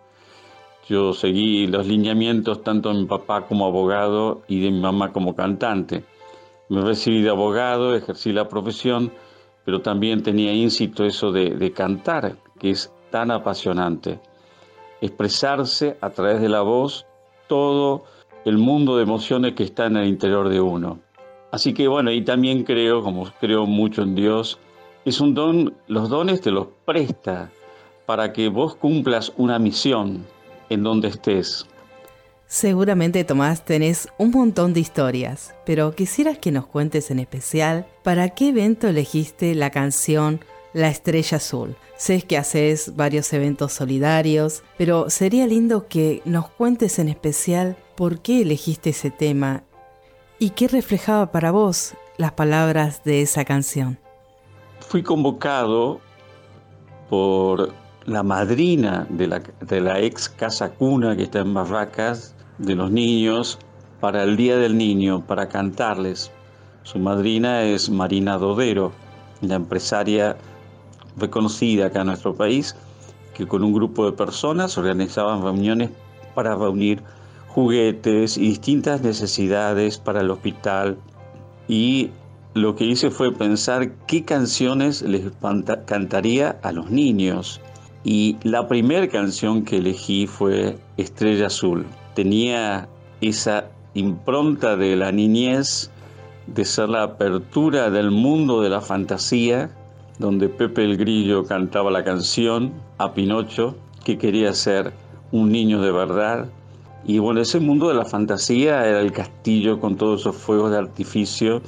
Yo 0.91 1.13
seguí 1.13 1.67
los 1.67 1.87
lineamientos 1.87 2.65
tanto 2.65 2.89
de 2.89 2.99
mi 2.99 3.05
papá 3.05 3.45
como 3.45 3.65
abogado 3.65 4.41
y 4.49 4.59
de 4.59 4.71
mi 4.71 4.81
mamá 4.81 5.13
como 5.13 5.37
cantante. 5.37 6.03
Me 6.67 6.81
recibí 6.81 7.21
de 7.21 7.29
abogado, 7.29 7.95
ejercí 7.95 8.33
la 8.33 8.49
profesión, 8.49 9.09
pero 9.63 9.81
también 9.81 10.21
tenía 10.21 10.51
íncito 10.51 11.05
eso 11.05 11.31
de, 11.31 11.51
de 11.51 11.71
cantar, 11.71 12.35
que 12.59 12.71
es 12.71 12.91
tan 13.09 13.31
apasionante. 13.31 14.19
Expresarse 14.99 15.97
a 16.01 16.09
través 16.09 16.41
de 16.41 16.49
la 16.49 16.61
voz 16.61 17.05
todo 17.47 18.03
el 18.43 18.57
mundo 18.57 18.97
de 18.97 19.03
emociones 19.03 19.53
que 19.53 19.63
está 19.63 19.85
en 19.85 19.95
el 19.95 20.09
interior 20.09 20.49
de 20.49 20.59
uno. 20.59 20.99
Así 21.53 21.73
que 21.73 21.87
bueno, 21.87 22.11
y 22.11 22.21
también 22.25 22.65
creo, 22.65 23.01
como 23.01 23.31
creo 23.39 23.65
mucho 23.65 24.01
en 24.01 24.13
Dios, 24.13 24.59
es 25.05 25.21
un 25.21 25.35
don, 25.35 25.73
los 25.87 26.09
dones 26.09 26.41
te 26.41 26.51
los 26.51 26.67
presta 26.83 27.49
para 28.05 28.33
que 28.33 28.49
vos 28.49 28.75
cumplas 28.75 29.31
una 29.37 29.57
misión 29.57 30.25
en 30.71 30.83
donde 30.83 31.09
estés. 31.09 31.65
Seguramente 32.47 33.23
Tomás 33.23 33.63
tenés 33.63 34.09
un 34.17 34.31
montón 34.31 34.73
de 34.73 34.79
historias, 34.79 35.53
pero 35.65 35.95
quisieras 35.95 36.37
que 36.39 36.51
nos 36.51 36.65
cuentes 36.65 37.11
en 37.11 37.19
especial 37.19 37.87
para 38.03 38.29
qué 38.29 38.49
evento 38.49 38.87
elegiste 38.87 39.55
la 39.55 39.69
canción 39.69 40.43
La 40.73 40.89
Estrella 40.89 41.37
Azul. 41.37 41.75
Sé 41.95 42.23
que 42.23 42.37
haces 42.37 42.95
varios 42.95 43.31
eventos 43.31 43.73
solidarios, 43.73 44.63
pero 44.77 45.09
sería 45.09 45.47
lindo 45.47 45.87
que 45.87 46.21
nos 46.25 46.49
cuentes 46.49 46.99
en 46.99 47.07
especial 47.07 47.77
por 47.95 48.19
qué 48.21 48.41
elegiste 48.41 48.89
ese 48.89 49.11
tema 49.11 49.63
y 50.39 50.49
qué 50.49 50.67
reflejaba 50.67 51.31
para 51.31 51.51
vos 51.51 51.93
las 52.17 52.33
palabras 52.33 53.03
de 53.03 53.21
esa 53.21 53.45
canción 53.45 53.99
fui 54.91 55.03
convocado 55.03 56.01
por 57.09 57.73
la 58.05 58.23
madrina 58.23 59.05
de 59.09 59.27
la, 59.27 59.39
de 59.39 59.81
la 59.81 59.99
ex 59.99 60.29
casa 60.29 60.71
cuna 60.71 61.15
que 61.15 61.23
está 61.23 61.39
en 61.39 61.53
Barracas, 61.53 62.35
de 62.57 62.75
los 62.75 62.91
niños, 62.91 63.59
para 63.99 64.23
el 64.23 64.37
Día 64.37 64.57
del 64.57 64.77
Niño, 64.77 65.25
para 65.25 65.49
cantarles. 65.49 66.31
Su 66.83 66.99
madrina 66.99 67.63
es 67.63 67.89
Marina 67.89 68.37
Dodero, 68.37 68.91
la 69.41 69.55
empresaria 69.55 70.37
reconocida 71.17 71.87
acá 71.87 72.01
en 72.01 72.07
nuestro 72.07 72.35
país, 72.35 72.75
que 73.33 73.47
con 73.47 73.63
un 73.63 73.73
grupo 73.73 74.05
de 74.05 74.17
personas 74.17 74.77
organizaban 74.77 75.43
reuniones 75.43 75.91
para 76.33 76.55
reunir 76.55 77.03
juguetes 77.49 78.37
y 78.37 78.41
distintas 78.41 79.01
necesidades 79.01 79.97
para 79.97 80.21
el 80.21 80.31
hospital 80.31 80.97
y 81.67 82.09
lo 82.53 82.75
que 82.75 82.85
hice 82.85 83.11
fue 83.11 83.31
pensar 83.31 83.91
qué 84.07 84.25
canciones 84.25 85.01
les 85.01 85.31
cantaría 85.85 86.59
a 86.63 86.71
los 86.71 86.89
niños. 86.89 87.61
Y 88.03 88.37
la 88.43 88.67
primera 88.67 89.07
canción 89.07 89.63
que 89.63 89.77
elegí 89.77 90.27
fue 90.27 90.77
Estrella 90.97 91.47
Azul. 91.47 91.85
Tenía 92.15 92.89
esa 93.21 93.65
impronta 93.93 94.75
de 94.75 94.95
la 94.95 95.11
niñez, 95.11 95.91
de 96.47 96.65
ser 96.65 96.89
la 96.89 97.03
apertura 97.03 97.89
del 97.91 98.11
mundo 98.11 98.61
de 98.61 98.69
la 98.69 98.81
fantasía, 98.81 99.69
donde 100.17 100.49
Pepe 100.49 100.83
el 100.83 100.97
Grillo 100.97 101.45
cantaba 101.45 101.91
la 101.91 102.03
canción 102.03 102.73
a 102.97 103.13
Pinocho, 103.13 103.75
que 104.03 104.17
quería 104.17 104.53
ser 104.53 104.93
un 105.31 105.51
niño 105.51 105.81
de 105.81 105.91
verdad. 105.91 106.49
Y 107.05 107.19
bueno, 107.19 107.41
ese 107.41 107.59
mundo 107.59 107.87
de 107.87 107.95
la 107.95 108.05
fantasía 108.05 108.85
era 108.87 108.99
el 108.99 109.11
castillo 109.11 109.79
con 109.79 109.95
todos 109.95 110.21
esos 110.21 110.35
fuegos 110.35 110.71
de 110.71 110.77
artificio 110.77 111.61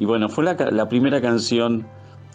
y 0.00 0.06
bueno, 0.06 0.30
fue 0.30 0.44
la, 0.44 0.88
primera 0.88 1.20
canción 1.20 1.86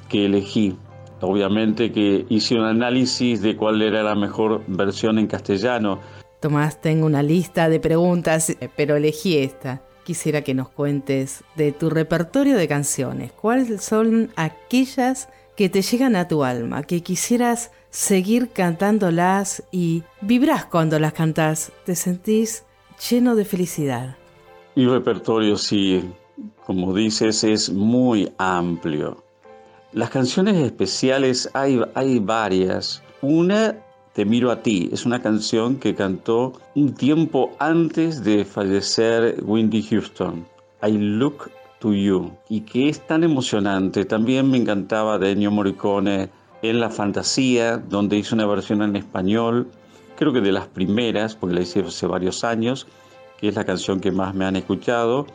que 0.08 0.28
elegí. 0.28 0.78
Obviamente 1.22 1.92
que 1.92 2.26
hice 2.30 2.56
un 2.56 2.66
análisis 2.66 3.42
de 3.42 3.56
cuál 3.56 3.82
era 3.82 4.04
la 4.04 4.16
mejor 4.16 4.64
versión 4.68 5.18
en 5.18 5.28
castellano. 5.28 6.00
Tomás, 6.40 6.82
tengo 6.82 7.06
una 7.06 7.24
lista 7.24 7.70
de 7.70 7.80
preguntas, 7.80 8.50
eh, 8.50 8.70
pero 8.76 8.96
elegí 8.96 9.38
esta. 9.38 9.82
Quisiera 10.04 10.42
que 10.42 10.54
nos 10.54 10.70
cuentes 10.70 11.44
de 11.56 11.72
tu 11.72 11.90
repertorio 11.90 12.58
de 12.58 12.68
canciones. 12.68 13.32
¿Cuáles 13.32 13.84
son 13.84 14.30
aquellas 14.36 15.30
que 15.56 15.70
te 15.70 15.82
llegan 15.82 16.16
a 16.16 16.28
tu 16.28 16.44
alma, 16.44 16.84
que 16.84 17.02
quisieras 17.02 17.72
seguir 17.90 18.50
cantándolas 18.50 19.64
y 19.72 20.04
vibrás 20.22 20.66
cuando 20.66 21.00
las 21.00 21.14
cantas? 21.14 21.72
¿Te 21.86 21.96
sentís 21.96 22.66
lleno 23.10 23.36
de 23.36 23.46
felicidad? 23.46 24.18
Mi 24.76 24.86
repertorio 24.86 25.58
sí 25.58 26.04
como 26.66 26.94
dices, 26.94 27.44
es 27.44 27.72
muy 27.72 28.32
amplio. 28.38 29.24
Las 29.96 30.10
canciones 30.10 30.58
especiales 30.58 31.50
hay, 31.54 31.82
hay 31.94 32.20
varias. 32.20 33.02
Una, 33.22 33.78
Te 34.12 34.26
miro 34.26 34.52
a 34.52 34.62
ti, 34.62 34.90
es 34.92 35.06
una 35.06 35.22
canción 35.22 35.78
que 35.78 35.96
cantó 35.96 36.52
un 36.76 36.94
tiempo 36.94 37.52
antes 37.60 38.22
de 38.22 38.44
fallecer 38.44 39.42
Wendy 39.42 39.82
Houston. 39.84 40.46
I 40.86 40.92
Look 40.98 41.50
to 41.80 41.94
You. 41.94 42.34
Y 42.50 42.62
que 42.62 42.90
es 42.90 43.08
tan 43.08 43.24
emocionante. 43.24 44.04
También 44.04 44.52
me 44.52 44.58
encantaba 44.58 45.18
de 45.18 45.32
Ennio 45.32 45.50
Morricone 45.50 46.30
en 46.62 46.82
La 46.82 46.90
Fantasía, 46.90 47.78
donde 47.78 48.18
hizo 48.18 48.36
una 48.36 48.48
versión 48.48 48.82
en 48.82 48.98
español, 48.98 49.72
creo 50.18 50.34
que 50.34 50.42
de 50.42 50.52
las 50.52 50.68
primeras, 50.68 51.38
porque 51.38 51.56
la 51.56 51.62
hice 51.62 51.80
hace 51.80 52.06
varios 52.06 52.44
años, 52.44 52.86
que 53.38 53.48
es 53.48 53.56
la 53.56 53.64
canción 53.64 54.02
que 54.02 54.12
más 54.12 54.36
me 54.36 54.44
han 54.44 54.58
escuchado 54.58 55.26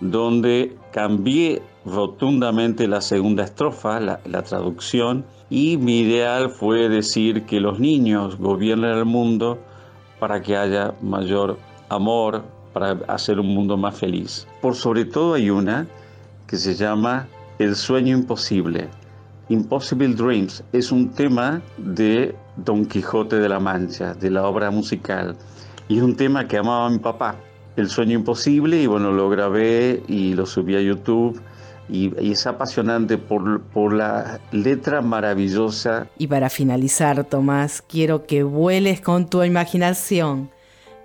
donde 0.00 0.76
cambié 0.92 1.62
rotundamente 1.86 2.88
la 2.88 3.00
segunda 3.00 3.44
estrofa, 3.44 4.00
la, 4.00 4.42
traducción, 4.42 5.24
y 5.48 5.76
mi 5.76 6.00
ideal 6.00 6.50
fue 6.50 6.88
decir 6.88 7.44
que 7.44 7.60
los 7.60 7.78
niños 7.78 8.36
gobiernen 8.36 8.90
el 8.90 9.04
mundo 9.04 9.58
para 10.18 10.42
que 10.42 10.56
haya 10.56 10.94
mayor 11.00 11.58
amor, 11.88 12.42
para 12.72 12.98
hacer 13.06 13.38
un 13.38 13.54
mundo 13.54 13.76
más 13.76 13.96
feliz. 13.96 14.46
Por 14.60 14.74
sobre 14.74 15.04
todo 15.04 15.34
hay 15.34 15.48
una 15.48 15.86
que 16.48 16.56
se 16.56 16.74
llama 16.74 17.28
El 17.58 17.76
sueño 17.76 18.16
imposible. 18.16 18.88
Impossible 19.48 20.08
Dreams 20.08 20.64
es 20.72 20.90
un 20.90 21.10
tema 21.10 21.62
de 21.78 22.34
Don 22.56 22.84
Quijote 22.84 23.36
de 23.36 23.48
la 23.48 23.60
Mancha, 23.60 24.12
de 24.14 24.30
la 24.30 24.44
obra 24.46 24.72
musical, 24.72 25.36
y 25.88 25.98
es 25.98 26.02
un 26.02 26.16
tema 26.16 26.48
que 26.48 26.58
amaba 26.58 26.90
mi 26.90 26.98
papá. 26.98 27.36
El 27.76 27.88
sueño 27.88 28.14
imposible 28.14 28.82
y 28.82 28.86
bueno, 28.86 29.12
lo 29.12 29.28
grabé 29.30 30.02
y 30.08 30.34
lo 30.34 30.46
subí 30.46 30.74
a 30.74 30.80
YouTube. 30.80 31.40
Y, 31.88 32.12
es 32.30 32.46
apasionante 32.46 33.18
por, 33.18 33.62
por, 33.62 33.92
la 33.92 34.40
letra 34.52 35.00
maravillosa. 35.02 36.08
Y 36.18 36.26
para 36.26 36.50
finalizar, 36.50 37.24
Tomás, 37.24 37.82
quiero 37.82 38.26
que 38.26 38.42
vueles 38.42 39.00
con 39.00 39.28
tu 39.28 39.42
imaginación, 39.42 40.50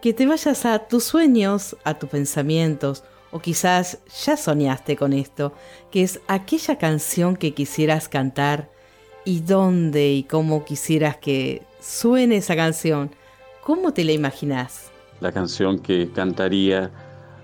que 0.02 0.14
te 0.14 0.26
vayas 0.26 0.66
a 0.66 0.80
tus 0.80 1.04
sueños, 1.04 1.76
a 1.84 1.94
tus 1.94 2.10
pensamientos, 2.10 3.04
o 3.32 3.40
quizás 3.40 4.00
ya 4.26 4.36
soñaste 4.36 4.96
con 4.96 5.14
esto, 5.14 5.54
que 5.92 6.04
es 6.04 6.20
aquella 6.28 6.78
canción 6.78 7.36
que 7.36 7.54
quisieras 7.54 8.10
cantar 8.10 8.70
y 9.24 9.42
dónde 9.42 10.12
y 10.12 10.24
cómo 10.24 10.66
quisieras 10.66 11.18
que 11.18 11.62
suene 11.80 12.38
esa 12.38 12.56
canción. 12.56 13.12
¿Cómo 13.64 13.94
te 13.94 14.04
la 14.04 14.12
imaginas? 14.12 14.92
la 15.22 15.32
canción 15.32 15.80
que 15.80 16.10
cantaría 16.12 16.92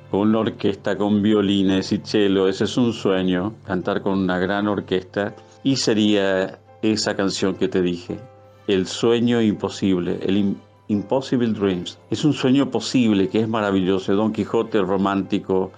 con 0.10 0.22
una 0.22 0.39
orquesta, 0.39 0.97
con 0.97 1.22
violines 1.22 1.91
y 1.91 1.99
cello. 1.99 2.47
Ese 2.47 2.64
es 2.66 2.78
un 2.78 2.93
sueño, 2.93 3.53
cantar 3.66 4.01
con 4.01 4.20
una 4.20 4.39
gran 4.39 4.68
orquesta. 4.68 5.36
Y 5.64 5.76
sería 5.76 6.60
esa 6.82 7.16
canción 7.16 7.55
que 7.55 7.68
te 7.68 7.82
dije, 7.82 8.20
El 8.68 8.88
sueño 8.88 9.41
imposible, 9.41 10.20
el 10.22 10.55
Impossible 10.88 11.51
Dreams. 11.53 11.97
Es 12.10 12.24
un 12.24 12.34
sueño 12.34 12.72
posible 12.72 13.30
que 13.30 13.41
es 13.41 13.47
maravilloso. 13.47 14.14
Don 14.14 14.32
Quijote, 14.32 14.78
el 14.78 14.88
romántico 14.88 15.72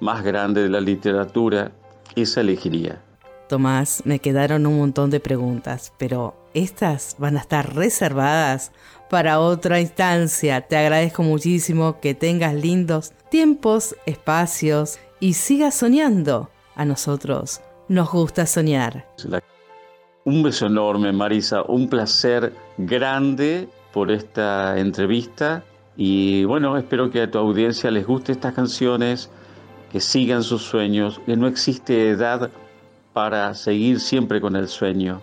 más 0.00 0.22
grande 0.22 0.62
de 0.62 0.68
la 0.68 0.80
literatura, 0.80 1.72
esa 2.16 2.40
elegiría. 2.40 3.00
Tomás, 3.48 4.02
me 4.04 4.20
quedaron 4.20 4.66
un 4.66 4.78
montón 4.78 5.10
de 5.10 5.20
preguntas, 5.20 5.92
pero 5.98 6.36
estas 6.54 7.16
van 7.18 7.36
a 7.36 7.40
estar 7.40 7.74
reservadas 7.74 8.72
para 9.10 9.40
otra 9.40 9.80
instancia. 9.80 10.62
Te 10.62 10.76
agradezco 10.76 11.22
muchísimo 11.22 12.00
que 12.00 12.14
tengas 12.14 12.54
lindos 12.54 13.12
tiempos, 13.28 13.94
espacios 14.06 14.98
y 15.18 15.34
sigas 15.34 15.74
soñando. 15.74 16.48
A 16.76 16.84
nosotros 16.86 17.60
nos 17.88 18.10
gusta 18.10 18.46
soñar. 18.46 19.04
Un 20.24 20.42
beso 20.42 20.66
enorme, 20.66 21.12
Marisa. 21.12 21.62
Un 21.62 21.88
placer 21.88 22.54
grande 22.78 23.68
por 23.92 24.10
esta 24.10 24.78
entrevista. 24.78 25.64
Y 25.96 26.44
bueno, 26.44 26.78
espero 26.78 27.10
que 27.10 27.22
a 27.22 27.30
tu 27.30 27.38
audiencia 27.38 27.90
les 27.90 28.06
guste 28.06 28.32
estas 28.32 28.54
canciones, 28.54 29.28
que 29.90 30.00
sigan 30.00 30.44
sus 30.44 30.62
sueños, 30.62 31.20
que 31.26 31.36
no 31.36 31.48
existe 31.48 32.10
edad 32.10 32.50
para 33.12 33.52
seguir 33.54 33.98
siempre 33.98 34.40
con 34.40 34.54
el 34.54 34.68
sueño. 34.68 35.20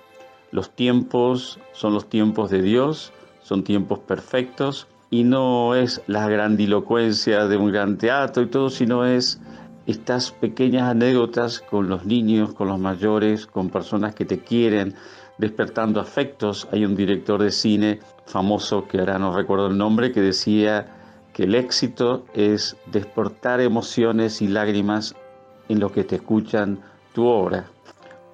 Los 0.52 0.72
tiempos 0.72 1.58
son 1.72 1.94
los 1.94 2.10
tiempos 2.10 2.50
de 2.50 2.62
Dios, 2.62 3.14
son 3.48 3.64
tiempos 3.64 4.00
perfectos 4.00 4.88
y 5.10 5.24
no 5.24 5.74
es 5.74 6.02
la 6.08 6.28
grandilocuencia 6.28 7.48
de 7.48 7.56
un 7.56 7.72
gran 7.72 7.98
teatro 7.98 8.44
y 8.44 8.48
todo, 8.48 8.70
sino 8.70 9.06
es 9.06 9.40
estas 9.86 10.32
pequeñas 10.32 10.90
anécdotas 10.90 11.62
con 11.62 11.88
los 11.88 12.06
niños, 12.06 12.54
con 12.54 12.68
los 12.68 12.78
mayores, 12.78 13.48
con 13.48 13.70
personas 13.70 14.14
que 14.16 14.26
te 14.26 14.40
quieren, 14.40 14.96
despertando 15.38 16.02
afectos. 16.02 16.68
Hay 16.74 16.84
un 16.84 16.94
director 16.94 17.42
de 17.42 17.52
cine 17.52 18.00
famoso, 18.26 18.86
que 18.86 19.00
ahora 19.00 19.18
no 19.18 19.34
recuerdo 19.34 19.68
el 19.68 19.78
nombre, 19.78 20.12
que 20.12 20.20
decía 20.20 20.86
que 21.32 21.44
el 21.44 21.56
éxito 21.56 22.26
es 22.34 22.76
despertar 22.92 23.62
emociones 23.62 24.42
y 24.42 24.50
lágrimas 24.50 25.16
en 25.70 25.80
los 25.80 25.94
que 25.94 26.04
te 26.04 26.18
escuchan 26.18 26.82
tu 27.14 27.26
obra. 27.26 27.66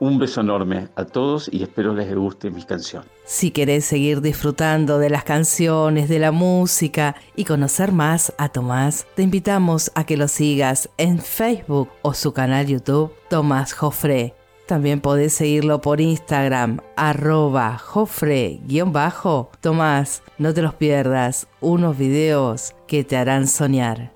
Un 0.04 0.20
beso 0.20 0.42
enorme 0.42 0.90
a 0.98 1.06
todos 1.06 1.50
y 1.50 1.64
espero 1.64 1.94
les 1.94 2.14
guste 2.14 2.52
mi 2.52 2.62
canción. 2.64 3.06
Si 3.24 3.52
querés 3.52 3.86
seguir 3.86 4.20
disfrutando 4.20 5.00
de 5.00 5.10
las 5.10 5.24
canciones, 5.24 6.10
de 6.10 6.20
la 6.20 6.34
música 6.34 7.16
y 7.38 7.46
conocer 7.46 7.94
más 7.94 8.34
a 8.38 8.50
Tomás, 8.50 9.08
te 9.16 9.24
invitamos 9.24 9.94
a 9.96 10.06
que 10.06 10.18
lo 10.18 10.28
sigas 10.28 10.90
en 10.98 11.20
Facebook 11.20 11.88
o 12.02 12.14
su 12.14 12.34
canal 12.34 12.68
YouTube 12.68 13.14
Tomás 13.30 13.72
Jofre. 13.72 14.36
También 14.68 15.00
podés 15.00 15.36
seguirlo 15.36 15.80
por 15.80 16.02
Instagram, 16.02 16.82
arroba 16.98 17.78
jofre-bajo. 17.78 19.52
Tomás, 19.62 20.22
no 20.38 20.54
te 20.54 20.62
los 20.62 20.74
pierdas, 20.74 21.48
unos 21.62 21.98
videos 21.98 22.76
que 22.88 23.06
te 23.06 23.16
harán 23.16 23.48
soñar. 23.48 24.12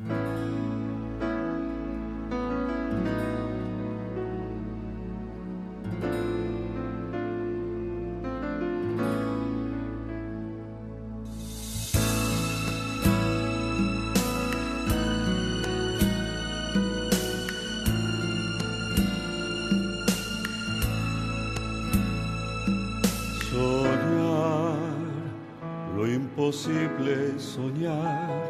Soñar, 27.57 28.43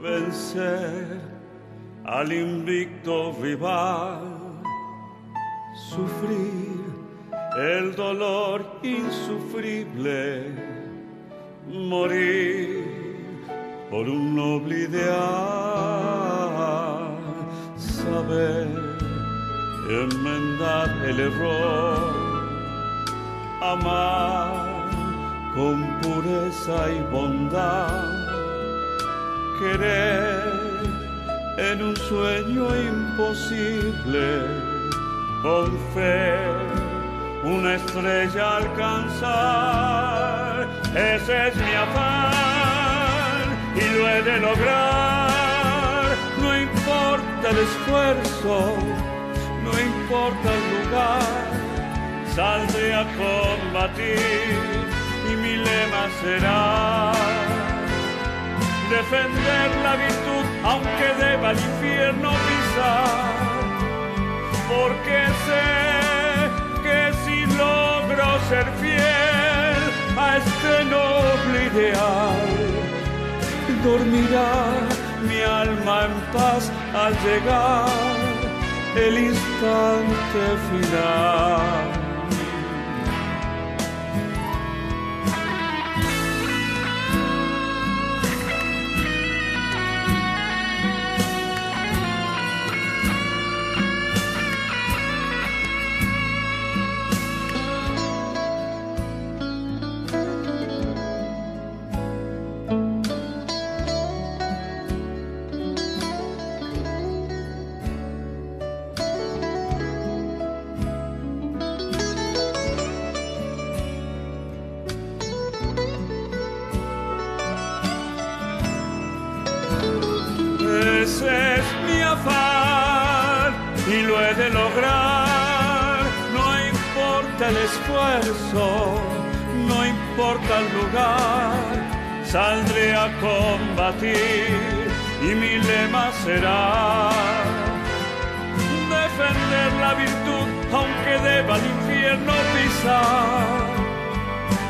vencer 0.00 1.20
al 2.04 2.32
invicto 2.32 3.34
rival, 3.42 4.20
sufrir 5.90 6.78
el 7.56 7.96
dolor 7.96 8.64
insufrible, 8.84 10.54
morir 11.66 12.84
por 13.90 14.08
un 14.08 14.36
noble 14.36 14.74
ideal, 14.90 15.18
saber 17.76 18.68
enmendar 19.90 20.88
el 21.04 21.18
error, 21.18 22.12
amar 23.60 24.47
con 25.58 25.82
pureza 26.00 26.88
y 26.88 27.00
bondad, 27.10 28.04
querer 29.58 30.44
en 31.58 31.82
un 31.82 31.96
sueño 31.96 32.64
imposible, 32.76 34.46
con 35.42 35.76
fe 35.92 36.38
una 37.42 37.74
estrella 37.74 38.58
alcanzar, 38.58 39.88
ese 40.94 41.48
es 41.48 41.56
mi 41.56 41.74
afán 41.74 43.46
y 43.74 43.80
lo 43.98 44.08
he 44.10 44.22
de 44.22 44.38
lograr, 44.38 46.16
no 46.40 46.56
importa 46.56 47.50
el 47.50 47.58
esfuerzo, 47.58 48.76
no 49.64 49.72
importa 49.90 50.48
el 50.58 50.64
lugar, 50.76 51.48
saldré 52.36 52.94
a 52.94 53.04
combatir 53.16 54.97
y 55.30 55.36
mi 55.36 55.56
lema 55.56 56.04
será 56.22 57.12
defender 58.90 59.68
la 59.82 59.94
virtud 59.96 60.44
aunque 60.64 61.06
deba 61.24 61.50
el 61.50 61.58
infierno 61.58 62.30
pisar, 62.46 63.38
porque 64.72 65.20
sé 65.46 65.68
que 66.84 67.00
si 67.24 67.46
logro 67.56 68.26
ser 68.48 68.66
fiel 68.80 69.80
a 70.16 70.36
este 70.38 70.84
noble 70.96 71.58
ideal, 71.72 72.48
dormirá 73.84 74.52
mi 75.28 75.40
alma 75.42 76.06
en 76.06 76.14
paz 76.32 76.72
al 76.94 77.12
llegar 77.24 77.88
el 78.96 79.18
instante 79.18 80.42
final. 80.70 81.97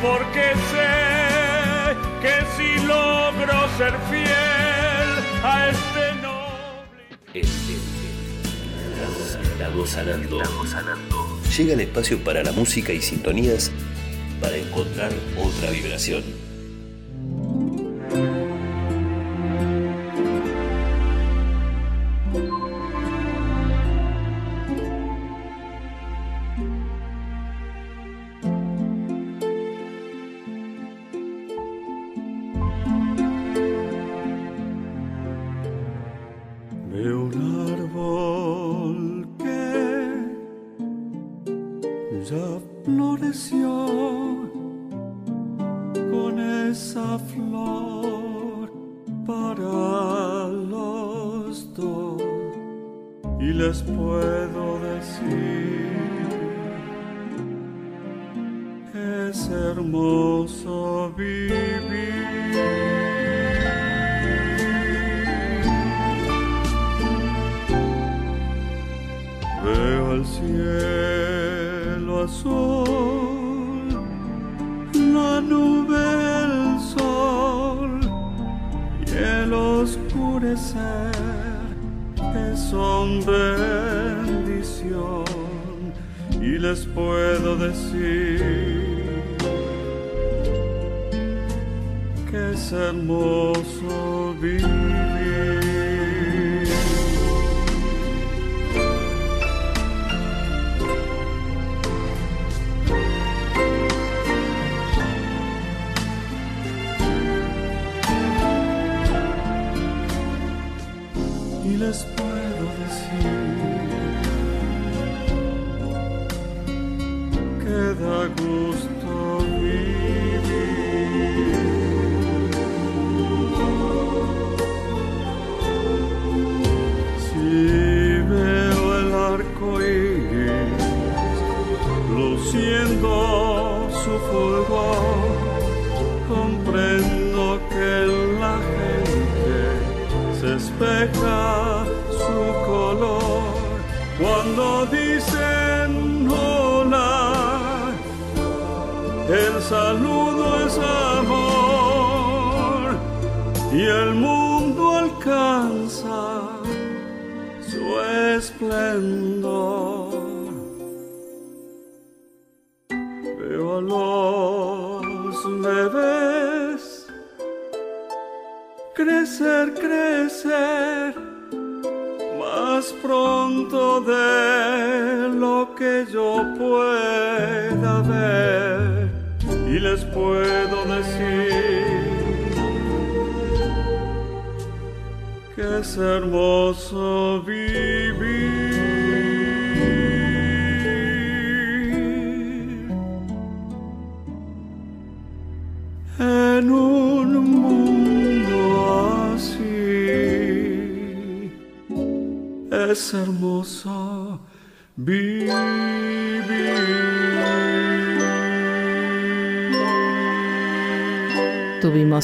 Porque 0.02 0.46
sé 0.70 0.92
que 2.22 2.34
si 2.56 2.68
logro 2.86 3.56
ser 3.76 3.94
fiel 4.11 5.11
a 5.42 5.68
este 5.70 6.04
noble... 6.22 7.02
Estamos 9.52 9.90
sanando. 9.90 10.42
Estamos 10.42 10.70
sanando 10.70 11.38
llega 11.59 11.74
el 11.74 11.80
espacio 11.80 12.22
para 12.22 12.44
la 12.44 12.52
música 12.52 12.92
y 12.92 13.02
sintonías 13.02 13.72
para 14.40 14.56
encontrar 14.56 15.11
otra 15.36 15.70
vibración. 15.70 16.22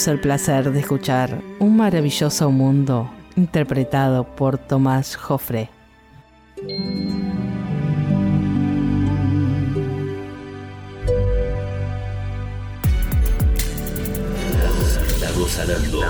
Tuvimos 0.05 0.09
el 0.09 0.21
placer 0.21 0.71
de 0.71 0.81
escuchar 0.81 1.41
Un 1.61 1.79
maravilloso 1.79 2.51
mundo 2.51 3.11
interpretado 3.37 4.25
por 4.25 4.59
Tomás 4.59 5.17
Joffre. 5.17 5.71
Estamos 15.15 15.53
sanando. 15.53 16.01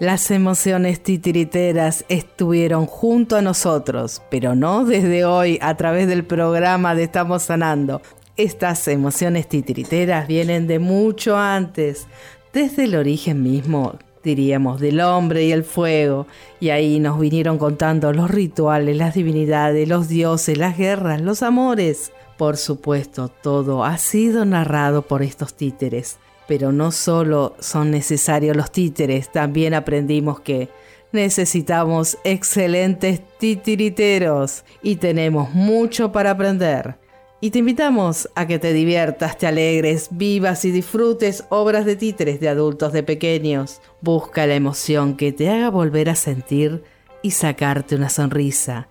Las 0.00 0.30
emociones 0.30 1.02
titiriteras 1.02 2.04
estuvieron 2.08 2.86
junto 2.86 3.36
a 3.36 3.42
nosotros, 3.42 4.22
pero 4.28 4.54
no 4.54 4.84
desde 4.84 5.24
hoy 5.24 5.58
a 5.62 5.76
través 5.76 6.08
del 6.08 6.24
programa 6.24 6.94
de 6.94 7.04
Estamos 7.04 7.44
Sanando. 7.44 8.02
Estas 8.36 8.86
emociones 8.88 9.48
titiriteras 9.48 10.28
vienen 10.28 10.66
de 10.66 10.78
mucho 10.78 11.38
antes, 11.38 12.06
desde 12.52 12.84
el 12.84 12.94
origen 12.94 13.42
mismo, 13.42 13.98
diríamos, 14.22 14.78
del 14.78 15.00
hombre 15.00 15.44
y 15.46 15.52
el 15.52 15.64
fuego. 15.64 16.26
Y 16.60 16.68
ahí 16.68 17.00
nos 17.00 17.18
vinieron 17.18 17.56
contando 17.56 18.12
los 18.12 18.30
rituales, 18.30 18.94
las 18.94 19.14
divinidades, 19.14 19.88
los 19.88 20.08
dioses, 20.08 20.58
las 20.58 20.76
guerras, 20.76 21.22
los 21.22 21.42
amores. 21.42 22.12
Por 22.36 22.58
supuesto, 22.58 23.28
todo 23.28 23.84
ha 23.84 23.96
sido 23.96 24.44
narrado 24.44 25.00
por 25.00 25.22
estos 25.22 25.54
títeres. 25.54 26.18
Pero 26.46 26.72
no 26.72 26.92
solo 26.92 27.56
son 27.58 27.90
necesarios 27.90 28.54
los 28.54 28.70
títeres, 28.70 29.32
también 29.32 29.72
aprendimos 29.72 30.40
que 30.40 30.68
necesitamos 31.10 32.18
excelentes 32.22 33.22
titiriteros 33.38 34.62
y 34.82 34.96
tenemos 34.96 35.54
mucho 35.54 36.12
para 36.12 36.32
aprender. 36.32 37.05
Y 37.38 37.50
te 37.50 37.58
invitamos 37.58 38.30
a 38.34 38.46
que 38.46 38.58
te 38.58 38.72
diviertas, 38.72 39.36
te 39.36 39.46
alegres, 39.46 40.08
vivas 40.10 40.64
y 40.64 40.70
disfrutes 40.70 41.44
obras 41.50 41.84
de 41.84 41.94
títeres 41.94 42.40
de 42.40 42.48
adultos 42.48 42.94
de 42.94 43.02
pequeños. 43.02 43.82
Busca 44.00 44.46
la 44.46 44.54
emoción 44.54 45.18
que 45.18 45.32
te 45.32 45.50
haga 45.50 45.68
volver 45.68 46.08
a 46.08 46.14
sentir 46.14 46.82
y 47.20 47.32
sacarte 47.32 47.94
una 47.94 48.08
sonrisa. 48.08 48.88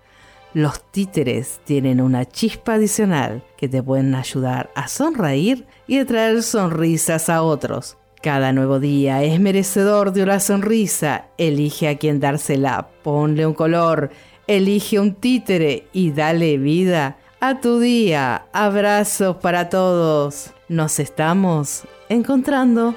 Los 0.53 0.83
títeres 0.91 1.59
tienen 1.65 1.99
una 1.99 2.25
chispa 2.25 2.75
adicional 2.75 3.43
que 3.57 3.67
te 3.67 3.81
pueden 3.81 4.13
ayudar 4.13 4.69
a 4.75 4.87
sonreír 4.87 5.65
y 5.87 5.97
a 5.97 6.05
traer 6.05 6.43
sonrisas 6.43 7.29
a 7.29 7.41
otros. 7.41 7.97
Cada 8.21 8.53
nuevo 8.53 8.79
día 8.79 9.23
es 9.23 9.39
merecedor 9.39 10.13
de 10.13 10.21
una 10.21 10.39
sonrisa. 10.39 11.25
Elige 11.39 11.87
a 11.87 11.97
quien 11.97 12.19
dársela, 12.19 12.89
ponle 13.03 13.47
un 13.47 13.55
color, 13.55 14.11
elige 14.45 14.99
un 14.99 15.15
títere 15.15 15.87
y 15.93 16.11
dale 16.11 16.57
vida 16.57 17.17
a 17.49 17.61
tu 17.61 17.79
día. 17.79 18.47
Abrazos 18.53 19.35
para 19.37 19.69
todos. 19.69 20.49
Nos 20.67 20.97
estamos 20.99 21.83
encontrando. 22.09 22.95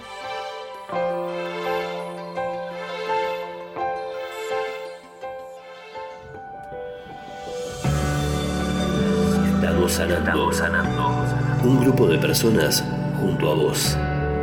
Estamos 9.54 9.92
sanando. 9.92 10.52
sanando. 10.52 11.24
Un 11.62 11.80
grupo 11.80 12.06
de 12.06 12.16
personas 12.18 12.82
junto 13.20 13.50
a 13.50 13.54
vos. 13.54 13.96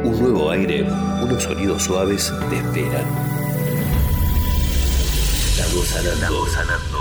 Un 0.04 0.20
nuevo 0.22 0.52
aire, 0.52 0.84
unos 1.24 1.42
sonidos 1.42 1.82
suaves 1.82 2.32
te 2.52 2.58
esperan. 2.58 3.06
Estamos 5.50 5.88
sanando. 5.88 6.46
sanando. 6.48 6.95